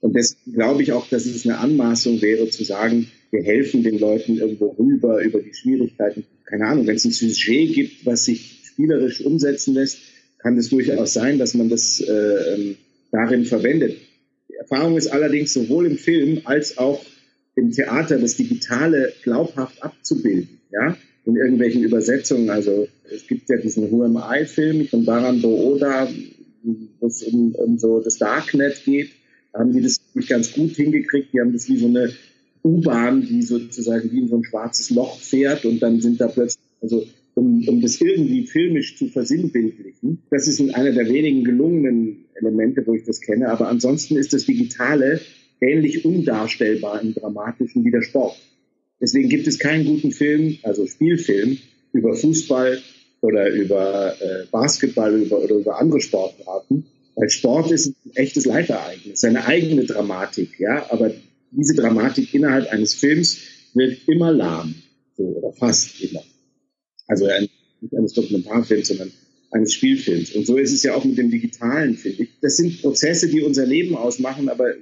Und 0.00 0.16
deswegen 0.16 0.54
glaube 0.54 0.82
ich 0.82 0.90
auch, 0.90 1.08
dass 1.08 1.24
es 1.24 1.46
eine 1.46 1.58
Anmaßung 1.58 2.20
wäre, 2.20 2.50
zu 2.50 2.64
sagen, 2.64 3.06
wir 3.30 3.42
helfen 3.42 3.82
den 3.82 3.98
Leuten 3.98 4.38
irgendwo 4.38 4.68
rüber 4.78 5.22
über 5.22 5.40
die 5.40 5.54
Schwierigkeiten. 5.54 6.24
Keine 6.44 6.66
Ahnung, 6.66 6.86
wenn 6.86 6.96
es 6.96 7.04
ein 7.04 7.12
Sujet 7.12 7.74
gibt, 7.74 8.06
was 8.06 8.24
sich 8.24 8.62
spielerisch 8.64 9.20
umsetzen 9.20 9.74
lässt, 9.74 9.98
kann 10.38 10.56
es 10.56 10.70
durchaus 10.70 11.14
sein, 11.14 11.38
dass 11.38 11.54
man 11.54 11.68
das 11.68 12.00
äh, 12.00 12.12
ähm, 12.12 12.76
darin 13.10 13.44
verwendet. 13.44 13.96
Die 14.48 14.54
Erfahrung 14.54 14.96
ist 14.96 15.08
allerdings 15.08 15.52
sowohl 15.52 15.86
im 15.86 15.98
Film 15.98 16.42
als 16.44 16.78
auch 16.78 17.04
im 17.56 17.72
Theater 17.72 18.18
das 18.18 18.36
Digitale 18.36 19.12
glaubhaft 19.22 19.82
abzubilden, 19.82 20.60
ja, 20.70 20.96
in 21.26 21.36
irgendwelchen 21.36 21.82
Übersetzungen. 21.82 22.50
Also 22.50 22.88
es 23.12 23.26
gibt 23.26 23.50
ja 23.50 23.56
diesen 23.56 23.90
Who 23.90 24.04
Am 24.04 24.16
I-Film 24.16 24.86
von 24.86 25.04
Baran 25.04 25.42
Booda, 25.42 26.08
wo 27.00 27.06
es 27.06 27.22
um, 27.24 27.54
um 27.56 27.78
so 27.78 28.00
das 28.00 28.18
Darknet 28.18 28.84
geht 28.84 29.10
haben 29.54 29.72
die 29.72 29.82
das 29.82 30.00
ganz 30.28 30.52
gut 30.52 30.72
hingekriegt. 30.72 31.32
Die 31.32 31.40
haben 31.40 31.52
das 31.52 31.68
wie 31.68 31.78
so 31.78 31.86
eine 31.86 32.12
U-Bahn, 32.68 33.22
die 33.22 33.42
sozusagen 33.42 34.10
wie 34.12 34.20
in 34.20 34.28
so 34.28 34.36
ein 34.36 34.44
schwarzes 34.44 34.90
Loch 34.90 35.18
fährt 35.18 35.64
und 35.64 35.80
dann 35.80 36.00
sind 36.00 36.20
da 36.20 36.28
plötzlich, 36.28 36.62
also 36.80 37.04
um, 37.34 37.66
um 37.68 37.80
das 37.80 38.00
irgendwie 38.00 38.46
filmisch 38.46 38.98
zu 38.98 39.06
versinnbildlichen. 39.06 40.22
Das 40.30 40.48
ist 40.48 40.60
einer 40.60 40.92
der 40.92 41.08
wenigen 41.08 41.44
gelungenen 41.44 42.24
Elemente, 42.34 42.86
wo 42.86 42.94
ich 42.94 43.04
das 43.04 43.20
kenne. 43.20 43.48
Aber 43.48 43.68
ansonsten 43.68 44.16
ist 44.16 44.32
das 44.32 44.44
Digitale 44.44 45.20
ähnlich 45.60 46.04
undarstellbar 46.04 47.00
im 47.00 47.14
Dramatischen 47.14 47.84
wie 47.84 47.90
der 47.90 48.02
Sport. 48.02 48.36
Deswegen 49.00 49.28
gibt 49.28 49.46
es 49.46 49.58
keinen 49.58 49.84
guten 49.86 50.10
Film, 50.10 50.58
also 50.62 50.86
Spielfilm, 50.86 51.58
über 51.92 52.14
Fußball 52.14 52.78
oder 53.20 53.50
über 53.50 54.14
äh, 54.20 54.46
Basketball 54.50 55.14
über, 55.20 55.42
oder 55.42 55.56
über 55.56 55.80
andere 55.80 56.00
Sportarten, 56.00 56.86
weil 57.14 57.30
Sport 57.30 57.70
ist 57.72 57.86
ein 57.86 58.12
echtes 58.14 58.44
Live-Ereignis, 58.46 59.20
seine 59.20 59.46
eigene 59.46 59.84
Dramatik, 59.84 60.58
ja, 60.60 60.86
aber 60.90 61.12
diese 61.50 61.74
Dramatik 61.74 62.34
innerhalb 62.34 62.70
eines 62.70 62.94
Films 62.94 63.38
wird 63.74 64.08
immer 64.08 64.32
lahm, 64.32 64.74
so, 65.16 65.24
oder 65.24 65.52
fast 65.52 66.00
immer. 66.00 66.22
Also 67.06 67.26
nicht 67.80 67.94
eines 67.94 68.12
Dokumentarfilms, 68.12 68.88
sondern 68.88 69.10
eines 69.50 69.72
Spielfilms. 69.72 70.34
Und 70.34 70.46
so 70.46 70.56
ist 70.56 70.72
es 70.72 70.82
ja 70.82 70.94
auch 70.94 71.04
mit 71.04 71.16
dem 71.16 71.30
Digitalen, 71.30 71.94
finde 71.96 72.24
ich. 72.24 72.28
Das 72.40 72.56
sind 72.56 72.82
Prozesse, 72.82 73.28
die 73.28 73.42
unser 73.42 73.64
Leben 73.66 73.96
ausmachen, 73.96 74.48
aber 74.48 74.74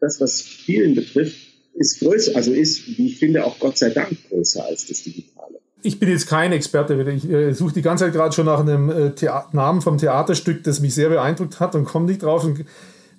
das, 0.00 0.20
was 0.20 0.42
Spielen 0.42 0.94
betrifft, 0.94 1.36
ist 1.74 2.00
größer, 2.00 2.36
also 2.36 2.52
ist, 2.52 2.98
wie 2.98 3.06
ich 3.06 3.18
finde, 3.18 3.44
auch 3.44 3.58
Gott 3.58 3.78
sei 3.78 3.90
Dank 3.90 4.16
größer 4.28 4.64
als 4.64 4.86
das 4.86 5.02
Digitale 5.02 5.42
ich 5.82 5.98
bin 5.98 6.08
jetzt 6.08 6.28
kein 6.28 6.52
Experte. 6.52 6.94
Ich 7.10 7.28
äh, 7.28 7.52
suche 7.52 7.74
die 7.74 7.82
ganze 7.82 8.04
Zeit 8.04 8.14
gerade 8.14 8.34
schon 8.34 8.46
nach 8.46 8.60
einem 8.60 8.88
äh, 8.90 9.12
Namen 9.52 9.80
vom 9.80 9.98
Theaterstück, 9.98 10.62
das 10.64 10.80
mich 10.80 10.94
sehr 10.94 11.08
beeindruckt 11.08 11.60
hat 11.60 11.74
und 11.74 11.84
komme 11.84 12.06
nicht 12.06 12.22
drauf. 12.22 12.44
Und 12.44 12.64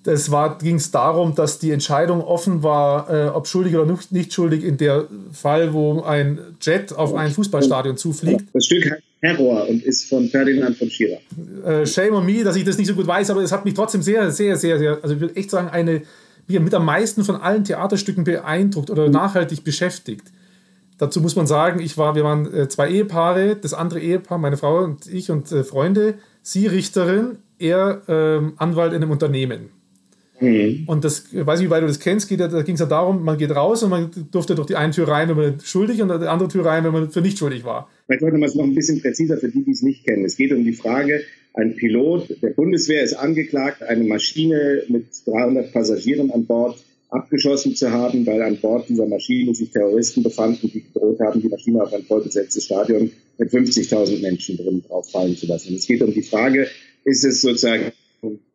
das 0.04 0.30
ging 0.60 0.76
es 0.76 0.92
darum, 0.92 1.34
dass 1.34 1.60
die 1.60 1.72
Entscheidung 1.72 2.22
offen 2.22 2.62
war, 2.62 3.10
äh, 3.10 3.30
ob 3.30 3.48
schuldig 3.48 3.76
oder 3.76 3.98
nicht 4.10 4.34
schuldig, 4.34 4.64
in 4.64 4.78
der 4.78 5.08
Fall, 5.32 5.74
wo 5.74 6.02
ein 6.02 6.40
Jet 6.62 6.94
auf 6.94 7.14
ein 7.14 7.32
Fußballstadion 7.32 7.96
zufliegt. 7.96 8.46
Das 8.54 8.66
Stück 8.66 8.92
heißt 8.92 9.02
Terror 9.22 9.70
und 9.70 9.82
ist 9.84 10.10
von 10.10 10.28
Ferdinand 10.28 10.78
von 10.78 10.90
Schirach. 10.90 11.22
Äh, 11.66 11.86
shame 11.86 12.16
on 12.16 12.26
me, 12.26 12.44
dass 12.44 12.58
ich 12.58 12.66
das 12.66 12.78
nicht 12.78 12.88
so 12.88 12.94
gut 12.94 13.08
weiß, 13.08 13.30
aber 13.30 13.42
es 13.42 13.54
hat 13.54 13.64
mich 13.64 13.74
trotzdem 13.74 14.02
sehr, 14.02 14.30
sehr, 14.32 14.58
sehr, 14.58 14.78
sehr, 14.78 15.00
also 15.02 15.16
ich 15.16 15.22
würde 15.22 15.36
echt 15.38 15.50
sagen, 15.50 15.70
eine, 15.70 16.02
mit 16.48 16.74
am 16.74 16.84
meisten 16.84 17.24
von 17.24 17.38
allen 17.38 17.64
Theaterstücken 17.64 18.26
beeindruckt 18.26 18.90
oder 18.90 19.10
nachhaltig 19.10 19.64
beschäftigt. 19.64 20.28
Dazu 20.98 21.22
muss 21.22 21.38
man 21.38 21.48
sagen, 21.48 21.80
ich 21.80 21.98
war, 21.98 22.16
wir 22.16 22.26
waren 22.26 22.54
äh, 22.54 22.68
zwei 22.68 22.90
Ehepaare, 22.90 23.56
das 23.56 23.74
andere 23.74 24.02
Ehepaar, 24.02 24.38
meine 24.38 24.58
Frau 24.58 24.84
und 24.84 25.08
ich 25.08 25.32
und 25.32 25.50
äh, 25.54 25.64
Freunde, 25.64 26.16
sie 26.42 26.68
Richterin, 26.68 27.38
er 27.60 28.02
ähm, 28.10 28.54
Anwalt 28.58 28.92
in 28.92 29.02
einem 29.02 29.12
Unternehmen. 29.12 29.70
Mhm. 30.44 30.84
Und 30.88 31.06
das, 31.06 31.26
ich 31.32 31.46
weiß 31.46 31.60
nicht, 31.60 31.70
wie 31.70 31.72
weit 31.72 31.84
du 31.84 31.88
das 31.88 32.00
kennst, 32.00 32.28
geht, 32.28 32.42
da 32.42 32.62
ging 32.64 32.74
es 32.76 32.82
ja 32.82 32.86
darum, 32.86 33.24
man 33.24 33.38
geht 33.38 33.52
raus 33.52 33.82
und 33.84 33.92
man 33.92 34.12
durfte 34.32 34.56
durch 34.56 34.68
die 34.68 34.76
eine 34.76 34.92
Tür 34.92 35.08
rein, 35.08 35.30
wenn 35.30 35.38
man 35.38 35.60
schuldig 35.62 36.02
und 36.02 36.10
die 36.10 36.28
andere 36.28 36.50
Tür 36.50 36.66
rein, 36.66 36.84
wenn 36.84 36.92
man 36.92 37.10
für 37.10 37.22
nicht 37.22 37.38
schuldig 37.38 37.64
war. 37.64 37.90
Vielleicht 38.06 38.22
sollte 38.22 38.38
man 38.38 38.50
es 38.50 38.56
noch 38.56 38.66
ein 38.66 38.76
bisschen 38.76 39.02
präziser 39.02 39.38
für 39.38 39.48
die, 39.48 39.64
die 39.64 39.72
es 39.72 39.82
nicht 39.82 40.06
kennen. 40.06 40.26
Es 40.26 40.36
geht 40.36 40.52
um 40.52 40.66
die 40.66 40.74
Frage, 40.74 41.22
ein 41.54 41.76
Pilot 41.76 42.42
der 42.42 42.50
Bundeswehr 42.50 43.04
ist 43.04 43.14
angeklagt, 43.14 43.84
eine 43.84 44.04
Maschine 44.04 44.84
mit 44.90 45.06
300 45.26 45.72
Passagieren 45.72 46.30
an 46.32 46.46
Bord 46.46 46.78
abgeschossen 47.10 47.76
zu 47.76 47.92
haben, 47.92 48.26
weil 48.26 48.42
an 48.42 48.58
Bord 48.58 48.90
dieser 48.90 49.06
Maschine 49.06 49.54
sich 49.56 49.70
Terroristen 49.70 50.24
befanden, 50.24 50.72
die 50.74 50.84
gedroht 50.84 51.20
haben, 51.22 51.42
die 51.42 51.48
Maschine 51.48 51.84
auf 51.84 51.94
ein 51.94 52.04
vollbesetztes 52.04 52.66
Stadion 52.66 53.12
mit 53.38 53.50
50.000 53.50 54.22
Menschen 54.22 54.58
drin 54.58 54.84
drauf 54.86 55.10
fallen 55.10 55.38
zu 55.38 55.46
lassen. 55.46 55.76
es 55.76 55.88
geht 55.88 56.02
um 56.02 56.14
die 56.14 56.24
Frage, 56.24 56.68
ist 57.06 57.24
es 57.24 57.42
sozusagen 57.42 57.94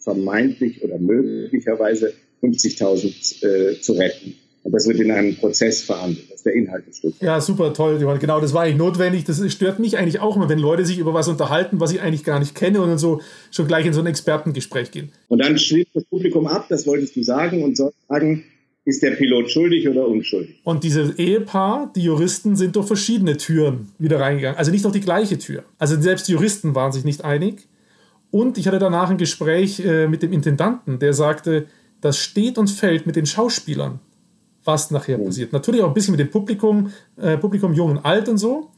vermeintlich 0.09 0.83
oder 0.83 0.99
möglicherweise 0.99 2.15
50.000 2.43 3.45
äh, 3.45 3.81
zu 3.81 3.93
retten? 3.93 4.35
Und 4.63 4.73
das 4.73 4.87
wird 4.89 5.01
in 5.01 5.11
einem 5.11 5.37
Prozess 5.37 5.83
verhandelt. 5.83 6.27
Das 6.29 6.39
ist 6.39 6.47
der 6.47 6.55
Inhalt 6.55 6.87
des 6.87 6.99
Stücks. 6.99 7.21
Ja, 7.21 7.41
super, 7.41 7.73
toll. 7.73 7.99
Genau, 8.19 8.41
das 8.41 8.53
war 8.53 8.63
eigentlich 8.63 8.77
notwendig. 8.77 9.25
Das 9.25 9.41
stört 9.53 9.79
mich 9.79 9.97
eigentlich 9.97 10.21
auch 10.21 10.37
immer, 10.37 10.49
wenn 10.49 10.59
Leute 10.59 10.85
sich 10.85 10.99
über 10.99 11.15
was 11.15 11.29
unterhalten, 11.29 11.81
was 11.81 11.93
ich 11.93 12.01
eigentlich 12.01 12.25
gar 12.25 12.39
nicht 12.39 12.55
kenne 12.55 12.81
und 12.81 12.89
dann 12.89 12.99
so 12.99 13.21
schon 13.51 13.67
gleich 13.67 13.87
in 13.87 13.93
so 13.93 14.01
ein 14.01 14.07
Expertengespräch 14.07 14.91
gehen. 14.91 15.11
Und 15.29 15.39
dann 15.43 15.59
schließt 15.59 15.91
das 15.95 16.05
Publikum 16.05 16.47
ab, 16.47 16.67
das 16.69 16.87
wolltest 16.87 17.17
du 17.17 17.23
sagen, 17.23 17.63
und 17.63 17.77
soll 17.77 17.93
sagen, 18.09 18.45
ist 18.85 19.03
der 19.03 19.13
Pilot 19.13 19.51
schuldig 19.51 19.89
oder 19.89 20.09
unschuldig? 20.09 20.61
Und 20.65 20.83
dieses 20.85 21.19
Ehepaar, 21.19 21.93
die 21.95 22.03
Juristen, 22.03 22.57
sind 22.57 22.75
durch 22.77 22.87
verschiedene 22.87 23.37
Türen 23.37 23.93
wieder 23.99 24.19
reingegangen. 24.21 24.59
Also 24.59 24.71
nicht 24.71 24.85
durch 24.85 24.95
die 24.95 25.01
gleiche 25.01 25.39
Tür. 25.39 25.65
Also 25.79 26.01
selbst 26.01 26.29
die 26.29 26.33
Juristen 26.33 26.75
waren 26.75 26.93
sich 26.93 27.05
nicht 27.05 27.25
einig. 27.25 27.69
Und 28.31 28.59
ich 28.59 28.67
hatte 28.67 28.79
danach 28.79 29.11
ein 29.11 29.19
Gespräch 29.19 29.81
äh, 29.81 30.07
mit 30.07 30.23
dem 30.23 30.33
Intendanten, 30.33 30.99
der 30.99 31.15
sagte, 31.15 31.67
das 32.01 32.19
steht 32.19 32.59
und 32.59 32.69
fällt 32.69 33.07
mit 33.07 33.17
den 33.17 33.27
Schauspielern 33.27 34.01
was 34.69 34.91
nachher 34.91 35.19
passiert. 35.19 35.53
Natürlich 35.53 35.83
auch 35.83 35.89
ein 35.89 35.95
bisschen 35.95 36.13
mit 36.13 36.21
dem 36.21 36.31
Publikum, 36.31 36.93
äh, 37.17 37.39
Publikum 37.39 37.73
jung 37.73 37.91
und 37.91 38.05
alt 38.05 38.29
und 38.29 38.39
so. 38.39 38.71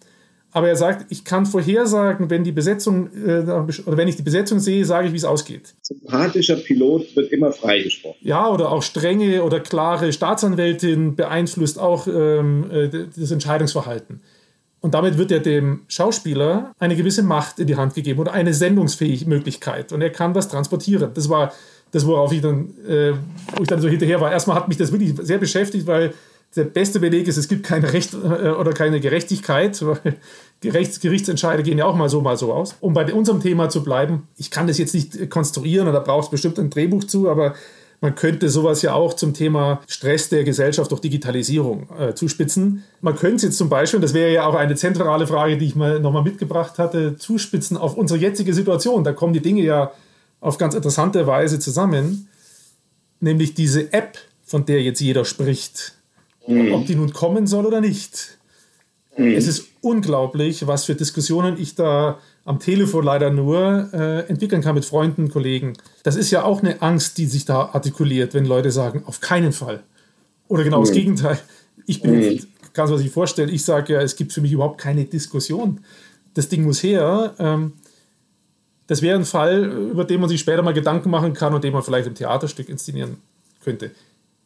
Aber 0.52 0.68
er 0.68 0.76
sagt, 0.76 1.06
ich 1.10 1.24
kann 1.24 1.46
vorhersagen, 1.46 2.30
wenn 2.30 2.42
die 2.42 2.52
Besetzung 2.52 3.10
äh, 3.14 3.40
oder 3.86 3.96
wenn 3.96 4.08
ich 4.08 4.16
die 4.16 4.22
Besetzung 4.22 4.58
sehe, 4.58 4.84
sage 4.84 5.08
ich, 5.08 5.12
wie 5.12 5.16
es 5.16 5.24
ausgeht. 5.24 5.74
Sympathischer 5.82 6.56
Pilot 6.56 7.14
wird 7.14 7.30
immer 7.32 7.52
freigesprochen. 7.52 8.18
Ja, 8.22 8.48
oder 8.48 8.72
auch 8.72 8.82
strenge 8.82 9.44
oder 9.44 9.60
klare 9.60 10.12
Staatsanwältin 10.12 11.14
beeinflusst 11.14 11.78
auch 11.78 12.06
ähm, 12.08 12.68
äh, 12.70 12.88
das 12.88 13.30
Entscheidungsverhalten. 13.30 14.22
Und 14.80 14.94
damit 14.94 15.18
wird 15.18 15.30
er 15.30 15.40
dem 15.40 15.80
Schauspieler 15.88 16.72
eine 16.78 16.96
gewisse 16.96 17.22
Macht 17.22 17.58
in 17.58 17.66
die 17.66 17.76
Hand 17.76 17.94
gegeben 17.94 18.18
oder 18.18 18.32
eine 18.32 18.54
sendungsfähige. 18.54 19.26
Und 19.92 20.00
er 20.00 20.10
kann 20.10 20.32
das 20.32 20.48
transportieren. 20.48 21.10
Das 21.14 21.28
war 21.28 21.52
das, 21.90 22.06
worauf 22.06 22.32
ich 22.32 22.40
dann, 22.40 22.70
äh, 22.88 23.12
wo 23.56 23.62
ich 23.62 23.68
dann 23.68 23.80
so 23.80 23.88
hinterher 23.88 24.20
war. 24.20 24.30
Erstmal 24.32 24.56
hat 24.56 24.68
mich 24.68 24.78
das 24.78 24.92
wirklich 24.92 25.14
sehr 25.20 25.38
beschäftigt, 25.38 25.86
weil 25.86 26.14
der 26.56 26.64
beste 26.64 26.98
Beleg 26.98 27.28
ist, 27.28 27.36
es 27.36 27.48
gibt 27.48 27.64
kein 27.64 27.84
Recht 27.84 28.14
äh, 28.14 28.50
oder 28.50 28.72
keine 28.72 29.00
Gerechtigkeit, 29.00 29.76
Gerichts 30.62 31.00
Gerichtsentscheide 31.00 31.62
gehen 31.62 31.78
ja 31.78 31.86
auch 31.86 31.96
mal 31.96 32.10
so, 32.10 32.20
mal 32.20 32.36
so 32.36 32.52
aus. 32.52 32.76
Um 32.80 32.92
bei 32.92 33.10
unserem 33.14 33.40
Thema 33.40 33.70
zu 33.70 33.82
bleiben, 33.82 34.28
ich 34.36 34.50
kann 34.50 34.66
das 34.66 34.76
jetzt 34.76 34.94
nicht 34.94 35.30
konstruieren 35.30 35.90
da 35.90 36.00
braucht 36.00 36.24
es 36.24 36.30
bestimmt 36.30 36.58
ein 36.58 36.68
Drehbuch 36.68 37.04
zu, 37.04 37.30
aber 37.30 37.54
man 38.00 38.14
könnte 38.14 38.48
sowas 38.48 38.80
ja 38.82 38.94
auch 38.94 39.14
zum 39.14 39.34
Thema 39.34 39.82
Stress 39.86 40.30
der 40.30 40.44
Gesellschaft 40.44 40.90
durch 40.90 41.02
Digitalisierung 41.02 41.88
äh, 41.98 42.14
zuspitzen. 42.14 42.84
Man 43.02 43.14
könnte 43.14 43.36
es 43.36 43.42
jetzt 43.42 43.58
zum 43.58 43.68
Beispiel, 43.68 43.98
und 43.98 44.02
das 44.02 44.14
wäre 44.14 44.32
ja 44.32 44.46
auch 44.46 44.54
eine 44.54 44.74
zentrale 44.74 45.26
Frage, 45.26 45.58
die 45.58 45.66
ich 45.66 45.76
mal 45.76 46.00
nochmal 46.00 46.22
mitgebracht 46.22 46.78
hatte, 46.78 47.16
zuspitzen 47.16 47.76
auf 47.76 47.96
unsere 47.96 48.18
jetzige 48.18 48.54
Situation. 48.54 49.04
Da 49.04 49.12
kommen 49.12 49.34
die 49.34 49.42
Dinge 49.42 49.62
ja 49.62 49.92
auf 50.40 50.56
ganz 50.56 50.74
interessante 50.74 51.26
Weise 51.26 51.58
zusammen, 51.58 52.28
nämlich 53.20 53.52
diese 53.52 53.92
App, 53.92 54.18
von 54.44 54.64
der 54.64 54.82
jetzt 54.82 55.00
jeder 55.00 55.24
spricht, 55.26 55.94
mhm. 56.46 56.72
ob 56.72 56.86
die 56.86 56.94
nun 56.94 57.12
kommen 57.12 57.46
soll 57.46 57.66
oder 57.66 57.82
nicht. 57.82 58.38
Mhm. 59.16 59.34
Es 59.34 59.46
ist 59.46 59.66
unglaublich, 59.82 60.66
was 60.66 60.86
für 60.86 60.94
Diskussionen 60.94 61.60
ich 61.60 61.74
da 61.74 62.18
am 62.44 62.58
Telefon 62.58 63.04
leider 63.04 63.30
nur 63.30 63.90
äh, 63.92 64.28
entwickeln 64.28 64.62
kann 64.62 64.74
mit 64.74 64.84
Freunden, 64.84 65.28
Kollegen. 65.28 65.74
Das 66.02 66.16
ist 66.16 66.30
ja 66.30 66.42
auch 66.42 66.62
eine 66.62 66.80
Angst, 66.82 67.18
die 67.18 67.26
sich 67.26 67.44
da 67.44 67.70
artikuliert, 67.72 68.34
wenn 68.34 68.46
Leute 68.46 68.70
sagen, 68.70 69.02
auf 69.06 69.20
keinen 69.20 69.52
Fall. 69.52 69.82
Oder 70.48 70.64
genau 70.64 70.80
mhm. 70.80 70.84
das 70.84 70.92
Gegenteil. 70.92 71.38
Ich 71.86 72.02
bin, 72.02 72.18
mhm. 72.18 72.40
kannst 72.72 72.92
du 72.92 72.96
sich 72.96 73.10
vorstellen, 73.10 73.48
ich 73.48 73.64
sage 73.64 73.94
ja, 73.94 74.02
es 74.02 74.16
gibt 74.16 74.32
für 74.32 74.40
mich 74.40 74.52
überhaupt 74.52 74.80
keine 74.80 75.04
Diskussion. 75.04 75.80
Das 76.34 76.48
Ding 76.48 76.62
muss 76.62 76.82
her. 76.82 77.34
Ähm, 77.38 77.72
das 78.86 79.02
wäre 79.02 79.16
ein 79.16 79.24
Fall, 79.24 79.64
über 79.92 80.04
den 80.04 80.20
man 80.20 80.28
sich 80.28 80.40
später 80.40 80.62
mal 80.62 80.74
Gedanken 80.74 81.10
machen 81.10 81.32
kann 81.32 81.54
und 81.54 81.62
den 81.62 81.72
man 81.72 81.82
vielleicht 81.82 82.08
im 82.08 82.14
Theaterstück 82.14 82.68
inszenieren 82.68 83.18
könnte. 83.62 83.92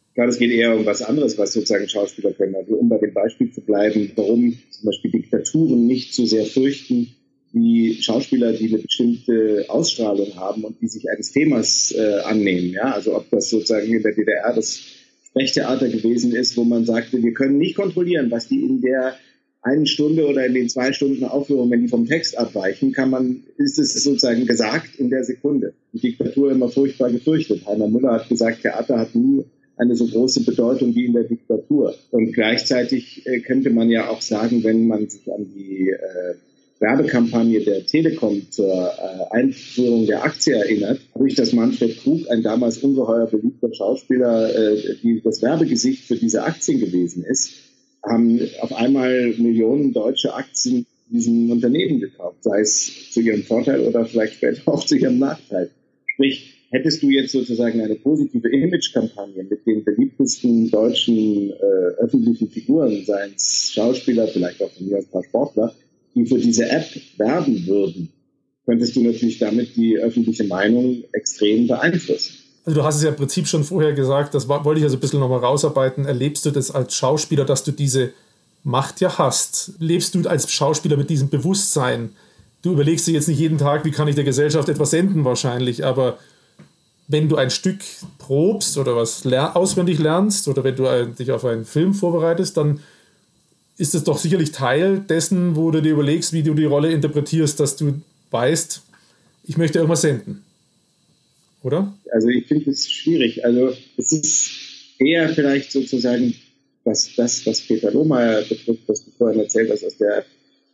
Ich 0.09 0.15
glaube, 0.15 0.29
es 0.29 0.37
geht 0.37 0.51
eher 0.51 0.77
um 0.77 0.85
was 0.85 1.01
anderes, 1.01 1.37
was 1.37 1.53
sozusagen 1.53 1.89
Schauspieler 1.89 2.31
können. 2.31 2.55
Also 2.55 2.75
um 2.75 2.87
bei 2.87 2.97
dem 2.99 3.13
Beispiel 3.13 3.51
zu 3.51 3.61
bleiben, 3.61 4.11
warum 4.15 4.57
zum 4.69 4.85
Beispiel 4.85 5.11
Diktaturen 5.11 5.87
nicht 5.87 6.13
so 6.13 6.25
sehr 6.25 6.45
fürchten 6.45 7.15
wie 7.55 7.95
Schauspieler, 8.01 8.51
die 8.51 8.67
eine 8.67 8.79
bestimmte 8.79 9.65
Ausstrahlung 9.69 10.35
haben 10.35 10.65
und 10.65 10.81
die 10.81 10.87
sich 10.87 11.09
eines 11.09 11.31
Themas 11.31 11.93
äh, 11.97 12.19
annehmen. 12.25 12.71
Ja, 12.71 12.93
also 12.93 13.15
ob 13.15 13.29
das 13.31 13.49
sozusagen 13.49 13.87
in 13.91 14.03
der 14.03 14.13
DDR 14.13 14.53
das 14.53 14.81
Sprechtheater 15.29 15.87
gewesen 15.87 16.35
ist, 16.35 16.57
wo 16.57 16.65
man 16.65 16.85
sagte, 16.85 17.23
wir 17.23 17.33
können 17.33 17.57
nicht 17.57 17.75
kontrollieren, 17.75 18.29
was 18.29 18.49
die 18.49 18.61
in 18.61 18.81
der 18.81 19.15
einen 19.61 19.87
Stunde 19.87 20.27
oder 20.27 20.45
in 20.45 20.53
den 20.53 20.69
zwei 20.69 20.91
Stunden 20.91 21.23
Aufführung, 21.23 21.71
wenn 21.71 21.81
die 21.81 21.87
vom 21.87 22.05
Text 22.05 22.37
abweichen, 22.37 22.91
kann 22.91 23.09
man, 23.09 23.43
ist 23.57 23.79
es 23.79 24.03
sozusagen 24.03 24.45
gesagt 24.45 24.95
in 24.97 25.09
der 25.09 25.23
Sekunde. 25.23 25.73
Die 25.93 25.99
Diktatur 25.99 26.51
immer 26.51 26.69
furchtbar 26.69 27.09
gefürchtet. 27.09 27.65
Heiner 27.65 27.87
Müller 27.87 28.11
hat 28.11 28.29
gesagt, 28.29 28.61
Theater 28.61 28.99
hat 28.99 29.15
nie 29.15 29.45
eine 29.77 29.95
so 29.95 30.05
große 30.05 30.43
Bedeutung 30.43 30.93
wie 30.93 31.05
in 31.05 31.13
der 31.13 31.23
Diktatur. 31.23 31.95
Und 32.11 32.33
gleichzeitig 32.33 33.25
äh, 33.25 33.39
könnte 33.39 33.69
man 33.69 33.89
ja 33.89 34.09
auch 34.09 34.21
sagen, 34.21 34.63
wenn 34.63 34.87
man 34.87 35.09
sich 35.09 35.31
an 35.33 35.47
die 35.53 35.89
äh, 35.89 36.35
Werbekampagne 36.85 37.61
der 37.61 37.83
Telekom 37.85 38.51
zur 38.51 38.71
äh, 38.71 39.35
Einführung 39.35 40.05
der 40.05 40.23
Aktie 40.23 40.53
erinnert, 40.53 40.99
habe 41.15 41.27
ich, 41.27 41.33
dass 41.33 41.51
Manfred 41.51 41.97
Krug, 41.97 42.29
ein 42.29 42.43
damals 42.43 42.77
ungeheuer 42.77 43.25
beliebter 43.25 43.73
Schauspieler, 43.73 44.55
äh, 44.55 44.95
die 45.01 45.19
das 45.23 45.41
Werbegesicht 45.41 46.05
für 46.05 46.15
diese 46.15 46.43
Aktien 46.43 46.79
gewesen 46.79 47.23
ist, 47.23 47.55
haben 48.03 48.39
auf 48.61 48.71
einmal 48.73 49.33
Millionen 49.37 49.93
deutsche 49.93 50.35
Aktien 50.35 50.85
diesem 51.09 51.49
Unternehmen 51.49 51.99
gekauft, 51.99 52.43
sei 52.43 52.59
es 52.59 53.11
zu 53.11 53.19
ihrem 53.19 53.41
Vorteil 53.41 53.81
oder 53.81 54.05
vielleicht 54.05 54.35
später 54.35 54.61
auch 54.67 54.85
zu 54.85 54.95
ihrem 54.95 55.17
Nachteil. 55.17 55.71
Sprich, 56.05 56.67
hättest 56.69 57.01
du 57.01 57.09
jetzt 57.09 57.31
sozusagen 57.31 57.81
eine 57.81 57.95
positive 57.95 58.47
Image-Kampagne 58.47 59.43
mit 59.43 59.65
den 59.65 59.83
beliebtesten 59.83 60.69
deutschen 60.69 61.49
äh, 61.49 62.03
öffentlichen 62.03 62.49
Figuren, 62.49 63.03
seien 63.05 63.33
es 63.35 63.71
Schauspieler, 63.73 64.27
vielleicht 64.27 64.61
auch 64.61 64.71
von 64.71 64.87
mir 64.87 64.97
ein 64.97 65.05
paar 65.05 65.23
Sportler, 65.23 65.73
die 66.15 66.25
für 66.25 66.39
diese 66.39 66.69
App 66.69 66.87
werben 67.17 67.67
würden, 67.67 68.11
könntest 68.65 68.95
du 68.95 69.03
natürlich 69.03 69.37
damit 69.37 69.75
die 69.75 69.97
öffentliche 69.97 70.45
Meinung 70.45 71.03
extrem 71.11 71.67
beeinflussen. 71.67 72.35
Also 72.65 72.79
du 72.79 72.85
hast 72.85 72.95
es 72.95 73.03
ja 73.03 73.09
im 73.09 73.15
Prinzip 73.15 73.47
schon 73.47 73.63
vorher 73.63 73.93
gesagt, 73.93 74.33
das 74.33 74.47
wollte 74.47 74.79
ich 74.79 74.83
also 74.83 74.97
ein 74.97 74.99
bisschen 74.99 75.19
nochmal 75.19 75.39
rausarbeiten. 75.39 76.05
Erlebst 76.05 76.45
du 76.45 76.51
das 76.51 76.71
als 76.71 76.95
Schauspieler, 76.95 77.45
dass 77.45 77.63
du 77.63 77.71
diese 77.71 78.11
Macht 78.63 79.01
ja 79.01 79.19
hast? 79.19 79.73
Lebst 79.77 80.15
du 80.15 80.27
als 80.27 80.51
Schauspieler 80.51 80.97
mit 80.97 81.11
diesem 81.11 81.29
Bewusstsein? 81.29 82.09
Du 82.63 82.71
überlegst 82.71 83.05
dir 83.05 83.11
jetzt 83.11 83.27
nicht 83.27 83.39
jeden 83.39 83.59
Tag, 83.59 83.85
wie 83.85 83.91
kann 83.91 84.07
ich 84.07 84.15
der 84.15 84.23
Gesellschaft 84.23 84.67
etwas 84.69 84.89
senden 84.89 85.23
wahrscheinlich, 85.23 85.85
aber 85.85 86.17
wenn 87.07 87.29
du 87.29 87.35
ein 87.35 87.51
Stück 87.51 87.81
probst 88.17 88.79
oder 88.79 88.95
was 88.95 89.23
auswendig 89.27 89.99
lernst 89.99 90.47
oder 90.47 90.63
wenn 90.63 90.75
du 90.75 91.05
dich 91.07 91.31
auf 91.31 91.45
einen 91.45 91.65
Film 91.65 91.93
vorbereitest, 91.93 92.57
dann 92.57 92.79
ist 93.77 93.95
es 93.95 94.03
doch 94.03 94.17
sicherlich 94.17 94.51
Teil 94.51 94.99
dessen, 94.99 95.55
wo 95.55 95.71
du 95.71 95.81
dir 95.81 95.91
überlegst, 95.91 96.33
wie 96.33 96.43
du 96.43 96.53
die 96.53 96.65
Rolle 96.65 96.91
interpretierst, 96.91 97.59
dass 97.59 97.75
du 97.75 98.01
weißt, 98.31 98.81
ich 99.43 99.57
möchte 99.57 99.79
irgendwas 99.79 100.01
senden 100.01 100.45
oder? 101.65 101.97
Also 102.11 102.29
ich 102.29 102.45
finde 102.45 102.69
es 102.69 102.89
schwierig. 102.89 103.43
Also 103.43 103.73
es 103.97 104.11
ist 104.11 104.51
eher 104.99 105.27
vielleicht 105.29 105.71
sozusagen, 105.71 106.35
was 106.83 107.15
das, 107.15 107.45
was 107.47 107.61
Peter 107.61 107.91
Lohmeier 107.91 108.43
betrifft, 108.43 108.83
was 108.87 109.03
du 109.03 109.11
vorhin 109.17 109.39
erzählt 109.39 109.71
hast 109.71 109.83
aus 109.83 109.97
der 109.97 110.25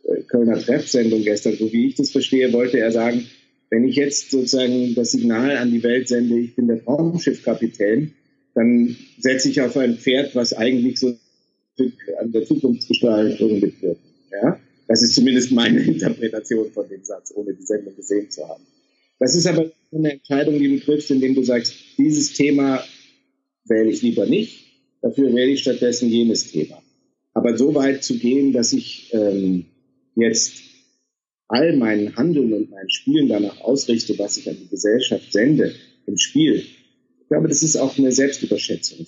äh, 0.04 0.20
Kölner 0.28 0.58
Treffsendung 0.58 1.22
gestern, 1.22 1.56
so 1.56 1.72
wie 1.72 1.88
ich 1.88 1.94
das 1.94 2.10
verstehe, 2.10 2.52
wollte 2.52 2.78
er 2.78 2.92
sagen, 2.92 3.26
wenn 3.70 3.88
ich 3.88 3.96
jetzt 3.96 4.30
sozusagen 4.30 4.94
das 4.94 5.12
Signal 5.12 5.56
an 5.56 5.72
die 5.72 5.82
Welt 5.82 6.08
sende, 6.08 6.38
ich 6.38 6.54
bin 6.54 6.68
der 6.68 6.84
Raumschiffkapitän, 6.84 8.12
dann 8.54 8.94
setze 9.18 9.48
ich 9.48 9.62
auf 9.62 9.78
ein 9.78 9.96
Pferd, 9.96 10.34
was 10.34 10.52
eigentlich 10.52 11.00
so 11.00 11.14
an 12.18 12.32
der 12.32 12.44
Zukunftsgestaltung 12.44 13.60
mitwirkt. 13.60 14.00
Ja? 14.30 14.58
Das 14.88 15.02
ist 15.02 15.14
zumindest 15.14 15.52
meine 15.52 15.80
Interpretation 15.84 16.70
von 16.72 16.88
dem 16.88 17.04
Satz, 17.04 17.32
ohne 17.34 17.54
die 17.54 17.62
Sendung 17.62 17.96
gesehen 17.96 18.30
zu 18.30 18.46
haben. 18.48 18.62
Das 19.18 19.34
ist 19.34 19.46
aber 19.46 19.70
eine 19.92 20.12
Entscheidung, 20.12 20.58
die 20.58 20.68
du 20.68 20.84
triffst, 20.84 21.10
indem 21.10 21.34
du 21.34 21.42
sagst, 21.42 21.74
dieses 21.98 22.32
Thema 22.32 22.82
wähle 23.66 23.90
ich 23.90 24.02
lieber 24.02 24.26
nicht, 24.26 24.64
dafür 25.00 25.32
wähle 25.34 25.52
ich 25.52 25.60
stattdessen 25.60 26.08
jenes 26.08 26.50
Thema. 26.50 26.82
Aber 27.34 27.56
so 27.56 27.74
weit 27.74 28.02
zu 28.02 28.18
gehen, 28.18 28.52
dass 28.52 28.72
ich 28.72 29.10
ähm, 29.12 29.66
jetzt 30.16 30.54
all 31.48 31.76
mein 31.76 32.16
Handeln 32.16 32.52
und 32.52 32.70
mein 32.70 32.88
Spielen 32.90 33.28
danach 33.28 33.60
ausrichte, 33.60 34.18
was 34.18 34.36
ich 34.38 34.48
an 34.48 34.56
die 34.60 34.68
Gesellschaft 34.68 35.32
sende 35.32 35.72
im 36.06 36.16
Spiel, 36.18 36.64
ich 37.20 37.28
glaube, 37.28 37.48
das 37.48 37.62
ist 37.62 37.76
auch 37.76 37.96
eine 37.96 38.12
Selbstüberschätzung. 38.12 39.06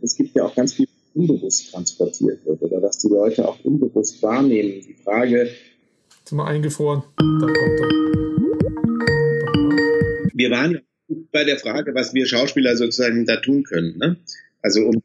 Es 0.00 0.16
gibt 0.16 0.36
ja 0.36 0.44
auch 0.44 0.54
ganz 0.54 0.74
viel 0.74 0.86
unbewusst 1.14 1.72
transportiert 1.72 2.44
wird 2.44 2.62
oder 2.62 2.80
dass 2.80 2.98
die 2.98 3.08
Leute 3.08 3.48
auch 3.48 3.58
unbewusst 3.64 4.22
wahrnehmen. 4.22 4.84
Die 4.86 4.94
Frage. 4.94 5.50
Sind 6.24 6.38
wir 6.38 6.46
eingefroren? 6.46 7.02
Da 7.18 7.46
kommt 7.46 7.80
er 7.80 8.04
wir 10.34 10.50
waren 10.50 10.80
bei 11.32 11.44
der 11.44 11.58
Frage, 11.58 11.94
was 11.94 12.12
wir 12.12 12.26
Schauspieler 12.26 12.76
sozusagen 12.76 13.24
da 13.24 13.36
tun 13.36 13.62
können. 13.62 13.96
Ne? 13.98 14.16
Also 14.62 14.80
um 14.80 15.02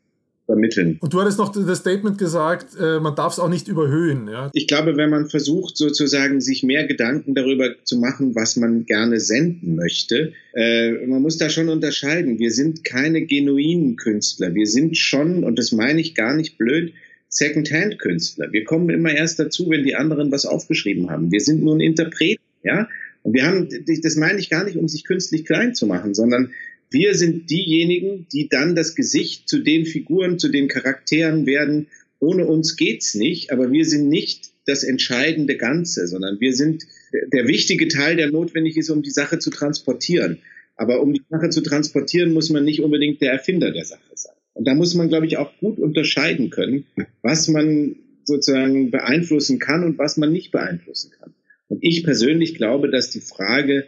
vermitteln. 0.50 0.97
Und 1.00 1.14
du 1.14 1.22
hattest 1.22 1.38
noch 1.38 1.52
das 1.52 1.78
Statement 1.78 2.18
gesagt, 2.18 2.76
äh, 2.82 3.00
man 3.00 3.16
darf 3.16 3.34
es 3.34 3.39
auch 3.39 3.50
nicht 3.50 3.68
überhöhen. 3.68 4.28
Ja? 4.28 4.50
Ich 4.54 4.66
glaube, 4.66 4.97
wenn 4.97 5.12
man 5.12 5.30
versucht, 5.30 5.78
sozusagen 5.78 6.41
sich 6.41 6.64
mehr 6.64 6.88
Gedanken 6.88 7.36
darüber 7.36 7.76
zu 7.84 8.00
machen, 8.00 8.34
was 8.34 8.56
man 8.56 8.86
gerne 8.86 9.20
senden 9.20 9.76
möchte, 9.76 10.34
äh, 10.56 11.06
man 11.06 11.22
muss 11.22 11.38
da 11.38 11.50
schon 11.50 11.70
unterscheiden. 11.70 12.39
Wir 12.39 12.50
sind 12.50 12.84
keine 12.84 13.28
genuinen 13.28 13.95
Künstler. 13.95 14.56
Wir 14.56 14.66
sind 14.66 14.97
schon, 14.97 15.43
und 15.43 15.60
das 15.60 15.72
meine 15.72 16.02
ich 16.02 16.16
gar 16.16 16.36
nicht 16.36 16.58
blöd, 16.58 16.93
Second-Hand-Künstler. 17.30 18.52
Wir 18.52 18.64
kommen 18.64 18.89
immer 18.89 19.12
erst 19.12 19.38
dazu, 19.38 19.70
wenn 19.70 19.84
die 19.84 19.93
anderen 19.93 20.32
was 20.32 20.47
aufgeschrieben 20.47 21.12
haben. 21.12 21.32
Wir 21.32 21.41
sind 21.41 21.64
nun 21.64 21.80
Interpreten, 21.80 22.41
ja. 22.64 22.89
Und 23.22 23.34
wir 23.34 23.45
haben, 23.45 23.70
das 24.02 24.16
meine 24.16 24.39
ich 24.39 24.50
gar 24.50 24.64
nicht, 24.64 24.78
um 24.78 24.88
sich 24.88 25.04
künstlich 25.04 25.45
klein 25.45 25.76
zu 25.76 25.86
machen, 25.86 26.16
sondern 26.16 26.52
wir 26.92 27.16
sind 27.16 27.50
diejenigen, 27.50 28.28
die 28.32 28.50
dann 28.50 28.76
das 28.76 28.96
Gesicht 28.96 29.48
zu 29.48 29.60
den 29.60 29.86
Figuren, 29.86 30.40
zu 30.40 30.50
den 30.50 30.68
Charakteren 30.68 31.46
werden. 31.46 31.88
Ohne 32.20 32.46
uns 32.46 32.76
geht's 32.76 33.16
nicht, 33.16 33.52
aber 33.52 33.72
wir 33.72 33.86
sind 33.86 34.10
nicht 34.10 34.50
das 34.66 34.84
entscheidende 34.84 35.58
Ganze, 35.58 36.08
sondern 36.08 36.40
wir 36.40 36.54
sind 36.54 36.86
der 37.34 37.48
wichtige 37.48 37.88
Teil, 37.88 38.16
der 38.16 38.32
notwendig 38.32 38.78
ist, 38.78 38.90
um 38.90 39.02
die 39.02 39.10
Sache 39.10 39.40
zu 39.40 39.50
transportieren. 39.50 40.40
Aber 40.76 41.02
um 41.02 41.14
die 41.14 41.22
Sache 41.30 41.50
zu 41.50 41.62
transportieren, 41.62 42.34
muss 42.34 42.50
man 42.50 42.64
nicht 42.64 42.82
unbedingt 42.82 43.22
der 43.22 43.34
Erfinder 43.34 43.72
der 43.72 43.86
Sache 43.86 44.02
sein. 44.16 44.36
Und 44.54 44.68
da 44.68 44.74
muss 44.74 44.94
man, 44.96 45.10
glaube 45.10 45.26
ich, 45.26 45.38
auch 45.38 45.52
gut 45.60 45.80
unterscheiden 45.80 46.50
können, 46.50 46.86
was 47.22 47.48
man 47.48 47.96
sozusagen 48.26 48.92
beeinflussen 48.92 49.60
kann 49.60 49.84
und 49.84 49.98
was 49.98 50.18
man 50.18 50.32
nicht 50.32 50.52
beeinflussen 50.52 51.12
kann. 51.20 51.34
Und 51.68 51.80
ich 51.82 52.04
persönlich 52.04 52.56
glaube, 52.56 52.90
dass 52.90 53.10
die 53.10 53.22
Frage, 53.22 53.86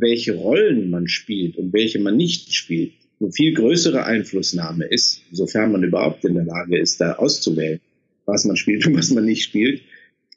welche 0.00 0.34
Rollen 0.34 0.90
man 0.90 1.08
spielt 1.08 1.56
und 1.56 1.72
welche 1.72 1.98
man 1.98 2.16
nicht 2.16 2.54
spielt, 2.54 2.92
eine 3.20 3.32
viel 3.32 3.54
größere 3.54 4.04
Einflussnahme 4.04 4.84
ist, 4.84 5.22
sofern 5.32 5.72
man 5.72 5.82
überhaupt 5.82 6.24
in 6.24 6.34
der 6.34 6.44
Lage 6.44 6.78
ist, 6.78 7.00
da 7.00 7.14
auszuwählen, 7.14 7.80
was 8.26 8.44
man 8.44 8.56
spielt 8.56 8.86
und 8.86 8.96
was 8.96 9.10
man 9.10 9.24
nicht 9.24 9.42
spielt, 9.42 9.82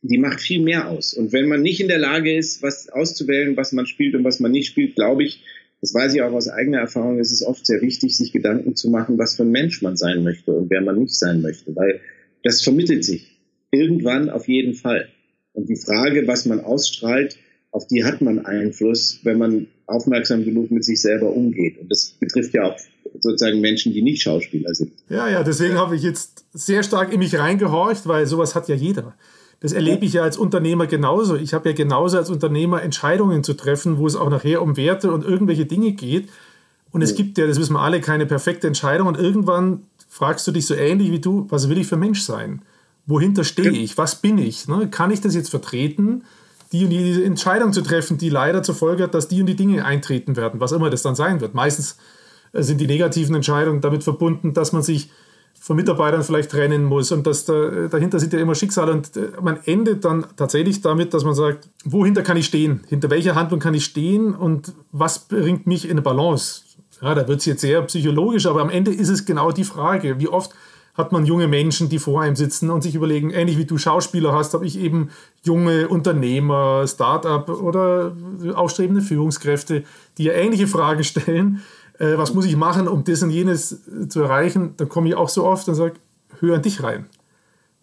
die 0.02 0.18
macht 0.18 0.42
viel 0.42 0.62
mehr 0.62 0.90
aus. 0.90 1.14
Und 1.14 1.32
wenn 1.32 1.48
man 1.48 1.62
nicht 1.62 1.80
in 1.80 1.88
der 1.88 2.00
Lage 2.00 2.36
ist, 2.36 2.64
was 2.64 2.90
auszuwählen, 2.90 3.56
was 3.56 3.72
man 3.72 3.86
spielt 3.86 4.16
und 4.16 4.24
was 4.24 4.40
man 4.40 4.52
nicht 4.52 4.68
spielt, 4.68 4.96
glaube 4.96 5.24
ich, 5.24 5.44
das 5.80 5.94
weiß 5.94 6.14
ich 6.14 6.22
auch 6.22 6.34
aus 6.34 6.48
eigener 6.48 6.80
Erfahrung, 6.80 7.20
ist 7.20 7.32
es 7.32 7.44
oft 7.44 7.66
sehr 7.66 7.82
wichtig, 7.82 8.16
sich 8.16 8.32
Gedanken 8.32 8.76
zu 8.76 8.90
machen, 8.90 9.18
was 9.18 9.36
für 9.36 9.44
ein 9.44 9.52
Mensch 9.52 9.82
man 9.82 9.98
sein 9.98 10.24
möchte 10.24 10.54
und 10.54 10.70
wer 10.70 10.82
man 10.82 10.98
nicht 10.98 11.16
sein 11.16 11.42
möchte, 11.42 11.76
weil 11.76 12.02
das 12.44 12.64
vermittelt 12.64 13.04
sich 13.04 13.38
irgendwann 13.72 14.30
auf 14.30 14.48
jeden 14.48 14.74
Fall. 14.74 15.10
Und 15.54 15.70
die 15.70 15.76
Frage, 15.76 16.28
was 16.28 16.46
man 16.46 16.60
ausstrahlt, 16.60 17.38
auf 17.72 17.88
die 17.88 18.04
hat 18.04 18.22
man 18.22 18.46
Einfluss, 18.46 19.20
wenn 19.24 19.38
man 19.38 19.68
aufmerksam 19.88 20.44
genug 20.44 20.72
mit 20.72 20.84
sich 20.84 21.02
selber 21.02 21.32
umgeht. 21.32 21.80
Und 21.80 21.90
das 21.90 22.16
betrifft 22.20 22.54
ja 22.54 22.64
auch 22.64 22.78
sozusagen 23.20 23.60
Menschen, 23.60 23.94
die 23.94 24.02
nicht 24.02 24.22
Schauspieler 24.22 24.74
sind. 24.74 24.92
Ja, 25.10 25.30
ja, 25.30 25.44
deswegen 25.44 25.76
habe 25.76 25.96
ich 25.96 26.04
jetzt 26.04 26.46
sehr 26.54 26.84
stark 26.84 27.14
in 27.14 27.20
mich 27.20 27.38
reingehorcht, 27.38 28.08
weil 28.08 28.26
sowas 28.26 28.56
hat 28.56 28.68
ja 28.68 28.76
jeder. 28.76 29.16
Das 29.62 29.74
erlebe 29.74 30.06
ich 30.06 30.14
ja 30.14 30.24
als 30.24 30.38
Unternehmer 30.38 30.88
genauso. 30.88 31.36
Ich 31.36 31.54
habe 31.54 31.70
ja 31.70 31.76
genauso 31.76 32.18
als 32.18 32.30
Unternehmer 32.30 32.82
Entscheidungen 32.82 33.44
zu 33.44 33.54
treffen, 33.54 33.98
wo 33.98 34.08
es 34.08 34.16
auch 34.16 34.30
nachher 34.30 34.62
um 34.62 34.76
Werte 34.76 35.12
und 35.12 35.24
irgendwelche 35.24 35.66
Dinge 35.66 35.92
geht. 35.92 36.30
Und 36.92 37.02
es 37.04 37.16
gibt 37.16 37.38
ja, 37.38 37.48
das 37.48 37.60
wissen 37.60 37.74
wir 37.74 37.82
alle, 37.82 38.02
keine 38.02 38.26
perfekte 38.26 38.68
Entscheidung. 38.68 39.08
Und 39.08 39.20
irgendwann 39.20 39.84
fragst 40.10 40.48
du 40.48 40.52
dich 40.52 40.66
so 40.66 40.74
ähnlich 40.74 41.12
wie 41.12 41.20
du, 41.20 41.46
was 41.50 41.70
will 41.70 41.78
ich 41.78 41.88
für 41.88 41.96
Mensch 41.96 42.22
sein? 42.22 42.64
Wohinter 43.06 43.44
stehe 43.44 43.72
ich? 43.72 43.98
Was 43.98 44.22
bin 44.22 44.38
ich? 44.40 44.68
Ne? 44.68 44.90
Kann 44.90 45.12
ich 45.12 45.22
das 45.22 45.36
jetzt 45.36 45.50
vertreten, 45.50 46.24
die 46.72 46.86
und 46.86 46.90
die 46.90 47.24
Entscheidung 47.24 47.74
zu 47.74 47.82
treffen, 47.82 48.18
die 48.18 48.30
leider 48.30 48.64
zur 48.64 48.76
Folge 48.76 49.04
hat, 49.04 49.14
dass 49.14 49.28
die 49.28 49.42
und 49.42 49.48
die 49.48 49.56
Dinge 49.56 49.86
eintreten 49.86 50.36
werden, 50.36 50.60
was 50.60 50.72
immer 50.72 50.90
das 50.90 51.02
dann 51.02 51.16
sein 51.16 51.42
wird. 51.42 51.54
Meistens 51.54 51.98
äh, 52.54 52.62
sind 52.64 52.80
die 52.80 52.88
negativen 52.88 53.36
Entscheidungen 53.36 53.82
damit 53.82 54.04
verbunden, 54.04 54.54
dass 54.54 54.72
man 54.72 54.82
sich 54.82 55.10
von 55.60 55.76
Mitarbeitern 55.76 56.24
vielleicht 56.24 56.50
trennen 56.52 56.86
muss 56.86 57.12
und 57.12 57.28
dass 57.28 57.46
da, 57.46 57.54
äh, 57.54 57.90
dahinter 57.90 58.20
sind 58.20 58.34
ja 58.34 58.40
immer 58.40 58.56
Schicksale 58.56 58.94
und 58.94 59.16
äh, 59.16 59.30
man 59.42 59.60
endet 59.66 60.06
dann 60.06 60.26
tatsächlich 60.36 60.82
damit, 60.82 61.14
dass 61.14 61.24
man 61.24 61.36
sagt, 61.36 61.70
wohinter 61.84 62.24
kann 62.24 62.38
ich 62.38 62.48
stehen? 62.48 62.82
Hinter 62.88 63.10
welcher 63.10 63.36
Handlung 63.36 63.60
kann 63.60 63.74
ich 63.74 63.86
stehen 63.86 64.34
und 64.34 64.74
was 64.92 65.20
bringt 65.20 65.68
mich 65.68 65.86
in 65.86 65.92
eine 65.92 66.02
Balance? 66.02 66.64
Ja, 67.02 67.16
da 67.16 67.28
wird 67.28 67.40
es 67.40 67.46
jetzt 67.46 67.62
sehr 67.62 67.82
psychologisch, 67.84 68.46
aber 68.46 68.62
am 68.62 68.70
Ende 68.70 68.92
ist 68.92 69.10
es 69.10 69.26
genau 69.26 69.52
die 69.52 69.64
Frage, 69.64 70.20
wie 70.20 70.28
oft 70.28 70.52
hat 70.94 71.12
man 71.12 71.26
junge 71.26 71.48
Menschen, 71.48 71.90
die 71.90 72.00
vor 72.00 72.22
einem 72.22 72.36
sitzen 72.36 72.70
und 72.70 72.82
sich 72.82 72.96
überlegen, 72.96 73.30
ähnlich 73.32 73.58
wie 73.58 73.66
du 73.66 73.78
Schauspieler 73.78 74.34
hast, 74.34 74.54
habe 74.54 74.66
ich 74.66 74.78
eben 74.78 75.10
junge 75.44 75.88
Unternehmer, 75.88 76.86
Start-up 76.88 77.50
oder 77.50 78.14
aufstrebende 78.54 79.02
Führungskräfte, 79.02 79.84
die 80.18 80.24
ja 80.26 80.34
ähnliche 80.34 80.68
Fragen 80.68 81.04
stellen. 81.04 81.62
Äh, 81.98 82.18
was 82.18 82.34
muss 82.34 82.46
ich 82.46 82.56
machen, 82.56 82.88
um 82.88 83.04
das 83.04 83.24
und 83.24 83.30
jenes 83.30 83.80
zu 84.10 84.22
erreichen? 84.22 84.74
Dann 84.78 84.90
komme 84.90 85.10
ich 85.10 85.16
auch 85.16 85.30
so 85.30 85.46
oft 85.46 85.68
und 85.70 85.76
sage, 85.76 85.94
hör 86.40 86.56
an 86.56 86.62
dich 86.62 86.84
rein. 86.84 87.06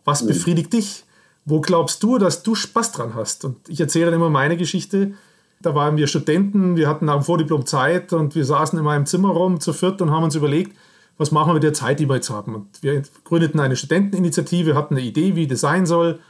Was 0.05 0.23
mhm. 0.23 0.29
befriedigt 0.29 0.73
dich? 0.73 1.05
Wo 1.45 1.61
glaubst 1.61 2.03
du, 2.03 2.19
dass 2.19 2.43
du 2.43 2.55
Spaß 2.55 2.93
dran 2.93 3.15
hast? 3.15 3.45
Und 3.45 3.57
ich 3.69 3.81
erzähle 3.81 4.07
dann 4.07 4.15
immer 4.15 4.29
meine 4.29 4.57
Geschichte. 4.57 5.15
Da 5.63 5.75
waren 5.75 5.97
wir 5.97 6.07
Studenten, 6.07 6.77
wir 6.77 6.89
hatten 6.89 7.09
am 7.09 7.23
Vordiplom 7.23 7.65
Zeit 7.65 8.13
und 8.13 8.35
wir 8.35 8.45
saßen 8.45 8.79
in 8.79 8.85
meinem 8.85 9.07
Zimmer 9.07 9.31
rum 9.31 9.61
zu 9.61 9.73
viert 9.73 10.03
und 10.03 10.11
haben 10.11 10.25
uns 10.25 10.35
überlegt, 10.35 10.77
was 11.19 11.33
machen 11.33 11.51
wir 11.51 11.55
mit 11.55 11.65
der 11.65 11.75
Zeit, 11.75 11.99
die 11.99 12.09
wir 12.09 12.15
jetzt 12.15 12.31
haben. 12.31 12.55
Und 12.55 12.83
wir 12.83 13.03
gründeten 13.25 13.61
eine 13.61 13.77
Studenteninitiative, 13.77 14.77
hatten 14.77 14.97
eine 14.97 15.05
Idee, 15.05 15.35
wie 15.35 15.49
das 15.49 15.61
sein 15.61 15.85
soll. 15.85 16.21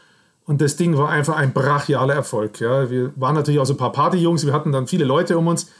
Und 0.47 0.62
das 0.62 0.76
Ding 0.76 0.97
war 0.97 1.11
einfach 1.11 1.36
ein 1.36 1.53
brachialer 1.53 2.14
Erfolg. 2.14 2.59
Ja. 2.59 2.91
Wir 2.91 3.12
waren 3.16 3.34
natürlich 3.34 3.61
auch 3.61 3.66
so 3.66 3.74
ein 3.74 3.78
paar 3.78 3.93
Partyjungs, 3.93 4.47
wir 4.47 4.55
hatten 4.55 4.72
dann 4.72 4.86
viele 4.86 5.05
Leute 5.05 5.36
um 5.36 5.47
uns. 5.47 5.70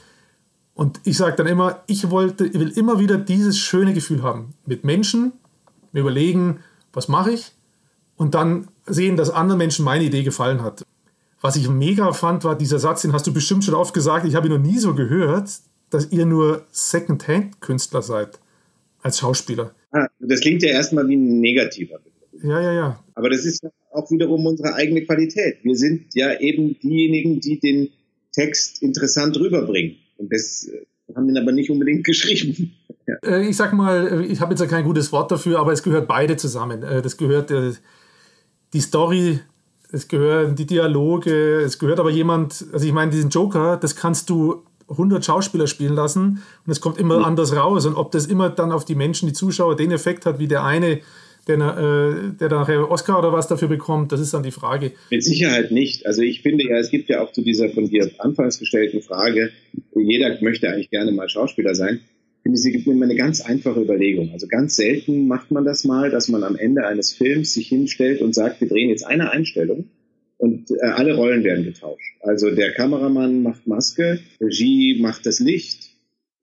Und 0.75 1.01
ich 1.03 1.17
sage 1.17 1.35
dann 1.35 1.47
immer, 1.47 1.81
ich 1.87 2.11
wollte, 2.11 2.45
ich 2.45 2.53
will 2.53 2.69
immer 2.69 2.99
wieder 2.99 3.17
dieses 3.17 3.57
schöne 3.57 3.93
Gefühl 3.93 4.21
haben. 4.21 4.53
Mit 4.65 4.85
Menschen, 4.85 5.33
mir 5.91 6.01
überlegen, 6.01 6.59
was 6.93 7.07
mache 7.07 7.31
ich? 7.31 7.51
Und 8.15 8.35
dann 8.35 8.67
sehen, 8.85 9.17
dass 9.17 9.31
anderen 9.31 9.57
Menschen 9.57 9.83
meine 9.83 10.03
Idee 10.03 10.23
gefallen 10.23 10.61
hat. 10.61 10.85
Was 11.41 11.55
ich 11.55 11.67
mega 11.67 12.13
fand, 12.13 12.43
war 12.43 12.55
dieser 12.55 12.79
Satz, 12.79 13.01
den 13.01 13.13
hast 13.13 13.25
du 13.25 13.33
bestimmt 13.33 13.63
schon 13.63 13.73
oft 13.73 13.93
gesagt, 13.93 14.25
ich 14.25 14.35
habe 14.35 14.47
ihn 14.47 14.53
noch 14.53 14.59
nie 14.59 14.77
so 14.77 14.93
gehört, 14.93 15.49
dass 15.89 16.11
ihr 16.11 16.25
nur 16.25 16.65
Second-Hand-Künstler 16.71 18.03
seid 18.03 18.39
als 19.01 19.19
Schauspieler. 19.19 19.73
Ah, 19.91 20.07
das 20.19 20.41
klingt 20.41 20.61
ja 20.61 20.69
erstmal 20.69 21.07
wie 21.07 21.15
ein 21.15 21.39
negativer 21.39 21.99
Begriff. 21.99 22.43
Ja, 22.43 22.61
ja, 22.61 22.73
ja. 22.73 23.03
Aber 23.15 23.29
das 23.29 23.45
ist 23.45 23.65
auch 23.91 24.09
wiederum 24.11 24.45
unsere 24.45 24.73
eigene 24.75 25.03
Qualität. 25.03 25.57
Wir 25.63 25.75
sind 25.75 26.13
ja 26.13 26.39
eben 26.39 26.79
diejenigen, 26.79 27.39
die 27.39 27.59
den 27.59 27.89
Text 28.31 28.81
interessant 28.81 29.37
rüberbringen. 29.37 29.97
Und 30.17 30.31
das 30.31 30.67
äh, 30.67 30.85
haben 31.15 31.29
ihn 31.29 31.37
aber 31.37 31.51
nicht 31.51 31.69
unbedingt 31.69 32.03
geschrieben. 32.05 32.73
ja. 33.07 33.15
Äh, 33.23 33.49
ich 33.49 33.57
sag 33.57 33.73
mal, 33.73 34.07
äh, 34.07 34.25
ich 34.25 34.41
habe 34.41 34.53
jetzt 34.53 34.61
ja 34.61 34.67
kein 34.67 34.83
gutes 34.83 35.11
Wort 35.11 35.31
dafür, 35.31 35.59
aber 35.59 35.73
es 35.73 35.83
gehört 35.83 36.07
beide 36.07 36.37
zusammen. 36.37 36.81
Das 36.81 37.17
gehört 37.17 37.51
die 38.73 38.81
Story, 38.81 39.39
es 39.91 40.07
gehören 40.07 40.55
die 40.55 40.65
Dialoge, 40.65 41.61
es 41.61 41.79
gehört 41.79 41.99
aber 41.99 42.11
jemand, 42.11 42.65
also 42.71 42.85
ich 42.85 42.93
meine, 42.93 43.11
diesen 43.11 43.29
Joker, 43.29 43.77
das 43.77 43.95
kannst 43.95 44.29
du 44.29 44.63
100 44.89 45.23
Schauspieler 45.23 45.67
spielen 45.67 45.93
lassen 45.93 46.41
und 46.65 46.71
es 46.71 46.81
kommt 46.81 46.97
immer 46.97 47.19
mhm. 47.19 47.25
anders 47.25 47.55
raus. 47.55 47.85
Und 47.85 47.95
ob 47.95 48.11
das 48.11 48.25
immer 48.25 48.49
dann 48.49 48.71
auf 48.71 48.85
die 48.85 48.95
Menschen, 48.95 49.27
die 49.27 49.33
Zuschauer, 49.33 49.75
den 49.75 49.91
Effekt 49.91 50.25
hat, 50.25 50.39
wie 50.39 50.47
der 50.47 50.63
eine, 50.63 50.99
der, 51.47 51.57
äh, 51.57 52.37
der 52.37 52.49
nachher 52.49 52.91
Oscar 52.91 53.19
oder 53.19 53.33
was 53.33 53.47
dafür 53.47 53.67
bekommt, 53.67 54.11
das 54.11 54.19
ist 54.19 54.33
dann 54.33 54.43
die 54.43 54.51
Frage. 54.51 54.91
Mit 55.09 55.23
Sicherheit 55.23 55.71
nicht. 55.71 56.05
Also 56.05 56.21
ich 56.21 56.41
finde 56.41 56.67
ja, 56.67 56.77
es 56.77 56.89
gibt 56.89 57.09
ja 57.09 57.21
auch 57.21 57.31
zu 57.31 57.41
dieser 57.41 57.69
von 57.69 57.89
dir 57.89 58.09
anfangs 58.19 58.59
gestellten 58.59 59.01
Frage, 59.01 59.51
jeder 59.95 60.37
möchte 60.41 60.69
eigentlich 60.69 60.89
gerne 60.89 61.11
mal 61.11 61.29
Schauspieler 61.29 61.75
sein. 61.75 62.01
Ich 62.37 62.43
finde, 62.43 62.57
sie 62.57 62.71
gibt 62.71 62.87
mir 62.87 62.93
immer 62.93 63.05
eine 63.05 63.15
ganz 63.15 63.41
einfache 63.41 63.81
Überlegung. 63.81 64.31
Also 64.31 64.47
ganz 64.47 64.75
selten 64.75 65.27
macht 65.27 65.51
man 65.51 65.65
das 65.65 65.83
mal, 65.83 66.09
dass 66.09 66.29
man 66.29 66.43
am 66.43 66.55
Ende 66.55 66.85
eines 66.85 67.13
Films 67.13 67.53
sich 67.53 67.67
hinstellt 67.67 68.21
und 68.21 68.33
sagt, 68.33 68.61
wir 68.61 68.69
drehen 68.69 68.89
jetzt 68.89 69.05
eine 69.05 69.31
Einstellung 69.31 69.89
und 70.39 70.71
äh, 70.71 70.85
alle 70.85 71.15
Rollen 71.15 71.43
werden 71.43 71.65
getauscht. 71.65 72.15
Also 72.21 72.49
der 72.49 72.71
Kameramann 72.73 73.43
macht 73.43 73.67
Maske, 73.67 74.19
Regie 74.41 74.99
macht 74.99 75.25
das 75.25 75.39
Licht, 75.39 75.91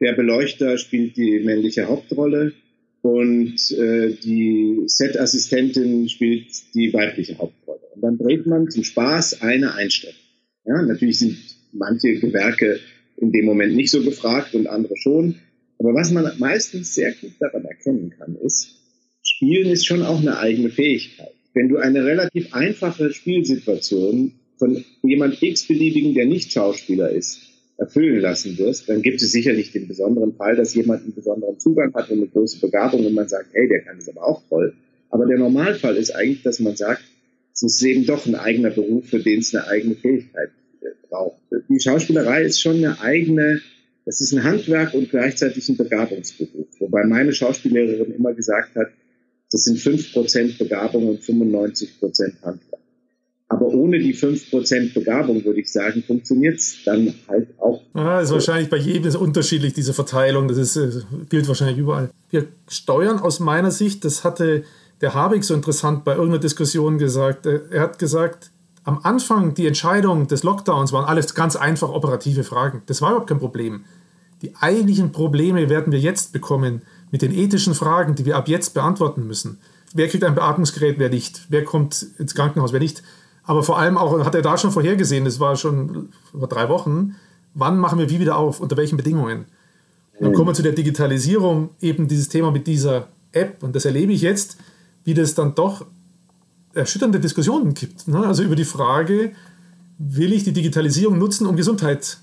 der 0.01 0.13
Beleuchter 0.13 0.79
spielt 0.79 1.17
die 1.17 1.41
männliche 1.41 1.89
Hauptrolle 1.89 2.53
und 3.01 3.57
äh, 3.73 4.11
die 4.23 4.83
Set-Assistentin 4.87 6.09
spielt 6.09 6.75
die 6.75 6.93
weibliche 6.93 7.39
Hauptrolle. 7.39 7.81
Und 7.95 8.03
dann 8.03 8.19
dreht 8.19 8.47
man 8.47 8.71
zum 8.71 8.85
Spaß 8.85 9.41
eine 9.41 9.75
Einstellung. 9.75 10.17
Ja, 10.67 10.83
natürlich 10.83 11.19
sind 11.19 11.39
manche 11.73 12.17
Gewerke 12.17 12.79
in 13.17 13.33
dem 13.33 13.47
Moment 13.47 13.75
nicht 13.75 13.91
so 13.91 14.03
gefragt 14.03 14.55
und 14.55 14.67
andere 14.67 14.97
schon. 14.99 15.37
Aber 15.79 15.95
was 15.95 16.11
man 16.11 16.31
meistens 16.39 16.95
sehr 16.95 17.13
gut 17.13 17.33
daran 17.41 17.65
erkennen 17.65 18.13
kann, 18.19 18.37
ist, 18.37 18.77
Spielen 19.23 19.71
ist 19.71 19.87
schon 19.87 20.03
auch 20.03 20.21
eine 20.21 20.39
eigene 20.39 20.69
Fähigkeit 20.69 21.36
wenn 21.57 21.71
du 21.71 21.79
eine 21.79 22.05
relativ 22.05 22.55
einfache 22.55 23.15
Spielsituation 23.15 24.33
von 24.59 24.85
jemand 25.03 25.43
x-beliebigen, 25.43 26.13
der 26.13 26.27
nicht 26.27 26.53
Schauspieler 26.53 27.09
ist, 27.11 27.41
erfüllen 27.79 28.21
lassen 28.21 28.59
wirst, 28.59 28.91
dann 28.91 29.01
gibt 29.01 29.23
es 29.23 29.33
sicherlich 29.33 29.73
den 29.73 29.89
besonderen 29.89 30.35
Fall, 30.35 30.55
dass 30.55 30.75
jemand 30.75 31.05
einen 31.05 31.15
besonderen 31.15 31.59
Zugang 31.59 31.95
hat 31.95 32.11
und 32.11 32.19
eine 32.19 32.27
große 32.27 32.61
Begabung 32.61 33.07
und 33.07 33.15
man 33.15 33.27
sagt, 33.27 33.47
hey, 33.53 33.67
der 33.69 33.81
kann 33.81 33.97
das 33.97 34.09
aber 34.11 34.29
auch 34.29 34.43
toll. 34.51 34.75
Aber 35.09 35.25
der 35.25 35.39
Normalfall 35.39 35.97
ist 35.97 36.15
eigentlich, 36.15 36.43
dass 36.43 36.61
man 36.61 36.77
sagt, 36.77 37.03
es 37.55 37.63
ist 37.63 37.83
eben 37.83 38.05
doch 38.05 38.27
ein 38.27 38.35
eigener 38.35 38.71
Beruf, 38.71 39.07
für 39.07 39.21
den 39.21 39.41
es 39.41 39.55
eine 39.55 39.67
eigene 39.67 39.95
Fähigkeit 39.95 40.51
äh, 40.83 40.89
braucht. 41.09 41.41
Die 41.71 41.81
Schauspielerei 41.81 42.43
ist 42.43 42.61
schon 42.61 42.77
eine 42.77 43.01
eigene, 43.01 43.63
das 44.05 44.21
ist 44.21 44.35
ein 44.35 44.45
Handwerk 44.45 44.93
und 44.93 45.09
gleichzeitig 45.09 45.67
ein 45.71 45.79
Begabungsberuf. 45.79 46.67
Wobei 46.81 47.05
meine 47.05 47.33
Schauspiellehrerin 47.33 48.15
immer 48.15 48.35
gesagt 48.35 48.77
hat, 48.77 48.89
das 49.57 49.65
sind 49.65 49.79
5% 49.79 50.59
Begabung 50.59 51.09
und 51.09 51.23
95% 51.23 51.89
Handwerk. 52.43 52.61
Aber 53.49 53.67
ohne 53.69 53.99
die 53.99 54.15
5% 54.15 54.93
Begabung, 54.93 55.43
würde 55.45 55.61
ich 55.61 55.73
sagen, 55.73 56.03
funktioniert 56.07 56.59
es 56.59 56.77
dann 56.85 57.15
halt 57.27 57.49
auch. 57.59 57.81
Ah, 57.95 58.21
ist 58.21 58.33
wahrscheinlich 58.33 58.69
bei 58.69 58.77
jedem 58.77 59.09
ist 59.09 59.17
unterschiedlich, 59.17 59.73
diese 59.73 59.95
Verteilung. 59.95 60.49
Das 60.49 60.59
ist, 60.59 60.77
äh, 60.77 60.91
gilt 61.31 61.49
wahrscheinlich 61.49 61.79
überall. 61.79 62.11
Wir 62.29 62.49
steuern 62.69 63.19
aus 63.19 63.41
meiner 63.41 63.71
Sicht, 63.71 64.05
das 64.05 64.25
hatte 64.25 64.65
der 65.01 65.15
Habeck 65.15 65.43
so 65.43 65.55
interessant 65.55 66.05
bei 66.05 66.13
irgendeiner 66.13 66.41
Diskussion 66.41 66.99
gesagt. 66.99 67.47
Äh, 67.47 67.61
er 67.71 67.81
hat 67.81 67.99
gesagt, 67.99 68.51
am 68.85 69.01
Anfang 69.05 69.55
die 69.55 69.67
Entscheidung 69.67 70.27
des 70.27 70.43
Lockdowns 70.43 70.93
waren 70.93 71.07
alles 71.07 71.35
ganz 71.35 71.57
einfach 71.57 71.89
operative 71.89 72.45
Fragen. 72.45 72.83
Das 72.87 73.01
war 73.01 73.11
überhaupt 73.11 73.31
kein 73.31 73.39
Problem. 73.39 73.87
Die 74.43 74.55
eigentlichen 74.57 75.13
Probleme 75.13 75.71
werden 75.71 75.93
wir 75.93 75.99
jetzt 75.99 76.35
bekommen 76.35 76.83
mit 77.11 77.23
den 77.23 77.33
ethischen 77.33 77.75
Fragen, 77.75 78.15
die 78.15 78.25
wir 78.25 78.37
ab 78.37 78.49
jetzt 78.49 78.75
beantworten 78.75 79.27
müssen. 79.27 79.59
Wer 79.95 80.09
kriegt 80.09 80.25
ein 80.25 80.35
Beatmungsgerät, 80.35 80.99
wer 80.99 81.09
nicht? 81.09 81.47
Wer 81.49 81.65
kommt 81.65 82.07
ins 82.19 82.35
Krankenhaus, 82.35 82.73
wer 82.73 82.81
nicht? 82.81 83.03
Aber 83.45 83.63
vor 83.63 83.79
allem 83.79 83.97
auch, 83.97 84.25
hat 84.25 84.35
er 84.35 84.43
da 84.43 84.59
schon 84.59 84.73
vorhergesehen, 84.73 85.25
das 85.25 85.39
war 85.39 85.57
schon 85.57 86.09
vor 86.33 86.49
drei 86.49 86.69
Wochen, 86.69 87.15
wann 87.55 87.79
machen 87.79 87.99
wir 87.99 88.11
wie 88.11 88.21
wieder 88.21 88.37
auf, 88.37 88.61
unter 88.61 88.77
welchen 88.77 88.97
Bedingungen? 88.97 89.47
Dann 90.19 90.33
kommen 90.33 90.49
wir 90.49 90.55
zu 90.55 90.63
der 90.63 90.73
Digitalisierung, 90.73 91.71
eben 91.81 92.09
dieses 92.09 92.29
Thema 92.29 92.51
mit 92.51 92.67
dieser 92.67 93.09
App. 93.33 93.63
Und 93.63 93.77
das 93.77 93.85
erlebe 93.85 94.13
ich 94.13 94.23
jetzt, 94.23 94.57
wie 95.05 95.15
das 95.15 95.35
dann 95.35 95.55
doch 95.55 95.85
erschütternde 96.73 97.21
Diskussionen 97.21 97.75
gibt. 97.75 98.09
Ne? 98.09 98.27
Also 98.27 98.43
über 98.43 98.57
die 98.57 98.65
Frage, 98.65 99.33
will 99.99 100.33
ich 100.33 100.45
die 100.45 100.53
Digitalisierung 100.53 101.19
nutzen, 101.19 101.47
um 101.47 101.57
Gesundheit 101.57 102.19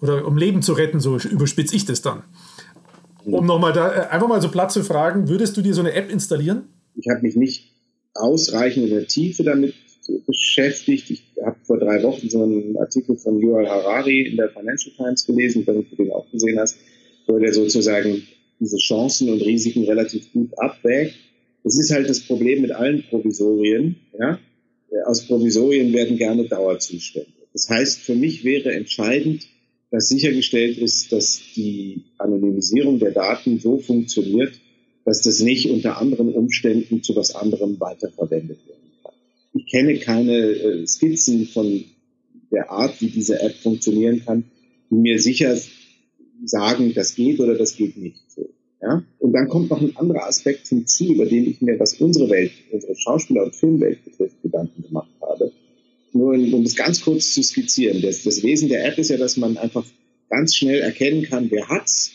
oder 0.00 0.26
um 0.26 0.36
Leben 0.36 0.62
zu 0.62 0.72
retten, 0.72 1.00
so 1.00 1.16
überspitze 1.16 1.74
ich 1.74 1.84
das 1.84 2.02
dann. 2.02 2.22
Um 3.32 3.46
nochmal 3.46 3.72
da 3.72 3.92
äh, 3.92 4.06
einfach 4.08 4.28
mal 4.28 4.40
so 4.40 4.50
platt 4.50 4.70
zu 4.70 4.84
fragen, 4.84 5.28
würdest 5.28 5.56
du 5.56 5.62
dir 5.62 5.74
so 5.74 5.80
eine 5.80 5.92
App 5.92 6.10
installieren? 6.10 6.68
Ich 6.94 7.08
habe 7.08 7.22
mich 7.22 7.36
nicht 7.36 7.72
ausreichend 8.14 8.88
in 8.88 8.94
der 8.94 9.06
Tiefe 9.06 9.42
damit 9.42 9.74
beschäftigt. 10.26 11.10
Ich 11.10 11.24
habe 11.44 11.56
vor 11.64 11.78
drei 11.78 12.02
Wochen 12.02 12.30
so 12.30 12.42
einen 12.42 12.76
Artikel 12.78 13.16
von 13.16 13.40
Yuval 13.40 13.68
Harari 13.68 14.22
in 14.22 14.36
der 14.36 14.48
Financial 14.50 14.94
Times 14.96 15.26
gelesen, 15.26 15.66
wenn 15.66 15.84
du 15.88 15.96
den 15.96 16.12
auch 16.12 16.30
gesehen 16.30 16.58
hast, 16.58 16.78
wo 17.26 17.38
der 17.38 17.52
sozusagen 17.52 18.22
diese 18.60 18.78
Chancen 18.78 19.28
und 19.28 19.42
Risiken 19.42 19.84
relativ 19.84 20.32
gut 20.32 20.56
abwägt. 20.58 21.14
Das 21.64 21.78
ist 21.78 21.92
halt 21.92 22.08
das 22.08 22.20
Problem 22.20 22.62
mit 22.62 22.70
allen 22.70 23.02
Provisorien. 23.08 23.96
Ja? 24.18 24.38
Aus 25.04 25.26
Provisorien 25.26 25.92
werden 25.92 26.16
gerne 26.16 26.44
Dauerzustände. 26.44 27.32
Das 27.52 27.68
heißt, 27.68 28.00
für 28.00 28.14
mich 28.14 28.44
wäre 28.44 28.72
entscheidend, 28.72 29.48
dass 29.90 30.08
sichergestellt 30.08 30.78
ist, 30.78 31.12
dass 31.12 31.40
die 31.54 32.04
Anonymisierung 32.18 32.98
der 32.98 33.12
Daten 33.12 33.60
so 33.60 33.78
funktioniert, 33.78 34.58
dass 35.04 35.22
das 35.22 35.40
nicht 35.40 35.70
unter 35.70 35.98
anderen 35.98 36.34
Umständen 36.34 37.02
zu 37.02 37.14
was 37.14 37.34
anderem 37.34 37.78
weiterverwendet 37.78 38.58
werden 38.66 38.90
kann. 39.02 39.12
Ich 39.54 39.70
kenne 39.70 39.98
keine 39.98 40.36
äh, 40.36 40.86
Skizzen 40.86 41.46
von 41.46 41.84
der 42.50 42.70
Art, 42.70 43.00
wie 43.00 43.08
diese 43.08 43.40
App 43.40 43.54
funktionieren 43.54 44.22
kann, 44.24 44.44
die 44.90 44.96
mir 44.96 45.20
sicher 45.20 45.56
sagen, 46.44 46.92
das 46.94 47.14
geht 47.14 47.40
oder 47.40 47.54
das 47.54 47.76
geht 47.76 47.96
nicht 47.96 48.30
so. 48.30 48.48
Ja? 48.82 49.04
Und 49.18 49.32
dann 49.32 49.48
kommt 49.48 49.70
noch 49.70 49.80
ein 49.80 49.96
anderer 49.96 50.26
Aspekt 50.26 50.66
hinzu, 50.68 51.12
über 51.14 51.26
den 51.26 51.48
ich 51.48 51.60
mir, 51.60 51.78
was 51.78 51.94
unsere 51.94 52.28
Welt, 52.28 52.52
unsere 52.72 52.94
Schauspieler- 52.94 53.44
und 53.44 53.54
Filmwelt 53.54 54.04
betrifft, 54.04 54.42
Gedanken 54.42 54.82
gemacht 54.82 55.10
habe. 55.20 55.52
Nur 56.12 56.34
um 56.34 56.64
das 56.64 56.76
ganz 56.76 57.02
kurz 57.02 57.34
zu 57.34 57.42
skizzieren. 57.42 58.00
Das, 58.00 58.22
das 58.22 58.42
Wesen 58.42 58.68
der 58.68 58.86
App 58.86 58.98
ist 58.98 59.10
ja, 59.10 59.16
dass 59.16 59.36
man 59.36 59.56
einfach 59.56 59.84
ganz 60.30 60.54
schnell 60.54 60.80
erkennen 60.80 61.22
kann, 61.22 61.50
wer 61.50 61.68
hat's 61.68 62.12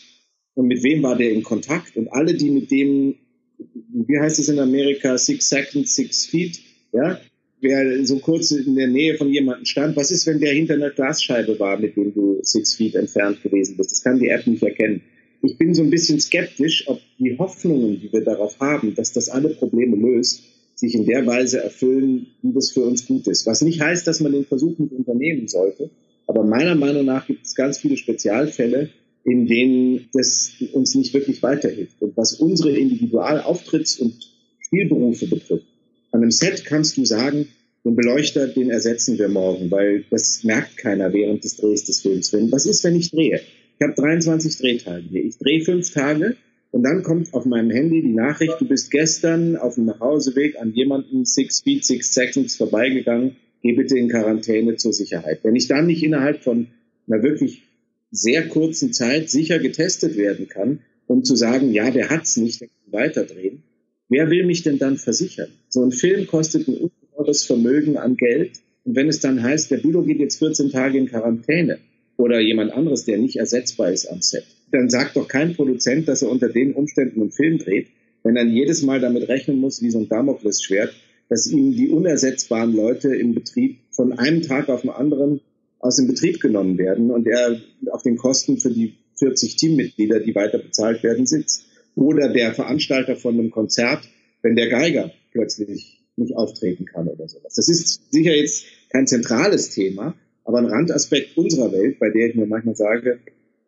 und 0.54 0.66
mit 0.66 0.82
wem 0.82 1.02
war 1.02 1.16
der 1.16 1.30
in 1.30 1.42
Kontakt 1.42 1.96
und 1.96 2.12
alle, 2.12 2.34
die 2.34 2.50
mit 2.50 2.70
dem, 2.70 3.14
wie 3.58 4.18
heißt 4.18 4.38
es 4.38 4.48
in 4.48 4.58
Amerika, 4.58 5.16
six 5.16 5.48
seconds, 5.48 5.94
six 5.94 6.26
feet, 6.26 6.60
ja, 6.92 7.20
wer 7.60 8.04
so 8.04 8.18
kurz 8.18 8.50
in 8.50 8.74
der 8.74 8.88
Nähe 8.88 9.16
von 9.16 9.30
jemandem 9.30 9.64
stand, 9.64 9.96
was 9.96 10.10
ist, 10.10 10.26
wenn 10.26 10.40
der 10.40 10.52
hinter 10.52 10.74
einer 10.74 10.90
Glasscheibe 10.90 11.58
war, 11.58 11.78
mit 11.78 11.96
dem 11.96 12.12
du 12.12 12.38
six 12.42 12.74
feet 12.74 12.94
entfernt 12.96 13.42
gewesen 13.42 13.76
bist? 13.76 13.92
Das 13.92 14.02
kann 14.02 14.18
die 14.18 14.28
App 14.28 14.46
nicht 14.46 14.62
erkennen. 14.62 15.00
ich 15.42 15.56
bin 15.56 15.74
so 15.74 15.82
ein 15.82 15.90
bisschen 15.90 16.20
skeptisch, 16.20 16.86
ob 16.86 17.00
die 17.18 17.38
Hoffnungen, 17.38 18.00
die 18.00 18.12
wir 18.12 18.22
darauf 18.22 18.60
haben, 18.60 18.94
dass 18.94 19.12
das 19.12 19.28
alle 19.28 19.50
Probleme 19.50 19.96
löst, 19.96 20.42
sich 20.82 20.96
in 20.96 21.06
der 21.06 21.24
Weise 21.26 21.62
erfüllen, 21.62 22.26
wie 22.42 22.52
das 22.52 22.72
für 22.72 22.80
uns 22.80 23.06
gut 23.06 23.28
ist. 23.28 23.46
Was 23.46 23.62
nicht 23.62 23.80
heißt, 23.80 24.04
dass 24.06 24.20
man 24.20 24.32
den 24.32 24.44
Versuch 24.44 24.78
nicht 24.78 24.92
unternehmen 24.92 25.46
sollte. 25.46 25.90
Aber 26.26 26.42
meiner 26.42 26.74
Meinung 26.74 27.04
nach 27.04 27.26
gibt 27.26 27.46
es 27.46 27.54
ganz 27.54 27.78
viele 27.78 27.96
Spezialfälle, 27.96 28.90
in 29.24 29.46
denen 29.46 30.08
das 30.12 30.50
uns 30.72 30.96
nicht 30.96 31.14
wirklich 31.14 31.40
weiterhilft. 31.42 32.02
Und 32.02 32.16
was 32.16 32.34
unsere 32.34 32.70
Individualauftritts- 32.70 34.00
und 34.00 34.28
Spielberufe 34.58 35.28
betrifft, 35.28 35.66
an 36.10 36.20
einem 36.20 36.32
Set 36.32 36.64
kannst 36.64 36.96
du 36.96 37.04
sagen, 37.04 37.46
den 37.84 37.94
Beleuchter, 37.94 38.48
den 38.48 38.70
ersetzen 38.70 39.18
wir 39.18 39.28
morgen, 39.28 39.70
weil 39.70 40.04
das 40.10 40.42
merkt 40.42 40.76
keiner 40.76 41.12
während 41.12 41.44
des 41.44 41.56
Drehs 41.56 41.84
des 41.84 42.00
Films. 42.00 42.32
Was 42.50 42.66
ist, 42.66 42.82
wenn 42.82 42.96
ich 42.96 43.10
drehe? 43.10 43.40
Ich 43.78 43.86
habe 43.86 43.94
23 43.94 44.58
Drehtage 44.58 45.04
hier. 45.08 45.24
Ich 45.24 45.38
drehe 45.38 45.64
fünf 45.64 45.92
Tage 45.92 46.36
und 46.72 46.82
dann 46.84 47.02
kommt 47.02 47.34
auf 47.34 47.44
meinem 47.44 47.70
Handy 47.70 48.00
die 48.00 48.14
Nachricht, 48.14 48.54
du 48.58 48.66
bist 48.66 48.90
gestern 48.90 49.56
auf 49.56 49.74
dem 49.74 49.84
Nachhauseweg 49.84 50.58
an 50.58 50.72
jemanden 50.72 51.26
six 51.26 51.60
feet, 51.60 51.84
six 51.84 52.14
seconds 52.14 52.56
vorbeigegangen, 52.56 53.36
geh 53.62 53.74
bitte 53.74 53.98
in 53.98 54.08
Quarantäne 54.08 54.76
zur 54.76 54.94
Sicherheit. 54.94 55.40
Wenn 55.42 55.54
ich 55.54 55.68
dann 55.68 55.86
nicht 55.86 56.02
innerhalb 56.02 56.42
von 56.42 56.68
einer 57.06 57.22
wirklich 57.22 57.62
sehr 58.10 58.48
kurzen 58.48 58.94
Zeit 58.94 59.28
sicher 59.28 59.58
getestet 59.58 60.16
werden 60.16 60.48
kann, 60.48 60.80
um 61.06 61.24
zu 61.24 61.36
sagen, 61.36 61.72
ja, 61.72 61.90
der 61.90 62.08
hat's 62.08 62.38
nicht, 62.38 62.62
der 62.62 62.68
kann 62.68 63.00
weiterdrehen, 63.00 63.62
wer 64.08 64.30
will 64.30 64.46
mich 64.46 64.62
denn 64.62 64.78
dann 64.78 64.96
versichern? 64.96 65.48
So 65.68 65.82
ein 65.82 65.92
Film 65.92 66.26
kostet 66.26 66.68
ein 66.68 66.76
ungeheures 66.76 67.44
Vermögen 67.44 67.98
an 67.98 68.16
Geld. 68.16 68.60
Und 68.84 68.96
wenn 68.96 69.08
es 69.08 69.20
dann 69.20 69.42
heißt, 69.42 69.70
der 69.70 69.76
Bülow 69.78 70.02
geht 70.02 70.20
jetzt 70.20 70.38
14 70.38 70.70
Tage 70.70 70.96
in 70.96 71.06
Quarantäne 71.06 71.78
oder 72.16 72.40
jemand 72.40 72.72
anderes, 72.72 73.04
der 73.04 73.18
nicht 73.18 73.36
ersetzbar 73.36 73.92
ist 73.92 74.06
am 74.06 74.22
Set, 74.22 74.46
dann 74.72 74.90
sagt 74.90 75.16
doch 75.16 75.28
kein 75.28 75.54
Produzent, 75.54 76.08
dass 76.08 76.22
er 76.22 76.30
unter 76.30 76.48
den 76.48 76.74
Umständen 76.74 77.20
einen 77.20 77.32
Film 77.32 77.58
dreht, 77.58 77.88
wenn 78.22 78.36
er 78.36 78.44
jedes 78.44 78.82
Mal 78.82 79.00
damit 79.00 79.28
rechnen 79.28 79.58
muss, 79.58 79.82
wie 79.82 79.90
so 79.90 79.98
ein 79.98 80.08
Damoklesschwert, 80.08 80.94
dass 81.28 81.46
ihm 81.46 81.72
die 81.72 81.88
unersetzbaren 81.88 82.72
Leute 82.72 83.14
im 83.14 83.34
Betrieb 83.34 83.78
von 83.90 84.12
einem 84.12 84.42
Tag 84.42 84.68
auf 84.68 84.82
den 84.82 84.90
anderen 84.90 85.40
aus 85.78 85.96
dem 85.96 86.06
Betrieb 86.06 86.40
genommen 86.40 86.78
werden 86.78 87.10
und 87.10 87.26
er 87.26 87.60
auf 87.90 88.02
den 88.02 88.16
Kosten 88.16 88.58
für 88.58 88.70
die 88.70 88.94
40 89.18 89.56
Teammitglieder, 89.56 90.20
die 90.20 90.34
weiter 90.34 90.58
bezahlt 90.58 91.02
werden, 91.02 91.26
sitzt. 91.26 91.66
Oder 91.94 92.32
der 92.32 92.54
Veranstalter 92.54 93.16
von 93.16 93.34
einem 93.34 93.50
Konzert, 93.50 94.08
wenn 94.42 94.56
der 94.56 94.68
Geiger 94.68 95.12
plötzlich 95.32 96.02
nicht 96.16 96.36
auftreten 96.36 96.86
kann 96.86 97.08
oder 97.08 97.28
sowas. 97.28 97.54
Das 97.54 97.68
ist 97.68 98.12
sicher 98.12 98.34
jetzt 98.34 98.64
kein 98.90 99.06
zentrales 99.06 99.70
Thema, 99.70 100.14
aber 100.44 100.58
ein 100.58 100.66
Randaspekt 100.66 101.36
unserer 101.36 101.72
Welt, 101.72 101.98
bei 101.98 102.10
der 102.10 102.28
ich 102.28 102.34
mir 102.34 102.46
manchmal 102.46 102.76
sage, 102.76 103.18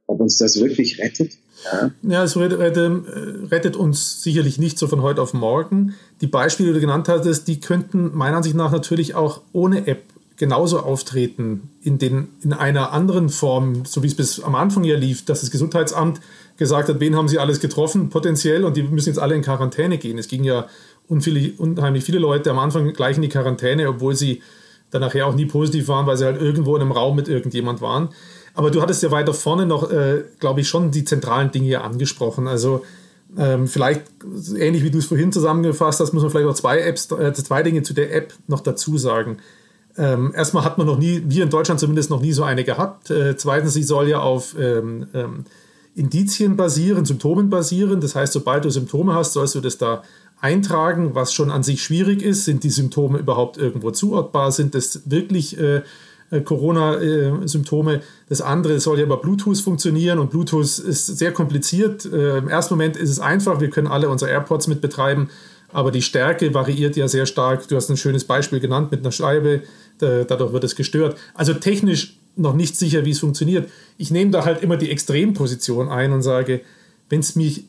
ob 0.06 0.20
uns 0.20 0.38
das 0.38 0.60
wirklich 0.60 0.98
rettet. 0.98 1.32
Ja, 1.64 1.90
ja 2.02 2.24
es 2.24 2.36
rettet, 2.36 2.76
äh, 2.76 3.46
rettet, 3.50 3.76
uns 3.76 4.22
sicherlich 4.22 4.58
nicht 4.58 4.78
so 4.78 4.86
von 4.86 5.02
heute 5.02 5.22
auf 5.22 5.32
morgen. 5.32 5.94
Die 6.20 6.26
Beispiele, 6.26 6.68
die 6.68 6.74
du 6.74 6.80
genannt 6.80 7.08
hattest, 7.08 7.48
die 7.48 7.60
könnten 7.60 8.10
meiner 8.14 8.38
Ansicht 8.38 8.54
nach 8.54 8.72
natürlich 8.72 9.14
auch 9.14 9.42
ohne 9.52 9.86
App 9.86 10.02
genauso 10.36 10.80
auftreten, 10.80 11.70
in, 11.82 11.98
den, 11.98 12.28
in 12.42 12.52
einer 12.52 12.92
anderen 12.92 13.28
Form, 13.28 13.84
so 13.84 14.02
wie 14.02 14.08
es 14.08 14.16
bis 14.16 14.40
am 14.40 14.56
Anfang 14.56 14.82
ja 14.84 14.96
lief, 14.96 15.24
dass 15.24 15.40
das 15.40 15.50
Gesundheitsamt 15.50 16.20
gesagt 16.56 16.88
hat, 16.88 17.00
wen 17.00 17.14
haben 17.14 17.28
sie 17.28 17.38
alles 17.38 17.60
getroffen, 17.60 18.10
potenziell, 18.10 18.64
und 18.64 18.76
die 18.76 18.82
müssen 18.82 19.10
jetzt 19.10 19.18
alle 19.18 19.34
in 19.34 19.42
Quarantäne 19.42 19.96
gehen. 19.96 20.18
Es 20.18 20.28
ging 20.28 20.42
ja 20.44 20.66
unheimlich 21.08 22.04
viele 22.04 22.18
Leute 22.18 22.50
am 22.50 22.58
Anfang 22.58 22.92
gleich 22.92 23.16
in 23.16 23.22
die 23.22 23.28
Quarantäne, 23.28 23.88
obwohl 23.88 24.16
sie 24.16 24.42
dann 24.90 25.02
nachher 25.02 25.26
auch 25.26 25.34
nie 25.34 25.46
positiv 25.46 25.88
waren, 25.88 26.06
weil 26.06 26.16
sie 26.16 26.24
halt 26.24 26.40
irgendwo 26.40 26.74
in 26.76 26.82
einem 26.82 26.92
Raum 26.92 27.16
mit 27.16 27.28
irgendjemand 27.28 27.80
waren. 27.80 28.08
Aber 28.54 28.70
du 28.70 28.80
hattest 28.80 29.02
ja 29.02 29.10
weiter 29.10 29.34
vorne 29.34 29.66
noch, 29.66 29.90
äh, 29.90 30.22
glaube 30.38 30.60
ich, 30.60 30.68
schon 30.68 30.90
die 30.90 31.04
zentralen 31.04 31.50
Dinge 31.50 31.80
angesprochen. 31.82 32.46
Also 32.46 32.84
ähm, 33.36 33.66
vielleicht 33.66 34.02
ähnlich 34.56 34.84
wie 34.84 34.90
du 34.90 34.98
es 34.98 35.06
vorhin 35.06 35.32
zusammengefasst 35.32 36.00
hast, 36.00 36.12
muss 36.12 36.22
man 36.22 36.30
vielleicht 36.30 36.46
noch 36.46 36.54
zwei 36.54 36.80
Apps, 36.80 37.10
äh, 37.10 37.32
zwei 37.32 37.62
Dinge 37.64 37.82
zu 37.82 37.94
der 37.94 38.14
App 38.14 38.32
noch 38.46 38.60
dazu 38.60 38.96
sagen. 38.96 39.38
Ähm, 39.96 40.32
erstmal 40.36 40.64
hat 40.64 40.78
man 40.78 40.86
noch 40.86 40.98
nie, 40.98 41.22
wir 41.26 41.42
in 41.42 41.50
Deutschland 41.50 41.80
zumindest 41.80 42.10
noch 42.10 42.20
nie 42.20 42.32
so 42.32 42.44
eine 42.44 42.64
gehabt. 42.64 43.10
Äh, 43.10 43.36
zweitens, 43.36 43.74
sie 43.74 43.82
soll 43.82 44.08
ja 44.08 44.20
auf 44.20 44.56
ähm, 44.58 45.08
ähm, 45.14 45.44
Indizien 45.96 46.56
basieren, 46.56 47.04
Symptomen 47.04 47.50
basieren. 47.50 48.00
Das 48.00 48.14
heißt, 48.14 48.32
sobald 48.32 48.64
du 48.64 48.70
Symptome 48.70 49.14
hast, 49.14 49.32
sollst 49.32 49.56
du 49.56 49.60
das 49.60 49.78
da 49.78 50.02
eintragen, 50.40 51.14
was 51.14 51.32
schon 51.32 51.50
an 51.50 51.62
sich 51.62 51.82
schwierig 51.82 52.22
ist. 52.22 52.44
Sind 52.44 52.62
die 52.62 52.70
Symptome 52.70 53.18
überhaupt 53.18 53.56
irgendwo 53.56 53.90
zuortbar? 53.90 54.52
Sind 54.52 54.74
das 54.76 55.02
wirklich 55.06 55.58
äh 55.58 55.82
Corona-Symptome? 56.42 58.00
das 58.28 58.40
andere 58.40 58.80
soll 58.80 58.98
ja 58.98 59.04
über 59.04 59.18
Bluetooth 59.18 59.58
funktionieren 59.58 60.18
und 60.18 60.30
Bluetooth 60.30 60.78
ist 60.78 61.06
sehr 61.06 61.32
kompliziert. 61.32 62.04
Äh, 62.06 62.38
Im 62.38 62.48
ersten 62.48 62.74
Moment 62.74 62.96
ist 62.96 63.10
es 63.10 63.20
einfach, 63.20 63.60
wir 63.60 63.70
können 63.70 63.86
alle 63.86 64.08
unsere 64.08 64.30
AirPods 64.30 64.66
mit 64.66 64.80
betreiben, 64.80 65.28
aber 65.72 65.90
die 65.90 66.02
Stärke 66.02 66.54
variiert 66.54 66.96
ja 66.96 67.08
sehr 67.08 67.26
stark. 67.26 67.68
Du 67.68 67.76
hast 67.76 67.90
ein 67.90 67.96
schönes 67.96 68.24
Beispiel 68.24 68.60
genannt 68.60 68.90
mit 68.90 69.00
einer 69.00 69.12
Scheibe, 69.12 69.62
dadurch 69.98 70.52
wird 70.52 70.64
es 70.64 70.76
gestört. 70.76 71.16
Also 71.34 71.54
technisch 71.54 72.18
noch 72.36 72.54
nicht 72.54 72.76
sicher, 72.76 73.04
wie 73.04 73.10
es 73.10 73.18
funktioniert. 73.18 73.68
Ich 73.96 74.10
nehme 74.10 74.30
da 74.30 74.44
halt 74.44 74.62
immer 74.62 74.76
die 74.76 74.90
Extremposition 74.90 75.88
ein 75.88 76.12
und 76.12 76.22
sage, 76.22 76.60
wenn 77.08 77.20
es 77.20 77.36
mich 77.36 77.60
äh, 77.60 77.64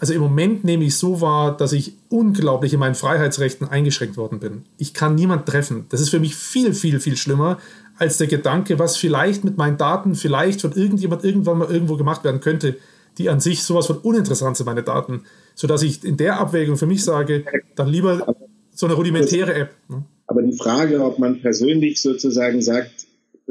also 0.00 0.12
im 0.12 0.20
Moment 0.20 0.64
nehme 0.64 0.84
ich 0.84 0.96
so 0.96 1.20
wahr, 1.20 1.56
dass 1.56 1.72
ich 1.72 1.94
unglaublich 2.10 2.74
in 2.74 2.80
meinen 2.80 2.94
Freiheitsrechten 2.94 3.68
eingeschränkt 3.68 4.16
worden 4.16 4.38
bin. 4.38 4.64
Ich 4.76 4.92
kann 4.92 5.14
niemand 5.14 5.46
treffen. 5.46 5.86
Das 5.88 6.00
ist 6.00 6.10
für 6.10 6.20
mich 6.20 6.36
viel, 6.36 6.74
viel, 6.74 7.00
viel 7.00 7.16
schlimmer 7.16 7.58
als 7.96 8.18
der 8.18 8.26
Gedanke, 8.26 8.78
was 8.78 8.96
vielleicht 8.96 9.44
mit 9.44 9.56
meinen 9.56 9.78
Daten 9.78 10.14
vielleicht 10.14 10.60
von 10.60 10.72
irgendjemand 10.72 11.24
irgendwann 11.24 11.58
mal 11.58 11.70
irgendwo 11.70 11.96
gemacht 11.96 12.24
werden 12.24 12.40
könnte, 12.40 12.76
die 13.18 13.28
an 13.28 13.40
sich 13.40 13.62
sowas 13.62 13.86
von 13.86 13.98
uninteressant 13.98 14.56
sind, 14.56 14.66
meine 14.66 14.82
Daten. 14.82 15.22
Sodass 15.54 15.82
ich 15.82 16.04
in 16.04 16.16
der 16.16 16.38
Abwägung 16.38 16.76
für 16.76 16.86
mich 16.86 17.04
sage, 17.04 17.44
dann 17.76 17.88
lieber 17.88 18.34
so 18.74 18.86
eine 18.86 18.94
rudimentäre 18.94 19.54
App. 19.54 19.74
Ne? 19.88 20.04
Aber 20.26 20.42
die 20.42 20.56
Frage, 20.56 21.02
ob 21.02 21.18
man 21.18 21.40
persönlich 21.40 22.00
sozusagen 22.00 22.62
sagt, 22.62 23.06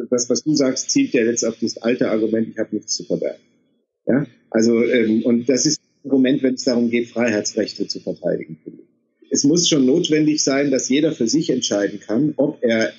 das, 0.09 0.29
was 0.29 0.43
du 0.43 0.55
sagst, 0.55 0.89
zielt 0.89 1.13
ja 1.13 1.21
jetzt 1.21 1.43
auf 1.43 1.55
das 1.61 1.77
alte 1.77 2.09
Argument, 2.09 2.47
ich 2.49 2.57
habe 2.57 2.75
nichts 2.75 2.95
zu 2.95 3.03
verbergen. 3.05 3.41
Ja? 4.07 4.25
Also, 4.49 4.83
ähm, 4.83 5.23
und 5.23 5.47
das 5.47 5.65
ist 5.65 5.79
Argument, 6.03 6.41
wenn 6.43 6.55
es 6.55 6.63
darum 6.63 6.89
geht, 6.89 7.09
Freiheitsrechte 7.09 7.87
zu 7.87 7.99
verteidigen. 7.99 8.59
Es 9.29 9.43
muss 9.43 9.69
schon 9.69 9.85
notwendig 9.85 10.43
sein, 10.43 10.71
dass 10.71 10.89
jeder 10.89 11.11
für 11.13 11.27
sich 11.27 11.49
entscheiden 11.49 11.99
kann, 11.99 12.33
ob 12.37 12.57
er 12.61 12.91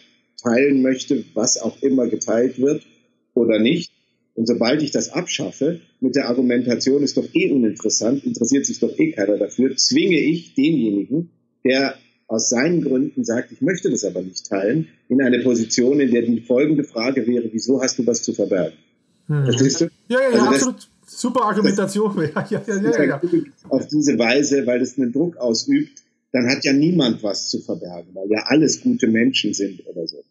teilen 0.42 0.82
möchte, 0.82 1.24
was 1.34 1.60
auch 1.60 1.82
immer 1.82 2.08
geteilt 2.08 2.60
wird 2.60 2.86
oder 3.34 3.58
nicht. 3.58 3.92
Und 4.34 4.46
sobald 4.46 4.82
ich 4.82 4.92
das 4.92 5.10
abschaffe, 5.10 5.80
mit 6.00 6.16
der 6.16 6.28
Argumentation 6.28 7.02
ist 7.02 7.16
doch 7.16 7.28
eh 7.34 7.50
uninteressant, 7.50 8.24
interessiert 8.24 8.64
sich 8.64 8.80
doch 8.80 8.98
eh 8.98 9.12
keiner 9.12 9.36
dafür, 9.36 9.76
zwinge 9.76 10.18
ich 10.18 10.54
denjenigen, 10.54 11.30
der 11.64 11.96
aus 12.28 12.48
seinen 12.48 12.82
Gründen 12.82 13.24
sagt, 13.24 13.52
ich 13.52 13.60
möchte 13.60 13.90
das 13.90 14.04
aber 14.04 14.22
nicht 14.22 14.46
teilen, 14.48 14.88
in 15.08 15.20
eine 15.20 15.40
Position, 15.40 16.00
in 16.00 16.10
der 16.10 16.22
die 16.22 16.40
folgende 16.40 16.82
Frage 16.82 17.26
wäre, 17.26 17.50
wieso 17.52 17.82
hast 17.82 17.98
du 17.98 18.06
was 18.06 18.22
zu 18.22 18.32
verbergen? 18.32 18.78
Hm. 19.26 19.44
Verstehst 19.44 19.82
du? 19.82 19.84
Ja, 20.08 20.18
ja, 20.18 20.20
ja, 20.20 20.28
also 20.30 20.46
absolut. 20.46 20.88
Super 21.18 21.44
Argumentation. 21.44 22.16
Ja, 22.34 22.46
ja, 22.50 22.62
ja, 22.66 23.04
ja, 23.04 23.20
Auf 23.68 23.86
diese 23.88 24.18
Weise, 24.18 24.66
weil 24.66 24.80
es 24.80 24.98
einen 24.98 25.12
Druck 25.12 25.36
ausübt, 25.36 26.02
dann 26.32 26.48
hat 26.48 26.64
ja 26.64 26.72
niemand 26.72 27.22
was 27.22 27.48
zu 27.48 27.60
verbergen, 27.60 28.14
weil 28.14 28.30
ja 28.30 28.44
alles 28.46 28.80
gute 28.80 29.06
Menschen 29.06 29.52
sind 29.52 29.86
oder 29.86 30.06
so. 30.06 30.24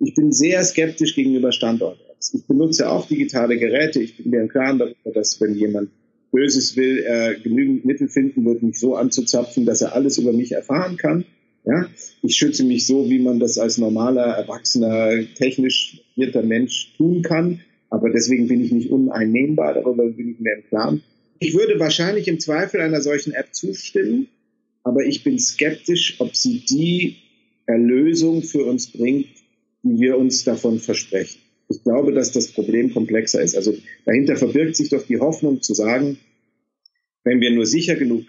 Ich 0.00 0.14
bin 0.14 0.32
sehr 0.32 0.62
skeptisch 0.64 1.14
gegenüber 1.14 1.52
Standort-Apps. 1.52 2.34
Ich 2.34 2.46
benutze 2.46 2.90
auch 2.90 3.06
digitale 3.06 3.58
Geräte. 3.58 4.00
Ich 4.00 4.16
bin 4.16 4.30
mir 4.30 4.40
im 4.42 4.48
Klaren 4.48 4.78
darüber, 4.78 5.12
dass 5.12 5.40
wenn 5.40 5.54
jemand 5.54 5.90
Böses 6.30 6.76
will, 6.76 6.98
er 6.98 7.34
genügend 7.34 7.84
Mittel 7.84 8.08
finden 8.08 8.44
wird, 8.44 8.62
mich 8.62 8.78
so 8.78 8.96
anzuzapfen, 8.96 9.64
dass 9.64 9.80
er 9.80 9.94
alles 9.94 10.18
über 10.18 10.32
mich 10.32 10.52
erfahren 10.52 10.96
kann. 10.96 11.24
Ja, 11.64 11.86
ich 12.22 12.36
schütze 12.36 12.64
mich 12.64 12.86
so, 12.86 13.10
wie 13.10 13.18
man 13.18 13.40
das 13.40 13.58
als 13.58 13.78
normaler, 13.78 14.22
erwachsener, 14.22 15.10
technisch 15.34 16.02
vierter 16.14 16.42
Mensch 16.42 16.94
tun 16.96 17.22
kann. 17.22 17.60
Aber 17.90 18.10
deswegen 18.10 18.48
bin 18.48 18.62
ich 18.62 18.72
nicht 18.72 18.90
uneinnehmbar, 18.90 19.74
darüber 19.74 20.08
bin 20.08 20.32
ich 20.32 20.40
mir 20.40 20.54
im 20.56 20.64
Klaren. 20.68 21.02
Ich 21.38 21.54
würde 21.54 21.78
wahrscheinlich 21.78 22.28
im 22.28 22.40
Zweifel 22.40 22.80
einer 22.80 23.00
solchen 23.00 23.32
App 23.32 23.54
zustimmen, 23.54 24.28
aber 24.82 25.04
ich 25.04 25.24
bin 25.24 25.38
skeptisch, 25.38 26.16
ob 26.18 26.34
sie 26.34 26.64
die 26.68 27.16
Erlösung 27.66 28.42
für 28.42 28.64
uns 28.64 28.90
bringt, 28.90 29.28
die 29.82 30.00
wir 30.00 30.18
uns 30.18 30.44
davon 30.44 30.78
versprechen. 30.78 31.38
Ich 31.68 31.82
glaube, 31.82 32.12
dass 32.12 32.32
das 32.32 32.48
Problem 32.48 32.92
komplexer 32.92 33.42
ist. 33.42 33.54
Also 33.54 33.74
dahinter 34.06 34.36
verbirgt 34.36 34.76
sich 34.76 34.88
doch 34.88 35.06
die 35.06 35.20
Hoffnung 35.20 35.60
zu 35.60 35.74
sagen, 35.74 36.18
wenn 37.24 37.40
wir 37.40 37.50
nur 37.50 37.66
sicher 37.66 37.94
genug 37.94 38.24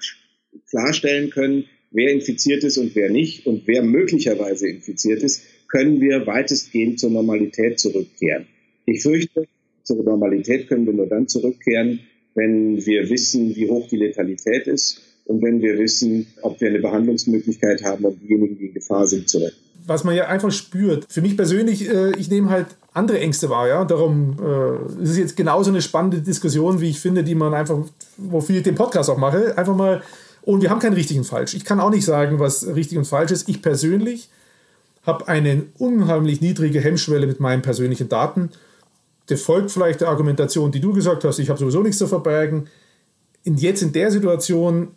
klarstellen 0.70 1.30
können, 1.30 1.66
wer 1.92 2.12
infiziert 2.12 2.64
ist 2.64 2.78
und 2.78 2.96
wer 2.96 3.10
nicht 3.10 3.46
und 3.46 3.66
wer 3.66 3.82
möglicherweise 3.82 4.68
infiziert 4.68 5.24
ist, 5.24 5.44
können 5.70 6.02
wir 6.02 6.28
weitestgehend 6.28 7.00
zur 7.00 7.12
Normalität 7.12 7.80
zurückkehren. 7.80 8.48
Ich 8.90 9.04
fürchte, 9.04 9.48
zur 9.84 10.04
Normalität 10.04 10.68
können 10.68 10.86
wir 10.86 10.94
nur 10.94 11.06
dann 11.06 11.28
zurückkehren, 11.28 12.00
wenn 12.34 12.84
wir 12.86 13.10
wissen, 13.10 13.56
wie 13.56 13.70
hoch 13.70 13.88
die 13.88 13.98
Letalität 13.98 14.66
ist 14.68 15.02
und 15.26 15.44
wenn 15.44 15.62
wir 15.62 15.78
wissen, 15.78 16.26
ob 16.42 16.60
wir 16.60 16.70
eine 16.70 16.80
Behandlungsmöglichkeit 16.80 17.84
haben, 17.84 18.04
um 18.06 18.20
diejenigen, 18.20 18.58
die 18.58 18.68
in 18.68 18.74
Gefahr 18.74 19.06
sind, 19.06 19.30
zu 19.30 19.40
retten. 19.40 19.58
Was 19.86 20.04
man 20.04 20.16
ja 20.16 20.28
einfach 20.28 20.52
spürt. 20.52 21.06
Für 21.10 21.22
mich 21.22 21.38
persönlich, 21.38 21.88
äh, 21.88 22.12
ich 22.18 22.30
nehme 22.30 22.50
halt 22.50 22.68
andere 22.94 23.20
Ängste 23.20 23.50
wahr, 23.50 23.68
ja. 23.68 23.86
Darum 23.86 24.38
äh, 24.40 25.04
ist 25.04 25.12
es 25.12 25.18
jetzt 25.18 25.38
genauso 25.38 25.70
eine 25.70 25.82
spannende 25.82 26.22
Diskussion, 26.22 26.82
wie 26.82 26.90
ich 26.90 27.00
finde, 27.00 27.24
die 27.24 27.36
man 27.36 27.54
einfach, 27.54 27.78
wofür 28.18 28.58
ich 28.58 28.64
den 28.64 28.76
Podcast 28.76 29.10
auch 29.10 29.18
mache, 29.18 29.58
einfach 29.58 29.76
mal. 29.76 30.02
Und 30.42 30.62
wir 30.62 30.70
haben 30.70 30.80
keinen 30.80 30.94
richtig 30.94 31.18
und 31.18 31.26
falsch. 31.26 31.54
Ich 31.54 31.66
kann 31.66 31.80
auch 31.80 31.92
nicht 31.92 32.06
sagen, 32.06 32.40
was 32.40 32.76
richtig 32.76 32.98
und 32.98 33.06
falsch 33.06 33.32
ist. 33.32 33.50
Ich 33.50 33.62
persönlich 33.62 34.30
habe 35.04 35.28
eine 35.28 35.64
unheimlich 35.78 36.42
niedrige 36.42 36.82
Hemmschwelle 36.82 37.28
mit 37.28 37.40
meinen 37.40 37.62
persönlichen 37.62 38.10
Daten. 38.10 38.50
Folgt 39.38 39.72
vielleicht 39.72 40.02
der 40.02 40.10
Argumentation, 40.10 40.72
die 40.72 40.80
du 40.80 40.94
gesagt 40.94 41.24
hast, 41.24 41.40
ich 41.40 41.50
habe 41.50 41.60
sowieso 41.60 41.82
nichts 41.82 41.98
zu 41.98 42.08
verbergen. 42.08 42.68
Und 43.46 43.62
jetzt 43.62 43.82
in 43.82 43.92
der 43.92 44.12
Situation 44.12 44.90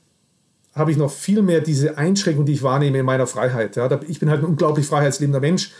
habe 0.74 0.90
ich 0.90 0.96
noch 0.96 1.10
viel 1.10 1.42
mehr 1.42 1.60
diese 1.60 1.98
Einschränkung, 1.98 2.46
die 2.46 2.54
ich 2.54 2.62
wahrnehme 2.62 2.98
in 2.98 3.04
meiner 3.04 3.26
Freiheit. 3.26 3.76
Ja, 3.76 4.00
ich 4.08 4.20
bin 4.20 4.30
halt 4.30 4.42
ein 4.42 4.46
unglaublich 4.46 4.86
freiheitslebender 4.86 5.40
Mensch. 5.40 5.72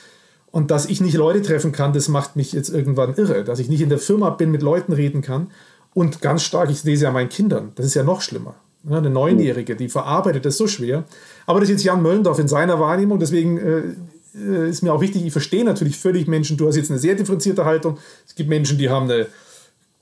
Und 0.51 0.71
dass 0.71 0.85
ich 0.85 1.01
nicht 1.01 1.15
Leute 1.15 1.41
treffen 1.41 1.73
kann, 1.73 1.95
das 1.95 2.09
macht 2.09 2.37
mich 2.37 2.53
jetzt 2.53 2.69
irgendwann 2.69 3.15
irre. 3.15 3.43
Dass 3.43 3.59
ich 3.59 3.71
nicht 3.71 3.81
in 3.81 3.89
der 3.89 3.99
Firma 3.99 4.31
bin, 4.31 4.51
mit 4.51 4.63
Leuten 4.63 4.93
reden 4.93 5.23
kann. 5.23 5.51
Und 5.95 6.21
ganz 6.21 6.43
stark, 6.43 6.71
ich 6.71 6.85
lese 6.85 7.05
ja 7.05 7.11
meinen 7.11 7.31
Kindern. 7.31 7.73
Das 7.75 7.87
ist 7.87 7.95
ja 7.95 8.03
noch 8.03 8.21
schlimmer. 8.21 8.55
Ja, 8.89 8.99
eine 8.99 9.11
Neunjährige, 9.11 9.77
die 9.77 9.89
verarbeitet 9.89 10.45
das 10.45 10.57
so 10.57 10.67
schwer. 10.67 11.05
Aber 11.47 11.61
das 11.61 11.69
ist 11.69 11.77
jetzt 11.77 11.85
Jan 11.85 12.03
Möllendorf 12.03 12.39
in 12.39 12.49
seiner 12.49 12.81
Wahrnehmung. 12.81 13.19
Deswegen 13.19 13.97
äh, 14.35 14.69
ist 14.69 14.83
mir 14.83 14.93
auch 14.93 15.01
wichtig, 15.01 15.25
ich 15.25 15.33
verstehe 15.33 15.65
natürlich 15.65 15.97
völlig 15.97 16.27
Menschen. 16.27 16.57
Du 16.57 16.67
hast 16.67 16.77
jetzt 16.77 16.91
eine 16.91 16.99
sehr 16.99 17.15
differenzierte 17.15 17.65
Haltung. 17.65 17.99
Es 18.27 18.35
gibt 18.35 18.49
Menschen, 18.49 18.79
die 18.79 18.89
haben 18.89 19.11
eine 19.11 19.27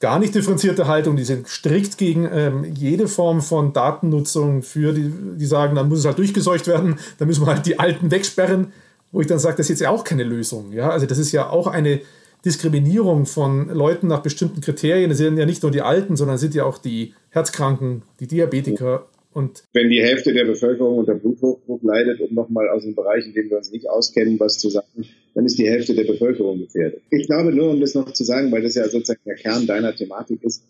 gar 0.01 0.18
nicht 0.18 0.35
differenzierte 0.35 0.89
Haltung, 0.89 1.14
die 1.16 1.24
sind 1.24 1.47
strikt 1.47 1.99
gegen 1.99 2.26
ähm, 2.33 2.64
jede 2.64 3.07
Form 3.07 3.43
von 3.43 3.74
Datennutzung 3.74 4.62
für, 4.62 4.95
die, 4.95 5.12
die 5.37 5.47
sagen, 5.47 5.74
dann 5.74 5.89
muss 5.89 6.01
es 6.01 6.07
halt 6.07 6.16
durchgeseucht 6.16 6.66
werden, 6.66 6.99
dann 7.18 7.28
müssen 7.28 7.43
wir 7.47 7.53
halt 7.53 7.66
die 7.66 7.78
Alten 7.78 8.11
wegsperren, 8.11 8.72
wo 9.12 9.20
ich 9.20 9.26
dann 9.26 9.39
sage, 9.39 9.59
das 9.59 9.66
ist 9.66 9.70
jetzt 9.70 9.81
ja 9.81 9.91
auch 9.91 10.03
keine 10.03 10.24
Lösung. 10.24 10.72
Ja? 10.72 10.89
Also 10.89 11.05
das 11.05 11.18
ist 11.18 11.33
ja 11.33 11.51
auch 11.51 11.66
eine 11.66 12.01
Diskriminierung 12.45 13.26
von 13.26 13.68
Leuten 13.68 14.07
nach 14.07 14.20
bestimmten 14.20 14.62
Kriterien. 14.62 15.11
Das 15.11 15.18
sind 15.18 15.37
ja 15.37 15.45
nicht 15.45 15.62
nur 15.62 15.70
die 15.70 15.83
Alten, 15.83 16.16
sondern 16.16 16.39
sind 16.39 16.55
ja 16.55 16.64
auch 16.64 16.78
die 16.78 17.12
Herzkranken, 17.28 18.03
die 18.18 18.26
Diabetiker 18.26 19.07
und 19.33 19.62
wenn 19.72 19.91
die 19.91 20.03
Hälfte 20.03 20.33
der 20.33 20.45
Bevölkerung 20.45 20.99
unter 20.99 21.14
Bluthochdruck 21.14 21.83
leidet, 21.83 22.20
um 22.20 22.35
nochmal 22.35 22.68
aus 22.68 22.83
dem 22.83 22.97
Bereich, 22.97 23.26
in 23.26 23.33
dem 23.33 23.49
wir 23.51 23.59
uns 23.59 23.70
nicht 23.70 23.89
auskennen, 23.89 24.41
was 24.41 24.59
zu 24.59 24.70
sagen, 24.70 25.07
dann 25.35 25.47
ist 25.47 25.59
die 25.59 25.68
Hälfte 25.68 25.95
der 25.95 26.05
Bevölkerung 26.05 26.59
gefährdet. 26.59 27.03
Ich 27.11 27.26
glaube 27.26 27.53
nur, 27.53 27.70
um 27.70 27.81
das 27.81 27.95
noch 27.95 28.12
zu 28.12 28.24
sagen, 28.24 28.51
weil 28.51 28.62
das 28.62 28.74
ja 28.74 28.89
sozusagen 28.89 29.20
der 29.24 29.37
Kern 29.37 29.66
deiner 29.66 29.95
Thematik 29.95 30.43
ist, 30.43 30.64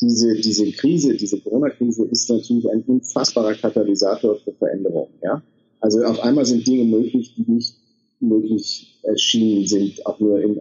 diese, 0.00 0.34
diese 0.34 0.70
Krise, 0.72 1.16
diese 1.16 1.40
Corona-Krise 1.40 2.04
ist 2.10 2.28
natürlich 2.30 2.68
ein 2.70 2.82
unfassbarer 2.82 3.54
Katalysator 3.54 4.38
für 4.40 4.52
Veränderungen. 4.52 5.14
Ja? 5.22 5.42
Also 5.80 6.02
auf 6.04 6.20
einmal 6.20 6.44
sind 6.44 6.66
Dinge 6.66 6.84
möglich, 6.84 7.34
die 7.36 7.50
nicht 7.50 7.76
möglich 8.20 9.00
erschienen 9.02 9.66
sind, 9.66 10.04
auch 10.06 10.20
nur 10.20 10.40
in 10.40 10.60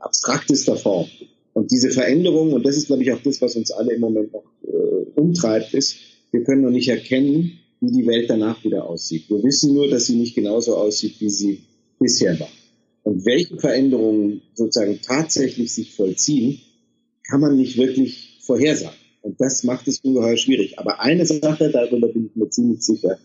abstraktester 0.00 0.76
Form. 0.76 1.08
Und 1.58 1.72
diese 1.72 1.90
Veränderung, 1.90 2.52
und 2.52 2.64
das 2.64 2.76
ist, 2.76 2.86
glaube 2.86 3.02
ich, 3.02 3.10
auch 3.10 3.20
das, 3.20 3.42
was 3.42 3.56
uns 3.56 3.72
alle 3.72 3.92
im 3.92 4.00
Moment 4.00 4.32
noch 4.32 4.44
äh, 4.62 5.10
umtreibt, 5.16 5.74
ist, 5.74 5.96
wir 6.30 6.44
können 6.44 6.62
noch 6.62 6.70
nicht 6.70 6.86
erkennen, 6.86 7.58
wie 7.80 7.90
die 7.90 8.06
Welt 8.06 8.30
danach 8.30 8.62
wieder 8.62 8.88
aussieht. 8.88 9.28
Wir 9.28 9.42
wissen 9.42 9.74
nur, 9.74 9.88
dass 9.88 10.06
sie 10.06 10.14
nicht 10.14 10.36
genauso 10.36 10.76
aussieht, 10.76 11.16
wie 11.18 11.30
sie 11.30 11.62
bisher 11.98 12.38
war. 12.38 12.48
Und 13.02 13.26
welche 13.26 13.58
Veränderungen 13.58 14.42
sozusagen 14.54 15.00
tatsächlich 15.02 15.74
sich 15.74 15.96
vollziehen, 15.96 16.60
kann 17.28 17.40
man 17.40 17.56
nicht 17.56 17.76
wirklich 17.76 18.38
vorhersagen. 18.42 18.94
Und 19.22 19.40
das 19.40 19.64
macht 19.64 19.88
es 19.88 19.98
ungeheuer 19.98 20.36
schwierig. 20.36 20.78
Aber 20.78 21.00
eine 21.00 21.26
Sache, 21.26 21.70
darüber 21.70 22.06
bin 22.06 22.26
ich 22.26 22.36
mir 22.36 22.48
ziemlich 22.50 22.82
sicher, 22.82 23.18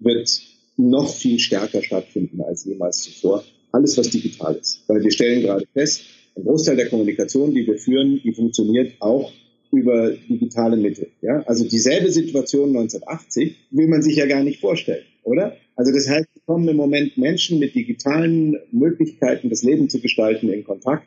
wird 0.00 0.30
noch 0.78 1.14
viel 1.14 1.38
stärker 1.38 1.82
stattfinden 1.82 2.40
als 2.40 2.64
jemals 2.64 3.02
zuvor. 3.02 3.44
Alles, 3.70 3.98
was 3.98 4.08
digital 4.08 4.54
ist. 4.54 4.80
Weil 4.86 5.04
wir 5.04 5.10
stellen 5.10 5.42
gerade 5.42 5.66
fest, 5.74 6.04
ein 6.36 6.44
Großteil 6.44 6.76
der 6.76 6.88
Kommunikation, 6.88 7.54
die 7.54 7.66
wir 7.66 7.78
führen, 7.78 8.20
die 8.22 8.32
funktioniert 8.32 8.94
auch 9.00 9.32
über 9.72 10.10
digitale 10.10 10.76
Mittel. 10.76 11.08
Ja? 11.22 11.42
Also 11.46 11.68
dieselbe 11.68 12.10
Situation 12.10 12.68
1980 12.68 13.56
will 13.70 13.88
man 13.88 14.02
sich 14.02 14.16
ja 14.16 14.26
gar 14.26 14.42
nicht 14.42 14.60
vorstellen, 14.60 15.04
oder? 15.22 15.56
Also 15.74 15.92
das 15.92 16.08
heißt, 16.08 16.26
kommen 16.46 16.68
im 16.68 16.76
Moment 16.76 17.18
Menschen 17.18 17.58
mit 17.58 17.74
digitalen 17.74 18.56
Möglichkeiten, 18.70 19.50
das 19.50 19.62
Leben 19.62 19.90
zu 19.90 20.00
gestalten, 20.00 20.48
in 20.48 20.64
Kontakt, 20.64 21.06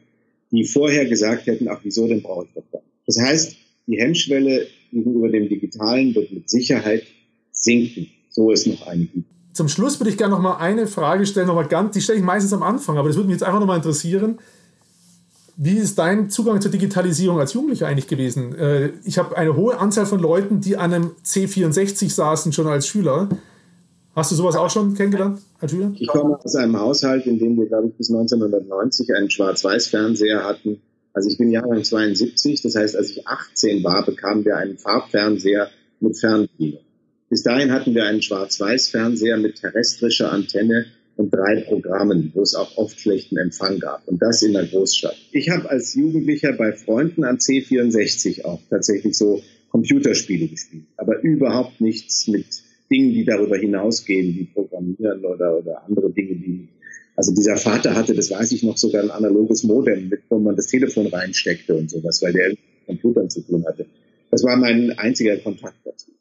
die 0.51 0.65
vorher 0.65 1.05
gesagt 1.05 1.47
hätten, 1.47 1.67
ach, 1.69 1.80
wieso 1.84 2.07
denn 2.07 2.21
brauche 2.21 2.45
ich 2.45 2.51
das 2.53 2.65
dann? 2.71 2.82
Das 3.05 3.19
heißt, 3.19 3.55
die 3.88 3.97
Hemmschwelle 3.97 4.67
gegenüber 4.91 5.30
dem 5.30 5.47
Digitalen 5.47 6.13
wird 6.13 6.32
mit 6.32 6.49
Sicherheit 6.49 7.03
sinken, 7.51 8.07
so 8.30 8.51
es 8.51 8.65
noch 8.65 8.86
eine 8.86 9.05
gibt. 9.05 9.30
Zum 9.53 9.67
Schluss 9.67 9.99
würde 9.99 10.11
ich 10.11 10.17
gerne 10.17 10.36
noch 10.36 10.41
mal 10.41 10.57
eine 10.57 10.88
Frage 10.88 11.25
stellen, 11.25 11.47
noch 11.47 11.55
mal 11.55 11.67
ganz, 11.67 11.93
die 11.93 12.01
stelle 12.01 12.19
ich 12.19 12.23
meistens 12.23 12.53
am 12.53 12.63
Anfang, 12.63 12.97
aber 12.97 13.07
das 13.07 13.17
würde 13.17 13.27
mich 13.27 13.36
jetzt 13.36 13.43
einfach 13.43 13.59
noch 13.59 13.67
mal 13.67 13.77
interessieren. 13.77 14.39
Wie 15.62 15.76
ist 15.76 15.99
dein 15.99 16.30
Zugang 16.30 16.62
zur 16.62 16.72
Digitalisierung 16.72 17.38
als 17.38 17.51
Jugendlicher 17.51 17.86
eigentlich 17.86 18.07
gewesen? 18.07 18.55
Äh, 18.55 18.93
ich 19.03 19.18
habe 19.18 19.36
eine 19.36 19.57
hohe 19.57 19.78
Anzahl 19.78 20.05
von 20.05 20.22
Leuten, 20.22 20.62
die 20.62 20.78
an 20.78 20.93
einem 20.93 21.12
C64 21.26 22.10
saßen, 22.10 22.53
schon 22.53 22.68
als 22.68 22.88
Schüler. 22.88 23.28
Hast 24.16 24.32
du 24.32 24.36
sowas 24.36 24.55
auch 24.55 24.70
schon 24.70 24.93
kennengelernt 24.93 25.41
als 25.60 25.74
Schüler? 25.74 25.91
Ich 25.99 26.07
komme 26.07 26.39
aus 26.41 26.55
einem 26.55 26.80
Haushalt, 26.80 27.26
in 27.26 27.39
dem 27.39 27.57
wir, 27.57 27.66
glaube 27.66 27.89
ich, 27.89 27.95
bis 27.95 28.10
1990 28.10 29.14
einen 29.14 29.30
Schwarz-Weiß-Fernseher 29.30 30.45
hatten. 30.45 30.82
Also 31.12 31.30
ich 31.30 31.38
bin 31.38 31.51
Jahrgang 31.51 31.84
72, 31.84 32.62
das 32.62 32.76
heißt, 32.76 32.95
als 32.95 33.10
ich 33.10 33.28
18 33.28 33.84
war, 33.84 34.05
bekamen 34.05 34.45
wir 34.45 34.55
einen 34.55 34.78
Farbfernseher 34.78 35.70
mit 35.99 36.18
Fernbedienung. 36.18 36.80
Bis 37.30 37.43
dahin 37.43 37.74
hatten 37.74 37.93
wir 37.93 38.05
einen 38.05 38.22
Schwarz-Weiß-Fernseher 38.22 39.36
mit 39.36 39.60
terrestrischer 39.60 40.32
Antenne 40.32 40.86
und 41.20 41.34
drei 41.34 41.61
Programmen, 41.67 42.32
wo 42.34 42.41
es 42.41 42.55
auch 42.55 42.78
oft 42.78 42.97
schlechten 42.97 43.38
Empfang 43.38 43.80
gab. 43.80 44.07
Und 44.07 44.22
das 44.22 44.41
in 44.41 44.53
der 44.53 44.65
Großstadt. 44.65 45.17
Ich 45.34 45.49
habe 45.49 45.70
als 45.70 45.93
Jugendlicher 45.93 46.53
bei 46.53 46.72
Freunden 46.72 47.26
am 47.26 47.36
C64 47.36 48.45
auch 48.45 48.61
tatsächlich 48.70 49.17
so 49.17 49.41
Computerspiele 49.70 50.47
gespielt, 50.47 50.86
aber 50.95 51.22
überhaupt 51.22 51.82
nichts 51.82 52.28
mit 52.30 52.45
Dingen, 52.89 53.13
die 53.13 53.26
darüber 53.26 53.57
hinausgehen, 53.57 54.34
wie 54.34 54.45
Programmieren 54.45 55.26
oder, 55.26 55.59
oder 55.59 55.84
andere 55.86 56.09
Dinge, 56.09 56.36
die 56.36 56.70
also 57.17 57.34
dieser 57.36 57.57
Vater 57.57 57.95
hatte, 57.95 58.15
das 58.15 58.32
weiß 58.32 58.53
ich 58.53 58.63
noch, 58.63 58.78
sogar 58.78 59.03
ein 59.03 59.11
analoges 59.11 59.63
Modem, 59.63 60.07
mit 60.07 60.22
wo 60.30 60.39
man 60.39 60.55
das 60.55 60.67
Telefon 60.67 61.07
reinsteckte 61.07 61.76
und 61.76 61.91
sowas, 61.91 62.22
weil 62.24 62.32
der 62.32 62.49
mit 62.51 62.59
Computern 62.86 63.30
zu 63.30 63.41
tun 63.41 63.65
hatte. 63.67 63.88
Das 64.32 64.41
war 64.45 64.55
mein 64.55 64.97
einziger 64.97 65.36
Kontakt 65.36 65.76
dazu. 65.84 66.11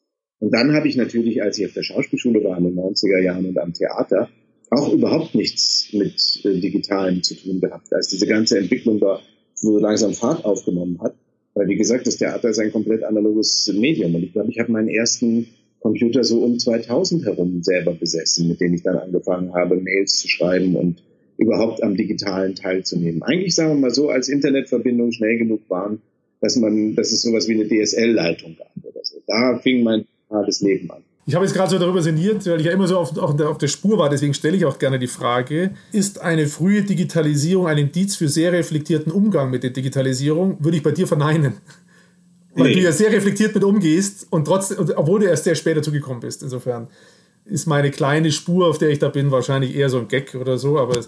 Und 0.40 0.52
dann 0.52 0.72
habe 0.72 0.88
ich 0.88 0.96
natürlich, 0.96 1.40
als 1.40 1.56
ich 1.56 1.66
auf 1.66 1.72
der 1.72 1.84
Schauspielschule 1.84 2.42
war 2.42 2.58
in 2.58 2.64
den 2.64 2.74
90er 2.74 3.22
Jahren 3.22 3.46
und 3.46 3.58
am 3.58 3.72
Theater, 3.72 4.28
auch 4.70 4.92
überhaupt 4.92 5.34
nichts 5.34 5.88
mit 5.92 6.40
äh, 6.44 6.60
Digitalem 6.60 7.22
zu 7.22 7.34
tun 7.34 7.60
gehabt, 7.60 7.92
als 7.92 8.08
diese 8.08 8.26
ganze 8.26 8.58
Entwicklung 8.58 9.00
da 9.00 9.20
so 9.54 9.78
langsam 9.78 10.12
Fahrt 10.14 10.44
aufgenommen 10.44 11.00
hat. 11.00 11.14
Weil, 11.54 11.68
wie 11.68 11.76
gesagt, 11.76 12.06
das 12.06 12.16
Theater 12.16 12.50
ist 12.50 12.58
ein 12.58 12.72
komplett 12.72 13.02
analoges 13.02 13.72
Medium. 13.74 14.14
Und 14.14 14.22
ich 14.22 14.32
glaube, 14.32 14.50
ich 14.50 14.58
habe 14.58 14.70
meinen 14.70 14.88
ersten 14.88 15.48
Computer 15.80 16.22
so 16.24 16.42
um 16.44 16.58
2000 16.58 17.24
herum 17.24 17.62
selber 17.62 17.94
besessen, 17.94 18.48
mit 18.48 18.60
dem 18.60 18.74
ich 18.74 18.82
dann 18.82 18.96
angefangen 18.96 19.54
habe, 19.54 19.76
Mails 19.76 20.18
zu 20.18 20.28
schreiben 20.28 20.76
und 20.76 21.02
überhaupt 21.36 21.82
am 21.82 21.96
Digitalen 21.96 22.54
teilzunehmen. 22.54 23.22
Eigentlich 23.22 23.54
sagen 23.54 23.70
wir 23.70 23.80
mal 23.80 23.90
so, 23.90 24.08
als 24.10 24.28
Internetverbindungen 24.28 25.12
schnell 25.12 25.38
genug 25.38 25.62
waren, 25.68 26.00
dass 26.40 26.56
man, 26.56 26.94
dass 26.94 27.12
es 27.12 27.22
sowas 27.22 27.48
wie 27.48 27.54
eine 27.54 27.68
DSL-Leitung 27.68 28.56
gab 28.56 28.70
oder 28.82 29.00
so. 29.04 29.22
Da 29.26 29.58
fing 29.58 29.82
mein 29.82 30.04
digitales 30.04 30.60
Leben 30.60 30.90
an. 30.90 31.02
Ich 31.28 31.34
habe 31.34 31.44
jetzt 31.44 31.54
gerade 31.54 31.70
so 31.70 31.78
darüber 31.78 32.00
sinniert, 32.00 32.46
weil 32.46 32.58
ich 32.58 32.64
ja 32.64 32.72
immer 32.72 32.88
so 32.88 32.96
auf, 32.96 33.14
auf, 33.18 33.36
der, 33.36 33.50
auf 33.50 33.58
der 33.58 33.68
Spur 33.68 33.98
war, 33.98 34.08
deswegen 34.08 34.32
stelle 34.32 34.56
ich 34.56 34.64
auch 34.64 34.78
gerne 34.78 34.98
die 34.98 35.08
Frage, 35.08 35.74
ist 35.92 36.22
eine 36.22 36.46
frühe 36.46 36.82
Digitalisierung 36.82 37.66
ein 37.66 37.76
Indiz 37.76 38.16
für 38.16 38.28
sehr 38.28 38.50
reflektierten 38.52 39.12
Umgang 39.12 39.50
mit 39.50 39.62
der 39.62 39.68
Digitalisierung? 39.68 40.56
Würde 40.64 40.78
ich 40.78 40.82
bei 40.82 40.90
dir 40.90 41.06
verneinen. 41.06 41.52
Weil 42.54 42.68
nee. 42.68 42.76
du 42.76 42.80
ja 42.80 42.92
sehr 42.92 43.12
reflektiert 43.12 43.54
mit 43.54 43.62
umgehst 43.62 44.26
und 44.30 44.46
trotzdem, 44.46 44.78
obwohl 44.96 45.20
du 45.20 45.26
erst 45.26 45.44
sehr 45.44 45.54
spät 45.54 45.76
dazu 45.76 45.92
gekommen 45.92 46.20
bist. 46.20 46.42
Insofern 46.42 46.88
ist 47.44 47.66
meine 47.66 47.90
kleine 47.90 48.32
Spur, 48.32 48.66
auf 48.66 48.78
der 48.78 48.88
ich 48.88 48.98
da 48.98 49.10
bin, 49.10 49.30
wahrscheinlich 49.30 49.76
eher 49.76 49.90
so 49.90 49.98
ein 49.98 50.08
Gag 50.08 50.34
oder 50.34 50.56
so, 50.56 50.78
aber 50.78 50.98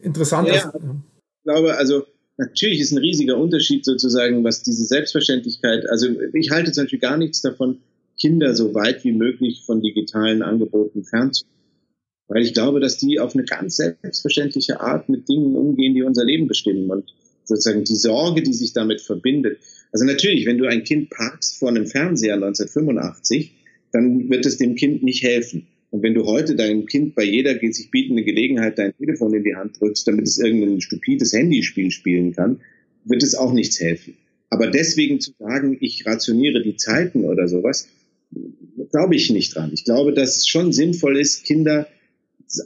interessant. 0.00 0.48
Ja, 0.48 0.54
ja. 0.54 0.72
ich 0.74 1.44
glaube, 1.44 1.76
also 1.76 2.02
natürlich 2.36 2.80
ist 2.80 2.90
ein 2.90 2.98
riesiger 2.98 3.36
Unterschied 3.36 3.84
sozusagen, 3.84 4.42
was 4.42 4.64
diese 4.64 4.84
Selbstverständlichkeit, 4.84 5.88
also 5.88 6.08
ich 6.32 6.50
halte 6.50 6.72
zum 6.72 6.82
Beispiel 6.82 6.98
gar 6.98 7.16
nichts 7.16 7.42
davon, 7.42 7.78
Kinder 8.18 8.54
so 8.54 8.74
weit 8.74 9.04
wie 9.04 9.12
möglich 9.12 9.62
von 9.64 9.80
digitalen 9.80 10.42
Angeboten 10.42 11.04
fernzuhalten. 11.04 11.58
Weil 12.28 12.42
ich 12.42 12.52
glaube, 12.52 12.80
dass 12.80 12.98
die 12.98 13.20
auf 13.20 13.34
eine 13.34 13.44
ganz 13.44 13.76
selbstverständliche 13.76 14.80
Art 14.80 15.08
mit 15.08 15.28
Dingen 15.28 15.56
umgehen, 15.56 15.94
die 15.94 16.02
unser 16.02 16.24
Leben 16.24 16.46
bestimmen 16.46 16.90
und 16.90 17.04
sozusagen 17.44 17.84
die 17.84 17.96
Sorge, 17.96 18.42
die 18.42 18.52
sich 18.52 18.74
damit 18.74 19.00
verbindet. 19.00 19.58
Also 19.92 20.04
natürlich, 20.04 20.44
wenn 20.44 20.58
du 20.58 20.66
ein 20.66 20.84
Kind 20.84 21.08
parkst 21.08 21.58
vor 21.58 21.70
einem 21.70 21.86
Fernseher 21.86 22.34
1985, 22.34 23.52
dann 23.92 24.28
wird 24.28 24.44
es 24.44 24.58
dem 24.58 24.74
Kind 24.74 25.02
nicht 25.02 25.22
helfen. 25.22 25.66
Und 25.90 26.02
wenn 26.02 26.12
du 26.12 26.26
heute 26.26 26.54
deinem 26.54 26.84
Kind 26.84 27.14
bei 27.14 27.24
jeder 27.24 27.58
sich 27.72 27.90
bietende 27.90 28.22
Gelegenheit 28.22 28.78
dein 28.78 28.94
Telefon 28.94 29.32
in 29.32 29.44
die 29.44 29.54
Hand 29.54 29.80
drückst, 29.80 30.06
damit 30.06 30.26
es 30.26 30.38
irgendein 30.38 30.82
stupides 30.82 31.32
Handyspiel 31.32 31.90
spielen 31.90 32.32
kann, 32.32 32.60
wird 33.04 33.22
es 33.22 33.34
auch 33.34 33.54
nichts 33.54 33.80
helfen. 33.80 34.14
Aber 34.50 34.66
deswegen 34.66 35.20
zu 35.20 35.32
sagen, 35.38 35.78
ich 35.80 36.04
rationiere 36.04 36.62
die 36.62 36.76
Zeiten 36.76 37.24
oder 37.24 37.48
sowas, 37.48 37.88
glaube 38.90 39.16
ich 39.16 39.30
nicht 39.30 39.54
dran. 39.54 39.70
Ich 39.72 39.84
glaube, 39.84 40.12
dass 40.12 40.36
es 40.36 40.48
schon 40.48 40.72
sinnvoll 40.72 41.18
ist, 41.18 41.44
Kinder 41.44 41.86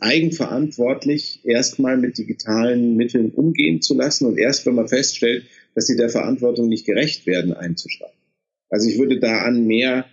eigenverantwortlich 0.01 1.41
erstmal 1.45 1.97
mit 1.97 2.19
digitalen 2.19 2.97
Mitteln 2.97 3.31
umgehen 3.31 3.83
zu 3.83 3.95
lassen 3.95 4.27
und 4.27 4.39
erst, 4.39 4.65
wenn 4.65 4.77
man 4.77 4.89
feststellt, 4.89 5.45
dass 5.75 5.87
sie 5.87 5.97
der 5.97 6.09
Verantwortung 6.09 6.69
nicht 6.69 6.87
gerecht 6.87 7.27
werden, 7.27 7.53
einzuschreiben. 7.53 8.15
Also 8.71 8.89
ich 8.89 8.99
würde 8.99 9.19
da 9.19 9.43
an 9.43 9.67
mehr 9.67 10.07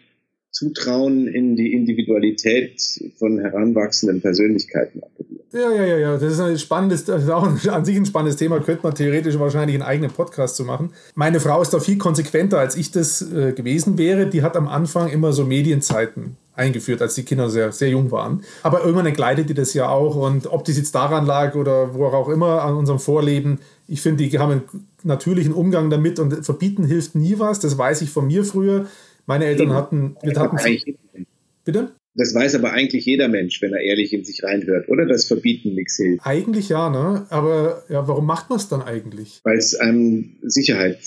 Zutrauen 0.52 1.28
in 1.28 1.56
die 1.56 1.74
Individualität 1.74 2.82
von 3.18 3.40
heranwachsenden 3.40 4.22
Persönlichkeiten 4.22 5.02
appellieren. 5.04 5.40
Ja, 5.52 5.72
ja, 5.72 5.98
ja. 5.98 6.14
Das 6.18 6.34
ist 6.34 6.40
ein 6.40 6.58
spannendes, 6.60 7.06
das 7.06 7.24
ist 7.24 7.30
auch 7.30 7.44
an 7.44 7.86
sich 7.86 7.98
ein 7.98 8.06
spannendes 8.06 8.38
Thema, 8.38 8.60
könnte 8.60 8.84
man 8.84 8.94
theoretisch 8.94 9.38
wahrscheinlich 9.40 9.76
einen 9.76 9.84
eigenen 9.84 10.12
Podcast 10.12 10.56
zu 10.56 10.64
machen. 10.64 10.92
Meine 11.16 11.40
Frau 11.40 11.62
ist 11.62 11.74
da 11.74 11.80
viel 11.80 11.98
konsequenter, 11.98 12.60
als 12.60 12.76
ich 12.76 12.92
das 12.92 13.22
äh, 13.22 13.54
gewesen 13.54 13.98
wäre. 13.98 14.28
Die 14.28 14.44
hat 14.44 14.56
am 14.56 14.68
Anfang 14.68 15.10
immer 15.10 15.34
so 15.34 15.46
Medienzeiten 15.46 16.38
eingeführt, 16.56 17.02
als 17.02 17.16
die 17.16 17.24
Kinder 17.24 17.50
sehr, 17.50 17.72
sehr 17.72 17.90
jung 17.90 18.12
waren. 18.12 18.44
Aber 18.64 18.82
irgendwann 18.82 19.06
entgleitet 19.08 19.50
die 19.50 19.54
das 19.54 19.74
ja 19.74 19.90
auch. 19.90 20.16
Und 20.16 20.46
ob 20.48 20.66
das 20.66 20.78
jetzt 20.78 20.94
daran 20.94 21.26
lag 21.26 21.56
oder 21.56 21.96
wo 21.96 22.06
auch 22.06 22.30
immer 22.30 22.62
an 22.64 22.76
unserem 22.76 23.00
Vorleben, 23.00 23.60
ich 23.88 24.02
finde, 24.02 24.28
die 24.28 24.38
haben 24.38 24.52
einen 24.52 24.64
natürlichen 25.04 25.54
Umgang 25.54 25.90
damit 25.90 26.20
und 26.20 26.46
verbieten 26.46 26.84
hilft 26.84 27.16
nie 27.16 27.40
was. 27.40 27.60
Das 27.60 27.78
weiß 27.78 28.02
ich 28.02 28.12
von 28.12 28.28
mir 28.28 28.44
früher. 28.44 28.86
Meine 29.30 29.46
Eltern 29.46 29.74
hatten. 29.76 30.16
Wir 30.24 30.36
hatten 30.40 30.58
bitte? 31.64 31.92
Das 32.16 32.34
weiß 32.34 32.56
aber 32.56 32.72
eigentlich 32.72 33.06
jeder 33.06 33.28
Mensch, 33.28 33.62
wenn 33.62 33.74
er 33.74 33.80
ehrlich 33.80 34.12
in 34.12 34.26
sich 34.26 34.44
reinhört, 34.44 34.90
oder? 34.90 35.06
Das 35.06 35.26
Verbieten 35.26 35.76
nichts 35.76 35.98
hilft. 35.98 36.26
Eigentlich 36.26 36.70
ja, 36.70 36.90
ne? 36.90 37.28
Aber 37.30 37.84
ja, 37.90 38.08
warum 38.08 38.26
macht 38.26 38.50
man 38.50 38.58
es 38.58 38.70
dann 38.70 38.82
eigentlich? 38.82 39.40
Weil 39.44 39.60
es 39.60 39.76
einem 39.76 40.32
Sicherheit 40.42 40.98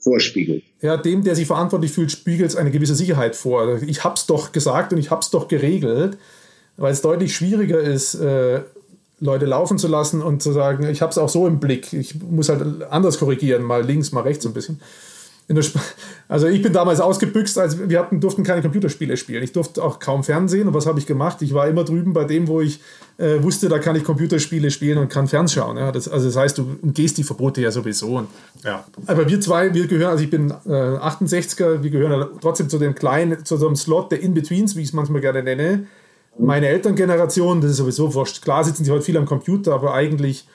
vorspiegelt. 0.00 0.64
Ja, 0.80 0.96
dem, 0.96 1.22
der 1.22 1.36
sich 1.36 1.46
verantwortlich 1.46 1.92
fühlt, 1.92 2.10
spiegelt 2.10 2.50
es 2.50 2.56
eine 2.56 2.72
gewisse 2.72 2.96
Sicherheit 2.96 3.36
vor. 3.36 3.80
Ich 3.86 4.02
hab's 4.02 4.26
doch 4.26 4.50
gesagt 4.50 4.92
und 4.92 4.98
ich 4.98 5.12
hab's 5.12 5.30
doch 5.30 5.46
geregelt, 5.46 6.18
weil 6.76 6.92
es 6.92 7.02
deutlich 7.02 7.36
schwieriger 7.36 7.78
ist, 7.78 8.16
äh, 8.16 8.62
Leute 9.20 9.46
laufen 9.46 9.78
zu 9.78 9.86
lassen 9.86 10.22
und 10.22 10.42
zu 10.42 10.50
sagen, 10.50 10.88
ich 10.90 11.02
hab's 11.02 11.18
auch 11.18 11.28
so 11.28 11.46
im 11.46 11.60
Blick. 11.60 11.92
Ich 11.92 12.20
muss 12.20 12.48
halt 12.48 12.82
anders 12.90 13.20
korrigieren, 13.20 13.62
mal 13.62 13.84
links, 13.84 14.10
mal 14.10 14.22
rechts 14.22 14.44
ein 14.44 14.54
bisschen 14.54 14.80
also 16.28 16.46
ich 16.46 16.62
bin 16.62 16.72
damals 16.72 17.00
ausgebüxt, 17.00 17.58
als 17.58 17.88
wir 17.88 17.98
hatten, 17.98 18.20
durften 18.20 18.44
keine 18.44 18.60
Computerspiele 18.60 19.16
spielen. 19.16 19.42
Ich 19.42 19.52
durfte 19.52 19.82
auch 19.82 19.98
kaum 19.98 20.22
Fernsehen. 20.22 20.68
Und 20.68 20.74
was 20.74 20.86
habe 20.86 20.98
ich 20.98 21.06
gemacht? 21.06 21.40
Ich 21.40 21.54
war 21.54 21.66
immer 21.68 21.84
drüben 21.84 22.12
bei 22.12 22.24
dem, 22.24 22.48
wo 22.48 22.60
ich 22.60 22.80
äh, 23.16 23.42
wusste, 23.42 23.68
da 23.68 23.78
kann 23.78 23.96
ich 23.96 24.04
Computerspiele 24.04 24.70
spielen 24.70 24.98
und 24.98 25.08
kann 25.08 25.26
fernschauen. 25.26 25.78
Ja? 25.78 25.90
Das, 25.90 26.06
also 26.06 26.26
das 26.26 26.36
heißt, 26.36 26.58
du 26.58 26.76
umgehst 26.82 27.16
die 27.16 27.24
Verbote 27.24 27.62
ja 27.62 27.70
sowieso. 27.70 28.18
Und, 28.18 28.28
ja. 28.62 28.84
Aber 29.06 29.28
wir 29.28 29.40
zwei, 29.40 29.72
wir 29.72 29.86
gehören, 29.86 30.10
also 30.10 30.22
ich 30.22 30.30
bin 30.30 30.50
äh, 30.50 30.70
68er, 30.70 31.82
wir 31.82 31.90
gehören 31.90 32.28
trotzdem 32.42 32.68
zu 32.68 32.78
dem 32.78 32.94
kleinen, 32.94 33.44
zu 33.44 33.56
so 33.56 33.66
einem 33.66 33.76
Slot 33.76 34.12
der 34.12 34.20
In-Betweens, 34.20 34.76
wie 34.76 34.82
ich 34.82 34.88
es 34.88 34.92
manchmal 34.92 35.22
gerne 35.22 35.42
nenne. 35.42 35.86
Meine 36.38 36.68
Elterngeneration, 36.68 37.62
das 37.62 37.72
ist 37.72 37.78
sowieso 37.78 38.12
wurscht. 38.14 38.42
Klar 38.42 38.64
sitzen 38.64 38.84
sie 38.84 38.90
heute 38.90 39.02
viel 39.02 39.16
am 39.16 39.26
Computer, 39.26 39.72
aber 39.72 39.94
eigentlich 39.94 40.46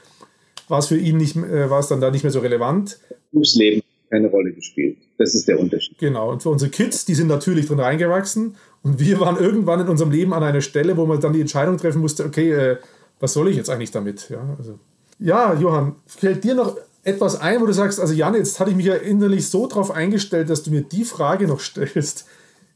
war 0.68 0.80
es 0.80 0.86
für 0.86 0.98
ihn 0.98 1.18
nicht, 1.18 1.36
äh, 1.36 1.70
war 1.70 1.80
es 1.80 1.88
dann 1.88 2.00
da 2.00 2.12
nicht 2.12 2.24
mehr 2.24 2.32
so 2.32 2.40
relevant. 2.40 3.00
Berufsleben 3.32 3.82
keine 4.14 4.28
Rolle 4.28 4.52
gespielt. 4.52 4.98
Das 5.18 5.34
ist 5.34 5.48
der 5.48 5.60
Unterschied. 5.60 5.98
Genau. 5.98 6.32
Und 6.32 6.44
für 6.44 6.50
unsere 6.50 6.70
Kids, 6.70 7.06
die 7.06 7.16
sind 7.16 7.28
natürlich 7.28 7.66
drin 7.66 7.80
reingewachsen. 7.80 8.56
Und 8.84 9.00
wir 9.00 9.20
waren 9.20 9.38
irgendwann 9.38 9.80
in 9.80 9.88
unserem 9.88 10.12
Leben 10.12 10.34
an 10.34 10.44
einer 10.44 10.62
Stelle, 10.62 10.98
wo 10.98 11.06
man 11.06 11.20
dann 11.20 11.34
die 11.34 11.42
Entscheidung 11.42 11.78
treffen 11.78 12.00
musste, 12.00 12.24
okay, 12.26 12.52
äh, 12.52 12.78
was 13.20 13.34
soll 13.34 13.50
ich 13.50 13.56
jetzt 13.56 13.70
eigentlich 13.70 13.92
damit? 13.92 14.30
Ja, 14.30 14.56
also. 14.58 14.80
ja, 15.18 15.60
Johann, 15.60 15.96
fällt 16.06 16.44
dir 16.44 16.54
noch 16.54 16.78
etwas 17.04 17.42
ein, 17.42 17.60
wo 17.60 17.66
du 17.66 17.74
sagst, 17.74 18.00
also 18.00 18.14
Jan, 18.14 18.36
jetzt 18.36 18.60
hatte 18.60 18.70
ich 18.70 18.78
mich 18.78 18.86
ja 18.86 18.96
innerlich 18.96 19.48
so 19.48 19.68
darauf 19.68 19.92
eingestellt, 19.92 20.50
dass 20.50 20.64
du 20.64 20.72
mir 20.72 20.82
die 20.82 21.06
Frage 21.06 21.48
noch 21.48 21.60
stellst. 21.60 22.28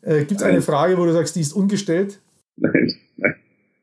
Äh, 0.01 0.19
Gibt 0.25 0.41
es 0.41 0.43
eine 0.43 0.61
Frage, 0.61 0.97
wo 0.97 1.05
du 1.05 1.13
sagst, 1.13 1.35
die 1.35 1.41
ist 1.41 1.53
ungestellt? 1.53 2.19
Nein, 2.55 2.93
nein, 3.17 3.35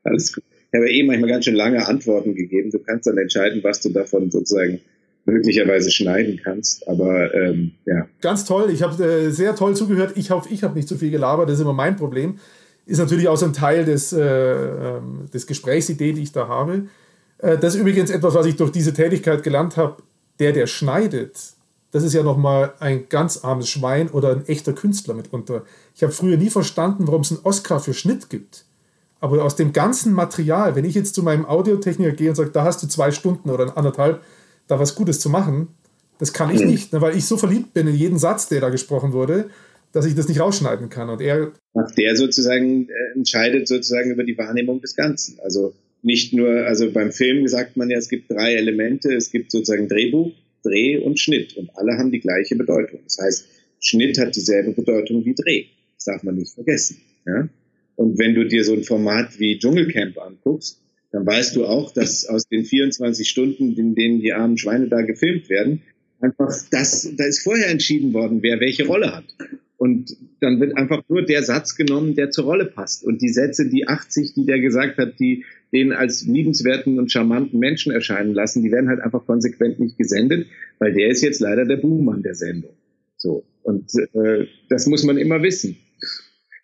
alles 0.03 0.33
gut. 0.33 0.43
Ich 0.71 0.77
habe 0.77 0.89
ja 0.89 0.97
eh 0.97 1.03
manchmal 1.03 1.29
ganz 1.29 1.45
schön 1.45 1.55
lange 1.55 1.87
Antworten 1.87 2.35
gegeben. 2.35 2.71
Du 2.71 2.79
kannst 2.79 3.07
dann 3.07 3.17
entscheiden, 3.17 3.63
was 3.63 3.79
du 3.79 3.89
davon 3.89 4.29
sozusagen 4.29 4.81
möglicherweise 5.25 5.91
schneiden 5.91 6.39
kannst. 6.43 6.87
Aber 6.87 7.33
ähm, 7.33 7.71
ja. 7.85 8.07
Ganz 8.21 8.45
toll. 8.45 8.69
Ich 8.71 8.83
habe 8.83 9.03
äh, 9.03 9.31
sehr 9.31 9.55
toll 9.55 9.75
zugehört. 9.75 10.13
Ich 10.15 10.31
hoffe, 10.31 10.49
ich 10.51 10.63
habe 10.63 10.75
nicht 10.75 10.87
zu 10.87 10.97
viel 10.97 11.11
gelabert. 11.11 11.49
Das 11.49 11.55
ist 11.55 11.61
immer 11.61 11.73
mein 11.73 11.95
Problem. 11.95 12.39
Ist 12.85 12.99
natürlich 12.99 13.27
auch 13.27 13.37
so 13.37 13.45
ein 13.45 13.53
Teil 13.53 13.85
des, 13.85 14.13
äh, 14.13 14.21
ähm, 14.21 15.25
des 15.33 15.47
Gesprächsidee, 15.47 16.13
die 16.13 16.21
ich 16.21 16.31
da 16.31 16.47
habe. 16.47 16.85
Äh, 17.39 17.57
das 17.57 17.75
ist 17.75 17.81
übrigens 17.81 18.11
etwas, 18.11 18.35
was 18.35 18.45
ich 18.45 18.55
durch 18.55 18.71
diese 18.71 18.93
Tätigkeit 18.93 19.43
gelernt 19.43 19.77
habe. 19.77 19.97
Der, 20.39 20.51
der 20.51 20.67
schneidet, 20.67 21.37
das 21.91 22.03
ist 22.03 22.13
ja 22.13 22.21
nochmal 22.21 22.73
ein 22.79 23.07
ganz 23.07 23.43
armes 23.43 23.69
Schwein 23.69 24.09
oder 24.09 24.31
ein 24.31 24.45
echter 24.47 24.73
Künstler 24.73 25.13
mitunter. 25.13 25.63
Ich 25.95 26.03
habe 26.03 26.11
früher 26.11 26.35
nie 26.37 26.49
verstanden, 26.49 27.07
warum 27.07 27.21
es 27.21 27.31
einen 27.31 27.39
Oscar 27.43 27.79
für 27.79 27.93
Schnitt 27.93 28.29
gibt. 28.29 28.65
Aber 29.21 29.41
aus 29.43 29.55
dem 29.55 29.71
ganzen 29.71 30.13
Material, 30.13 30.75
wenn 30.75 30.83
ich 30.83 30.93
jetzt 30.93 31.15
zu 31.15 31.23
meinem 31.23 31.45
Audiotechniker 31.45 32.11
gehe 32.11 32.29
und 32.29 32.35
sage, 32.35 32.51
da 32.51 32.63
hast 32.63 32.83
du 32.83 32.87
zwei 32.87 33.11
Stunden 33.11 33.49
oder 33.49 33.77
anderthalb, 33.77 34.21
da 34.67 34.79
was 34.79 34.95
Gutes 34.95 35.19
zu 35.19 35.29
machen. 35.29 35.69
Das 36.19 36.33
kann 36.33 36.53
ich 36.53 36.61
mhm. 36.61 36.67
nicht, 36.67 36.93
ne, 36.93 37.01
weil 37.01 37.17
ich 37.17 37.25
so 37.25 37.37
verliebt 37.37 37.73
bin 37.73 37.87
in 37.87 37.95
jeden 37.95 38.17
Satz, 38.17 38.47
der 38.47 38.61
da 38.61 38.69
gesprochen 38.69 39.13
wurde, 39.13 39.49
dass 39.91 40.05
ich 40.05 40.15
das 40.15 40.27
nicht 40.27 40.39
rausschneiden 40.39 40.89
kann. 40.89 41.09
Und 41.09 41.21
er. 41.21 41.51
Der 41.97 42.15
sozusagen 42.15 42.89
äh, 42.89 43.15
entscheidet 43.15 43.67
sozusagen 43.67 44.11
über 44.11 44.23
die 44.23 44.37
Wahrnehmung 44.37 44.81
des 44.81 44.95
Ganzen. 44.95 45.39
Also 45.41 45.73
nicht 46.01 46.33
nur, 46.33 46.49
also 46.65 46.91
beim 46.91 47.11
Film 47.11 47.47
sagt 47.47 47.77
man 47.77 47.89
ja, 47.89 47.97
es 47.97 48.09
gibt 48.09 48.29
drei 48.29 48.55
Elemente. 48.55 49.13
Es 49.13 49.31
gibt 49.31 49.51
sozusagen 49.51 49.87
Drehbuch, 49.87 50.31
Dreh 50.63 50.97
und 50.97 51.19
Schnitt. 51.19 51.57
Und 51.57 51.69
alle 51.75 51.97
haben 51.97 52.11
die 52.11 52.19
gleiche 52.19 52.55
Bedeutung. 52.55 52.99
Das 53.03 53.17
heißt, 53.19 53.45
Schnitt 53.79 54.17
hat 54.17 54.35
dieselbe 54.35 54.71
Bedeutung 54.71 55.25
wie 55.25 55.33
Dreh. 55.33 55.65
Das 55.95 56.05
darf 56.05 56.23
man 56.23 56.35
nicht 56.35 56.53
vergessen. 56.53 56.97
Ja? 57.25 57.49
Und 57.95 58.17
wenn 58.17 58.35
du 58.35 58.45
dir 58.45 58.63
so 58.63 58.73
ein 58.73 58.83
Format 58.83 59.39
wie 59.39 59.57
Dschungelcamp 59.57 60.17
anguckst, 60.17 60.79
dann 61.15 61.25
weißt 61.25 61.55
du 61.55 61.65
auch, 61.65 61.93
dass 61.93 62.25
aus 62.25 62.49
den 62.49 62.65
24 62.65 63.29
Stunden, 63.29 63.73
in 63.77 63.95
denen 63.95 64.19
die 64.19 64.33
armen 64.33 64.57
Schweine 64.57 64.89
da 64.89 65.01
gefilmt 65.01 65.49
werden, 65.49 65.81
einfach 66.19 66.53
das, 66.71 67.09
da 67.15 67.23
ist 67.23 67.41
vorher 67.41 67.69
entschieden 67.69 68.11
worden, 68.13 68.43
wer 68.43 68.59
welche 68.59 68.85
Rolle 68.85 69.15
hat. 69.15 69.23
Und 69.77 70.17
dann 70.41 70.59
wird 70.59 70.75
einfach 70.75 71.03
nur 71.07 71.21
der 71.21 71.43
Satz 71.43 71.77
genommen, 71.77 72.15
der 72.15 72.31
zur 72.31 72.43
Rolle 72.43 72.65
passt. 72.65 73.05
Und 73.05 73.21
die 73.21 73.29
Sätze, 73.29 73.69
die 73.69 73.87
80, 73.87 74.33
die 74.33 74.45
der 74.45 74.59
gesagt 74.59 74.97
hat, 74.97 75.17
die 75.17 75.45
den 75.71 75.93
als 75.93 76.25
liebenswerten 76.25 76.99
und 76.99 77.13
charmanten 77.13 77.59
Menschen 77.59 77.93
erscheinen 77.93 78.33
lassen, 78.33 78.63
die 78.63 78.71
werden 78.73 78.89
halt 78.89 78.99
einfach 78.99 79.25
konsequent 79.25 79.79
nicht 79.79 79.97
gesendet, 79.97 80.47
weil 80.79 80.91
der 80.91 81.09
ist 81.09 81.21
jetzt 81.21 81.39
leider 81.39 81.63
der 81.63 81.77
Buhmann 81.77 82.23
der 82.23 82.35
Sendung. 82.35 82.73
So. 83.15 83.45
Und 83.63 83.89
äh, 84.13 84.47
das 84.67 84.85
muss 84.87 85.05
man 85.05 85.17
immer 85.17 85.41
wissen. 85.41 85.77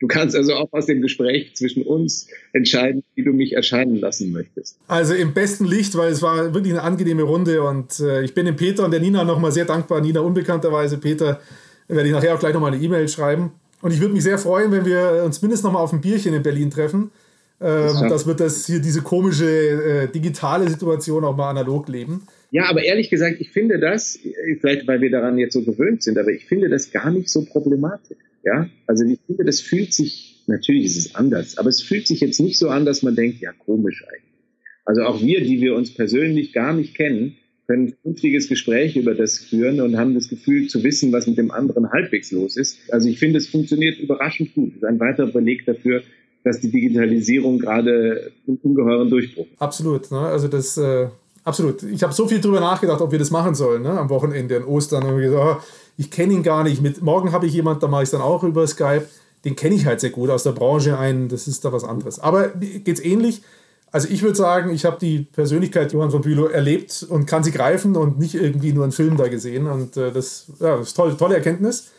Du 0.01 0.07
kannst 0.07 0.35
also 0.35 0.55
auch 0.55 0.73
aus 0.73 0.87
dem 0.87 1.01
Gespräch 1.01 1.55
zwischen 1.55 1.83
uns 1.83 2.27
entscheiden, 2.53 3.03
wie 3.13 3.23
du 3.23 3.33
mich 3.33 3.53
erscheinen 3.53 3.97
lassen 3.97 4.31
möchtest. 4.31 4.75
Also 4.87 5.13
im 5.13 5.33
besten 5.35 5.63
Licht, 5.65 5.95
weil 5.95 6.11
es 6.11 6.23
war 6.23 6.55
wirklich 6.55 6.73
eine 6.73 6.81
angenehme 6.81 7.21
Runde 7.21 7.61
und 7.61 7.99
äh, 7.99 8.23
ich 8.23 8.33
bin 8.33 8.47
dem 8.47 8.55
Peter 8.55 8.83
und 8.83 8.91
der 8.91 8.99
Nina 8.99 9.23
nochmal 9.23 9.51
sehr 9.51 9.65
dankbar. 9.65 10.01
Nina 10.01 10.21
unbekannterweise, 10.21 10.97
Peter 10.97 11.39
werde 11.87 12.07
ich 12.09 12.13
nachher 12.13 12.33
auch 12.33 12.39
gleich 12.39 12.53
nochmal 12.53 12.73
eine 12.73 12.83
E-Mail 12.83 13.07
schreiben. 13.07 13.51
Und 13.83 13.93
ich 13.93 14.01
würde 14.01 14.15
mich 14.15 14.23
sehr 14.23 14.39
freuen, 14.39 14.71
wenn 14.71 14.85
wir 14.85 15.21
uns 15.23 15.39
mindestens 15.43 15.65
nochmal 15.65 15.83
auf 15.83 15.93
ein 15.93 16.01
Bierchen 16.01 16.33
in 16.33 16.41
Berlin 16.41 16.71
treffen. 16.71 17.11
Ähm, 17.61 18.09
das 18.09 18.25
wird 18.25 18.39
das 18.39 18.65
hier 18.65 18.79
diese 18.79 19.03
komische 19.03 19.45
äh, 19.45 20.07
digitale 20.07 20.67
Situation 20.67 21.23
auch 21.23 21.37
mal 21.37 21.51
analog 21.51 21.87
leben. 21.89 22.23
Ja, 22.49 22.69
aber 22.69 22.83
ehrlich 22.83 23.11
gesagt, 23.11 23.35
ich 23.39 23.51
finde 23.51 23.79
das, 23.79 24.17
vielleicht 24.61 24.87
weil 24.87 24.99
wir 24.99 25.11
daran 25.11 25.37
jetzt 25.37 25.53
so 25.53 25.61
gewöhnt 25.61 26.01
sind, 26.01 26.17
aber 26.17 26.31
ich 26.31 26.47
finde 26.47 26.69
das 26.69 26.91
gar 26.91 27.11
nicht 27.11 27.29
so 27.29 27.45
problematisch. 27.45 28.17
Ja, 28.43 28.69
also 28.87 29.05
ich 29.05 29.19
finde, 29.27 29.45
das 29.45 29.61
fühlt 29.61 29.93
sich, 29.93 30.43
natürlich 30.47 30.85
ist 30.85 30.97
es 30.97 31.15
anders, 31.15 31.57
aber 31.57 31.69
es 31.69 31.81
fühlt 31.81 32.07
sich 32.07 32.21
jetzt 32.21 32.39
nicht 32.39 32.57
so 32.57 32.69
an, 32.69 32.85
dass 32.85 33.03
man 33.03 33.15
denkt, 33.15 33.39
ja, 33.41 33.51
komisch 33.53 34.03
eigentlich. 34.07 34.31
Also 34.85 35.03
auch 35.03 35.21
wir, 35.21 35.41
die 35.41 35.61
wir 35.61 35.75
uns 35.75 35.93
persönlich 35.93 36.53
gar 36.53 36.73
nicht 36.73 36.95
kennen, 36.95 37.37
können 37.67 37.87
ein 37.87 37.93
vernünftiges 38.01 38.49
Gespräch 38.49 38.95
über 38.97 39.13
das 39.13 39.37
führen 39.37 39.79
und 39.79 39.97
haben 39.97 40.13
das 40.13 40.27
Gefühl 40.27 40.67
zu 40.67 40.83
wissen, 40.83 41.11
was 41.11 41.27
mit 41.27 41.37
dem 41.37 41.51
anderen 41.51 41.91
halbwegs 41.91 42.31
los 42.31 42.57
ist. 42.57 42.79
Also 42.91 43.07
ich 43.07 43.19
finde, 43.19 43.37
es 43.37 43.47
funktioniert 43.47 43.99
überraschend 43.99 44.53
gut. 44.53 44.71
Das 44.71 44.77
ist 44.77 44.83
ein 44.83 44.99
weiterer 44.99 45.27
Beleg 45.27 45.65
dafür, 45.65 46.01
dass 46.43 46.59
die 46.59 46.71
Digitalisierung 46.71 47.59
gerade 47.59 48.31
einen 48.47 48.57
ungeheuren 48.57 49.09
Durchbruch. 49.09 49.47
Absolut. 49.59 50.11
Ne? 50.11 50.19
Also 50.19 50.47
das 50.47 50.77
äh, 50.77 51.07
absolut. 51.43 51.83
Ich 51.83 52.03
habe 52.03 52.13
so 52.13 52.27
viel 52.27 52.41
drüber 52.41 52.59
nachgedacht, 52.59 52.99
ob 53.01 53.11
wir 53.11 53.19
das 53.19 53.31
machen 53.31 53.55
sollen 53.55 53.83
ne? 53.83 53.91
am 53.91 54.09
Wochenende 54.09 54.55
in 54.55 54.63
Ostern. 54.63 55.03
Und 55.03 55.21
gesagt, 55.21 55.61
oh, 55.61 55.63
ich 56.01 56.09
kenne 56.09 56.33
ihn 56.33 56.41
gar 56.41 56.63
nicht. 56.63 56.81
Mit, 56.81 57.03
morgen 57.03 57.31
habe 57.31 57.45
ich 57.45 57.53
jemanden, 57.53 57.81
da 57.81 57.87
mache 57.87 58.01
ich 58.01 58.07
es 58.07 58.11
dann 58.11 58.21
auch 58.21 58.43
über 58.43 58.65
Skype. 58.65 59.05
Den 59.45 59.55
kenne 59.55 59.75
ich 59.75 59.85
halt 59.85 59.99
sehr 59.99 60.09
gut 60.09 60.31
aus 60.31 60.41
der 60.41 60.51
Branche 60.51 60.97
ein. 60.97 61.29
Das 61.29 61.47
ist 61.47 61.63
da 61.63 61.71
was 61.71 61.83
anderes. 61.83 62.19
Aber 62.19 62.47
geht 62.47 62.87
es 62.87 63.05
ähnlich? 63.05 63.43
Also 63.91 64.07
ich 64.09 64.23
würde 64.23 64.35
sagen, 64.35 64.71
ich 64.71 64.83
habe 64.83 64.97
die 64.99 65.19
Persönlichkeit 65.19 65.93
Johann 65.93 66.09
von 66.09 66.21
Bülow 66.21 66.47
erlebt 66.47 67.05
und 67.07 67.27
kann 67.27 67.43
sie 67.43 67.51
greifen 67.51 67.95
und 67.95 68.17
nicht 68.17 68.33
irgendwie 68.33 68.73
nur 68.73 68.83
einen 68.83 68.93
Film 68.93 69.15
da 69.15 69.27
gesehen. 69.27 69.67
Und 69.67 69.95
äh, 69.95 70.11
das, 70.11 70.47
ja, 70.59 70.77
das 70.77 70.87
ist 70.87 70.93
toll, 70.95 71.15
tolle 71.17 71.35
Erkenntnis. 71.35 71.91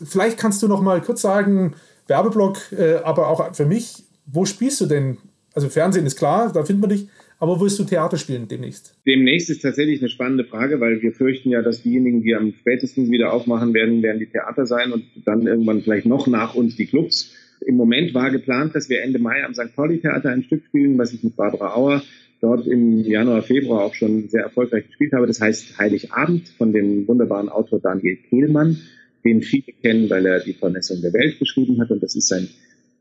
Vielleicht 0.00 0.38
kannst 0.38 0.62
du 0.62 0.68
noch 0.68 0.80
mal 0.80 1.00
kurz 1.00 1.20
sagen, 1.20 1.74
Werbeblock, 2.06 2.56
äh, 2.70 3.00
aber 3.02 3.26
auch 3.26 3.52
für 3.52 3.66
mich, 3.66 4.04
wo 4.26 4.44
spielst 4.44 4.80
du 4.80 4.86
denn? 4.86 5.18
Also 5.54 5.68
Fernsehen 5.68 6.06
ist 6.06 6.16
klar, 6.16 6.52
da 6.52 6.62
findet 6.62 6.80
man 6.82 6.90
dich. 6.90 7.08
Aber 7.40 7.58
willst 7.58 7.78
du 7.78 7.84
Theater 7.84 8.18
spielen 8.18 8.48
demnächst? 8.48 8.94
Demnächst 9.06 9.48
ist 9.48 9.62
tatsächlich 9.62 10.00
eine 10.00 10.10
spannende 10.10 10.44
Frage, 10.44 10.78
weil 10.78 11.00
wir 11.00 11.12
fürchten 11.12 11.48
ja, 11.48 11.62
dass 11.62 11.82
diejenigen, 11.82 12.22
die 12.22 12.34
am 12.34 12.52
spätesten 12.52 13.10
wieder 13.10 13.32
aufmachen 13.32 13.72
werden, 13.72 14.02
werden 14.02 14.18
die 14.18 14.26
Theater 14.26 14.66
sein 14.66 14.92
und 14.92 15.04
dann 15.24 15.46
irgendwann 15.46 15.80
vielleicht 15.80 16.04
noch 16.04 16.26
nach 16.26 16.54
uns 16.54 16.76
die 16.76 16.84
Clubs. 16.84 17.32
Im 17.66 17.76
Moment 17.76 18.12
war 18.12 18.30
geplant, 18.30 18.74
dass 18.74 18.90
wir 18.90 19.02
Ende 19.02 19.18
Mai 19.18 19.42
am 19.42 19.54
St. 19.54 19.74
Pauli 19.74 20.00
Theater 20.00 20.28
ein 20.28 20.42
Stück 20.42 20.64
spielen, 20.66 20.98
was 20.98 21.14
ich 21.14 21.24
mit 21.24 21.34
Barbara 21.34 21.74
Auer 21.74 22.02
dort 22.42 22.66
im 22.66 23.00
Januar, 23.00 23.42
Februar 23.42 23.84
auch 23.84 23.94
schon 23.94 24.28
sehr 24.28 24.42
erfolgreich 24.42 24.86
gespielt 24.86 25.12
habe. 25.14 25.26
Das 25.26 25.40
heißt 25.40 25.78
Heiligabend 25.78 26.48
von 26.58 26.74
dem 26.74 27.08
wunderbaren 27.08 27.48
Autor 27.48 27.80
Daniel 27.80 28.16
Kehlmann, 28.16 28.78
den 29.24 29.40
viele 29.40 29.72
kennen, 29.82 30.10
weil 30.10 30.26
er 30.26 30.40
die 30.40 30.52
Vermessung 30.54 31.00
der 31.00 31.14
Welt 31.14 31.38
geschrieben 31.38 31.80
hat. 31.80 31.90
Und 31.90 32.02
das 32.02 32.16
ist 32.16 32.28
sein 32.28 32.48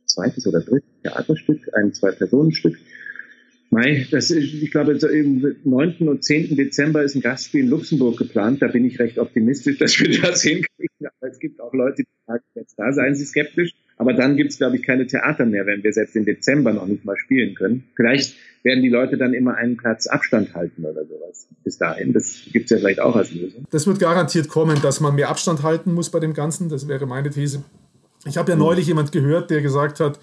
zweites 0.05 0.47
oder 0.47 0.61
drittes 0.61 0.89
Theaterstück, 1.03 1.69
ein 1.73 1.93
Zwei-Personen-Stück. 1.93 2.77
Mai, 3.71 4.07
das 4.09 4.31
ist, 4.31 4.53
ich 4.53 4.71
glaube, 4.71 4.93
im 4.93 5.55
9. 5.63 6.07
und 6.07 6.23
10. 6.23 6.55
Dezember 6.55 7.03
ist 7.03 7.15
ein 7.15 7.21
Gastspiel 7.21 7.65
in 7.65 7.69
Luxemburg 7.69 8.17
geplant. 8.17 8.61
Da 8.61 8.67
bin 8.67 8.83
ich 8.83 8.97
recht 8.99 9.19
optimistisch, 9.19 9.77
dass 9.77 9.99
wir 9.99 10.19
das 10.21 10.41
hinkriegen. 10.41 11.07
Aber 11.19 11.31
es 11.31 11.39
gibt 11.39 11.61
auch 11.61 11.73
Leute, 11.73 12.03
die 12.03 12.07
sagen, 12.25 12.43
jetzt 12.55 12.79
da 12.79 12.91
seien 12.91 13.13
sie 13.15 13.25
skeptisch. 13.25 13.75
Aber 13.97 14.13
dann 14.13 14.37
gibt 14.37 14.51
es, 14.51 14.57
glaube 14.57 14.77
ich, 14.77 14.83
keine 14.83 15.05
Theater 15.05 15.45
mehr, 15.45 15.65
wenn 15.65 15.83
wir 15.83 15.93
selbst 15.93 16.15
im 16.15 16.25
Dezember 16.25 16.73
noch 16.73 16.87
nicht 16.87 17.05
mal 17.05 17.17
spielen 17.17 17.53
können. 17.53 17.83
Vielleicht 17.95 18.37
werden 18.63 18.81
die 18.81 18.89
Leute 18.89 19.17
dann 19.17 19.33
immer 19.33 19.55
einen 19.55 19.77
Platz 19.77 20.07
Abstand 20.07 20.55
halten 20.55 20.85
oder 20.85 21.05
sowas. 21.05 21.47
Bis 21.63 21.77
dahin. 21.77 22.13
Das 22.13 22.41
gibt 22.51 22.65
es 22.65 22.71
ja 22.71 22.77
vielleicht 22.77 23.01
auch 23.01 23.15
als 23.15 23.33
Lösung. 23.33 23.65
Das 23.69 23.85
wird 23.85 23.99
garantiert 23.99 24.47
kommen, 24.47 24.81
dass 24.81 24.99
man 24.99 25.15
mehr 25.15 25.29
Abstand 25.29 25.63
halten 25.63 25.93
muss 25.93 26.09
bei 26.09 26.19
dem 26.19 26.33
Ganzen. 26.33 26.69
Das 26.69 26.87
wäre 26.87 27.05
meine 27.05 27.29
These. 27.29 27.63
Ich 28.25 28.37
habe 28.37 28.51
ja 28.51 28.57
neulich 28.57 28.87
jemand 28.87 29.11
gehört, 29.11 29.49
der 29.51 29.61
gesagt 29.61 29.99
hat, 29.99 30.19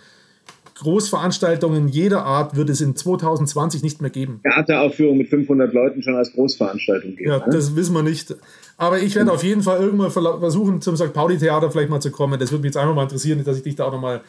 Großveranstaltungen 0.78 1.88
jeder 1.88 2.24
Art 2.24 2.56
wird 2.56 2.68
es 2.68 2.80
in 2.80 2.94
2020 2.94 3.82
nicht 3.82 4.02
mehr 4.02 4.10
geben. 4.10 4.40
Theateraufführung 4.42 5.16
mit 5.16 5.28
500 5.28 5.72
Leuten 5.72 6.02
schon 6.02 6.14
als 6.16 6.32
Großveranstaltung 6.32 7.16
geben. 7.16 7.30
Ja, 7.30 7.38
ne? 7.38 7.44
das 7.50 7.76
wissen 7.76 7.94
wir 7.94 8.02
nicht. 8.02 8.34
Aber 8.76 9.00
ich 9.00 9.16
werde 9.16 9.32
auf 9.32 9.42
jeden 9.42 9.62
Fall 9.62 9.80
irgendwann 9.80 10.10
versuchen, 10.10 10.82
zum 10.82 10.96
St. 10.96 11.14
Pauli-Theater 11.14 11.70
vielleicht 11.70 11.88
mal 11.88 12.00
zu 12.00 12.10
kommen. 12.10 12.38
Das 12.38 12.52
würde 12.52 12.62
mich 12.62 12.70
jetzt 12.70 12.76
einfach 12.76 12.94
mal 12.94 13.04
interessieren, 13.04 13.42
dass 13.42 13.56
ich 13.56 13.62
dich 13.62 13.74
da 13.74 13.84
auch 13.84 13.92
nochmal 13.92 14.20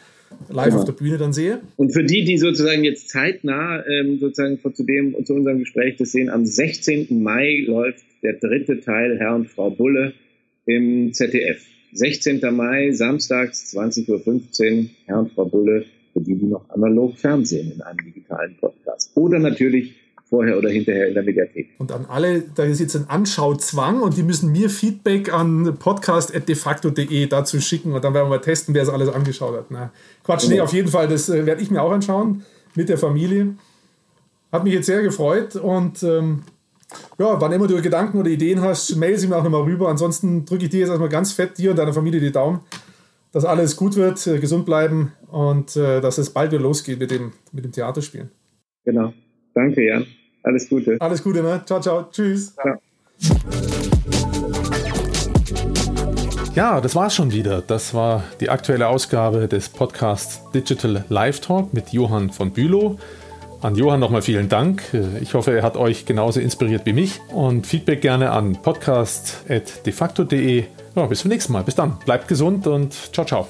live 0.48 0.66
genau. 0.66 0.78
auf 0.78 0.84
der 0.86 0.92
Bühne 0.92 1.18
dann 1.18 1.34
sehe. 1.34 1.60
Und 1.76 1.92
für 1.92 2.04
die, 2.04 2.24
die 2.24 2.38
sozusagen 2.38 2.82
jetzt 2.82 3.10
zeitnah 3.10 3.84
ähm, 3.86 4.18
sozusagen 4.18 4.58
zu 4.74 4.84
dem 4.84 5.16
zu 5.26 5.34
unserem 5.34 5.58
Gespräch 5.58 5.96
das 5.96 6.12
sehen, 6.12 6.30
am 6.30 6.46
16. 6.46 7.22
Mai 7.22 7.64
läuft 7.66 8.04
der 8.22 8.34
dritte 8.34 8.80
Teil 8.80 9.18
Herr 9.18 9.34
und 9.34 9.48
Frau 9.50 9.70
Bulle 9.70 10.14
im 10.64 11.12
ZDF. 11.12 11.62
16. 11.92 12.40
Mai, 12.54 12.92
samstags, 12.92 13.74
20.15 13.74 14.08
Uhr, 14.08 14.90
Herr 15.06 15.18
und 15.20 15.32
Frau 15.32 15.44
Bulle 15.44 15.84
für 16.18 16.24
die, 16.24 16.36
die 16.36 16.46
noch 16.46 16.68
analog 16.70 17.16
Fernsehen 17.16 17.72
in 17.72 17.82
einem 17.82 17.98
digitalen 17.98 18.56
Podcast. 18.56 19.10
Oder 19.14 19.38
natürlich 19.38 19.94
vorher 20.28 20.58
oder 20.58 20.68
hinterher 20.68 21.08
in 21.08 21.14
der 21.14 21.22
Mediathek. 21.22 21.70
Und 21.78 21.90
an 21.90 22.04
alle, 22.06 22.42
da 22.54 22.64
ist 22.64 22.80
jetzt 22.80 22.94
ein 22.96 23.08
Anschauzwang 23.08 24.02
und 24.02 24.16
die 24.16 24.22
müssen 24.22 24.52
mir 24.52 24.68
Feedback 24.68 25.32
an 25.32 25.76
podcast.defacto.de 25.78 27.26
dazu 27.28 27.60
schicken 27.60 27.92
und 27.92 28.04
dann 28.04 28.12
werden 28.12 28.26
wir 28.26 28.36
mal 28.36 28.40
testen, 28.40 28.74
wer 28.74 28.82
es 28.82 28.90
alles 28.90 29.08
angeschaut 29.08 29.56
hat. 29.56 29.66
Na, 29.70 29.90
Quatsch, 30.24 30.44
nee, 30.48 30.54
genau. 30.54 30.64
auf 30.64 30.74
jeden 30.74 30.88
Fall, 30.88 31.08
das 31.08 31.30
äh, 31.30 31.46
werde 31.46 31.62
ich 31.62 31.70
mir 31.70 31.82
auch 31.82 31.92
anschauen 31.92 32.42
mit 32.74 32.90
der 32.90 32.98
Familie. 32.98 33.54
Hat 34.52 34.64
mich 34.64 34.74
jetzt 34.74 34.86
sehr 34.86 35.02
gefreut 35.02 35.56
und 35.56 36.02
ähm, 36.02 36.42
ja, 37.18 37.40
wann 37.40 37.52
immer 37.52 37.66
du 37.66 37.80
Gedanken 37.80 38.18
oder 38.18 38.28
Ideen 38.28 38.60
hast, 38.60 38.96
mail 38.96 39.18
sie 39.18 39.28
mir 39.28 39.36
auch 39.36 39.44
nochmal 39.44 39.62
rüber. 39.62 39.88
Ansonsten 39.88 40.44
drücke 40.44 40.64
ich 40.64 40.70
dir 40.70 40.80
jetzt 40.80 40.88
erstmal 40.88 41.10
ganz 41.10 41.32
fett 41.32 41.56
dir 41.56 41.70
und 41.70 41.78
deiner 41.78 41.92
Familie 41.92 42.20
die 42.20 42.32
Daumen 42.32 42.60
dass 43.32 43.44
alles 43.44 43.76
gut 43.76 43.96
wird, 43.96 44.24
äh, 44.26 44.38
gesund 44.38 44.66
bleiben 44.66 45.12
und 45.30 45.76
äh, 45.76 46.00
dass 46.00 46.18
es 46.18 46.30
bald 46.30 46.52
wieder 46.52 46.62
losgeht 46.62 46.98
mit 46.98 47.10
dem, 47.10 47.32
mit 47.52 47.64
dem 47.64 47.72
Theaterspielen. 47.72 48.30
Genau. 48.84 49.12
Danke, 49.54 49.86
Jan. 49.86 50.06
Alles 50.42 50.68
Gute. 50.68 50.96
Alles 51.00 51.22
Gute, 51.22 51.42
ne? 51.42 51.62
Ciao, 51.66 51.80
ciao. 51.80 52.08
Tschüss. 52.10 52.54
Ciao. 52.54 52.80
Ja, 56.54 56.80
das 56.80 56.96
war's 56.96 57.14
schon 57.14 57.32
wieder. 57.32 57.62
Das 57.64 57.94
war 57.94 58.24
die 58.40 58.50
aktuelle 58.50 58.88
Ausgabe 58.88 59.46
des 59.46 59.68
Podcasts 59.68 60.40
Digital 60.52 61.04
Live 61.08 61.38
Talk 61.40 61.72
mit 61.74 61.90
Johann 61.90 62.30
von 62.30 62.50
Bülow. 62.50 62.98
An 63.60 63.74
Johann 63.74 63.98
nochmal 64.00 64.22
vielen 64.22 64.48
Dank. 64.48 64.82
Ich 65.20 65.34
hoffe, 65.34 65.52
er 65.52 65.62
hat 65.62 65.76
euch 65.76 66.06
genauso 66.06 66.40
inspiriert 66.40 66.86
wie 66.86 66.92
mich. 66.92 67.20
Und 67.32 67.66
Feedback 67.66 68.00
gerne 68.00 68.30
an 68.30 68.62
podcast.defacto.de. 68.62 70.64
Ja, 70.98 71.06
bis 71.06 71.20
zum 71.20 71.28
nächsten 71.28 71.52
Mal. 71.52 71.62
Bis 71.62 71.76
dann. 71.76 71.96
Bleibt 72.04 72.26
gesund 72.26 72.66
und 72.66 72.92
ciao, 73.14 73.24
ciao. 73.24 73.46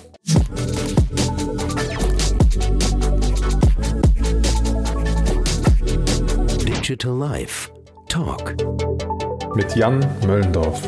Digital 6.66 7.16
Life 7.16 7.70
Talk 8.10 8.54
mit 9.54 9.74
Jan 9.74 10.04
Möllendorf. 10.26 10.82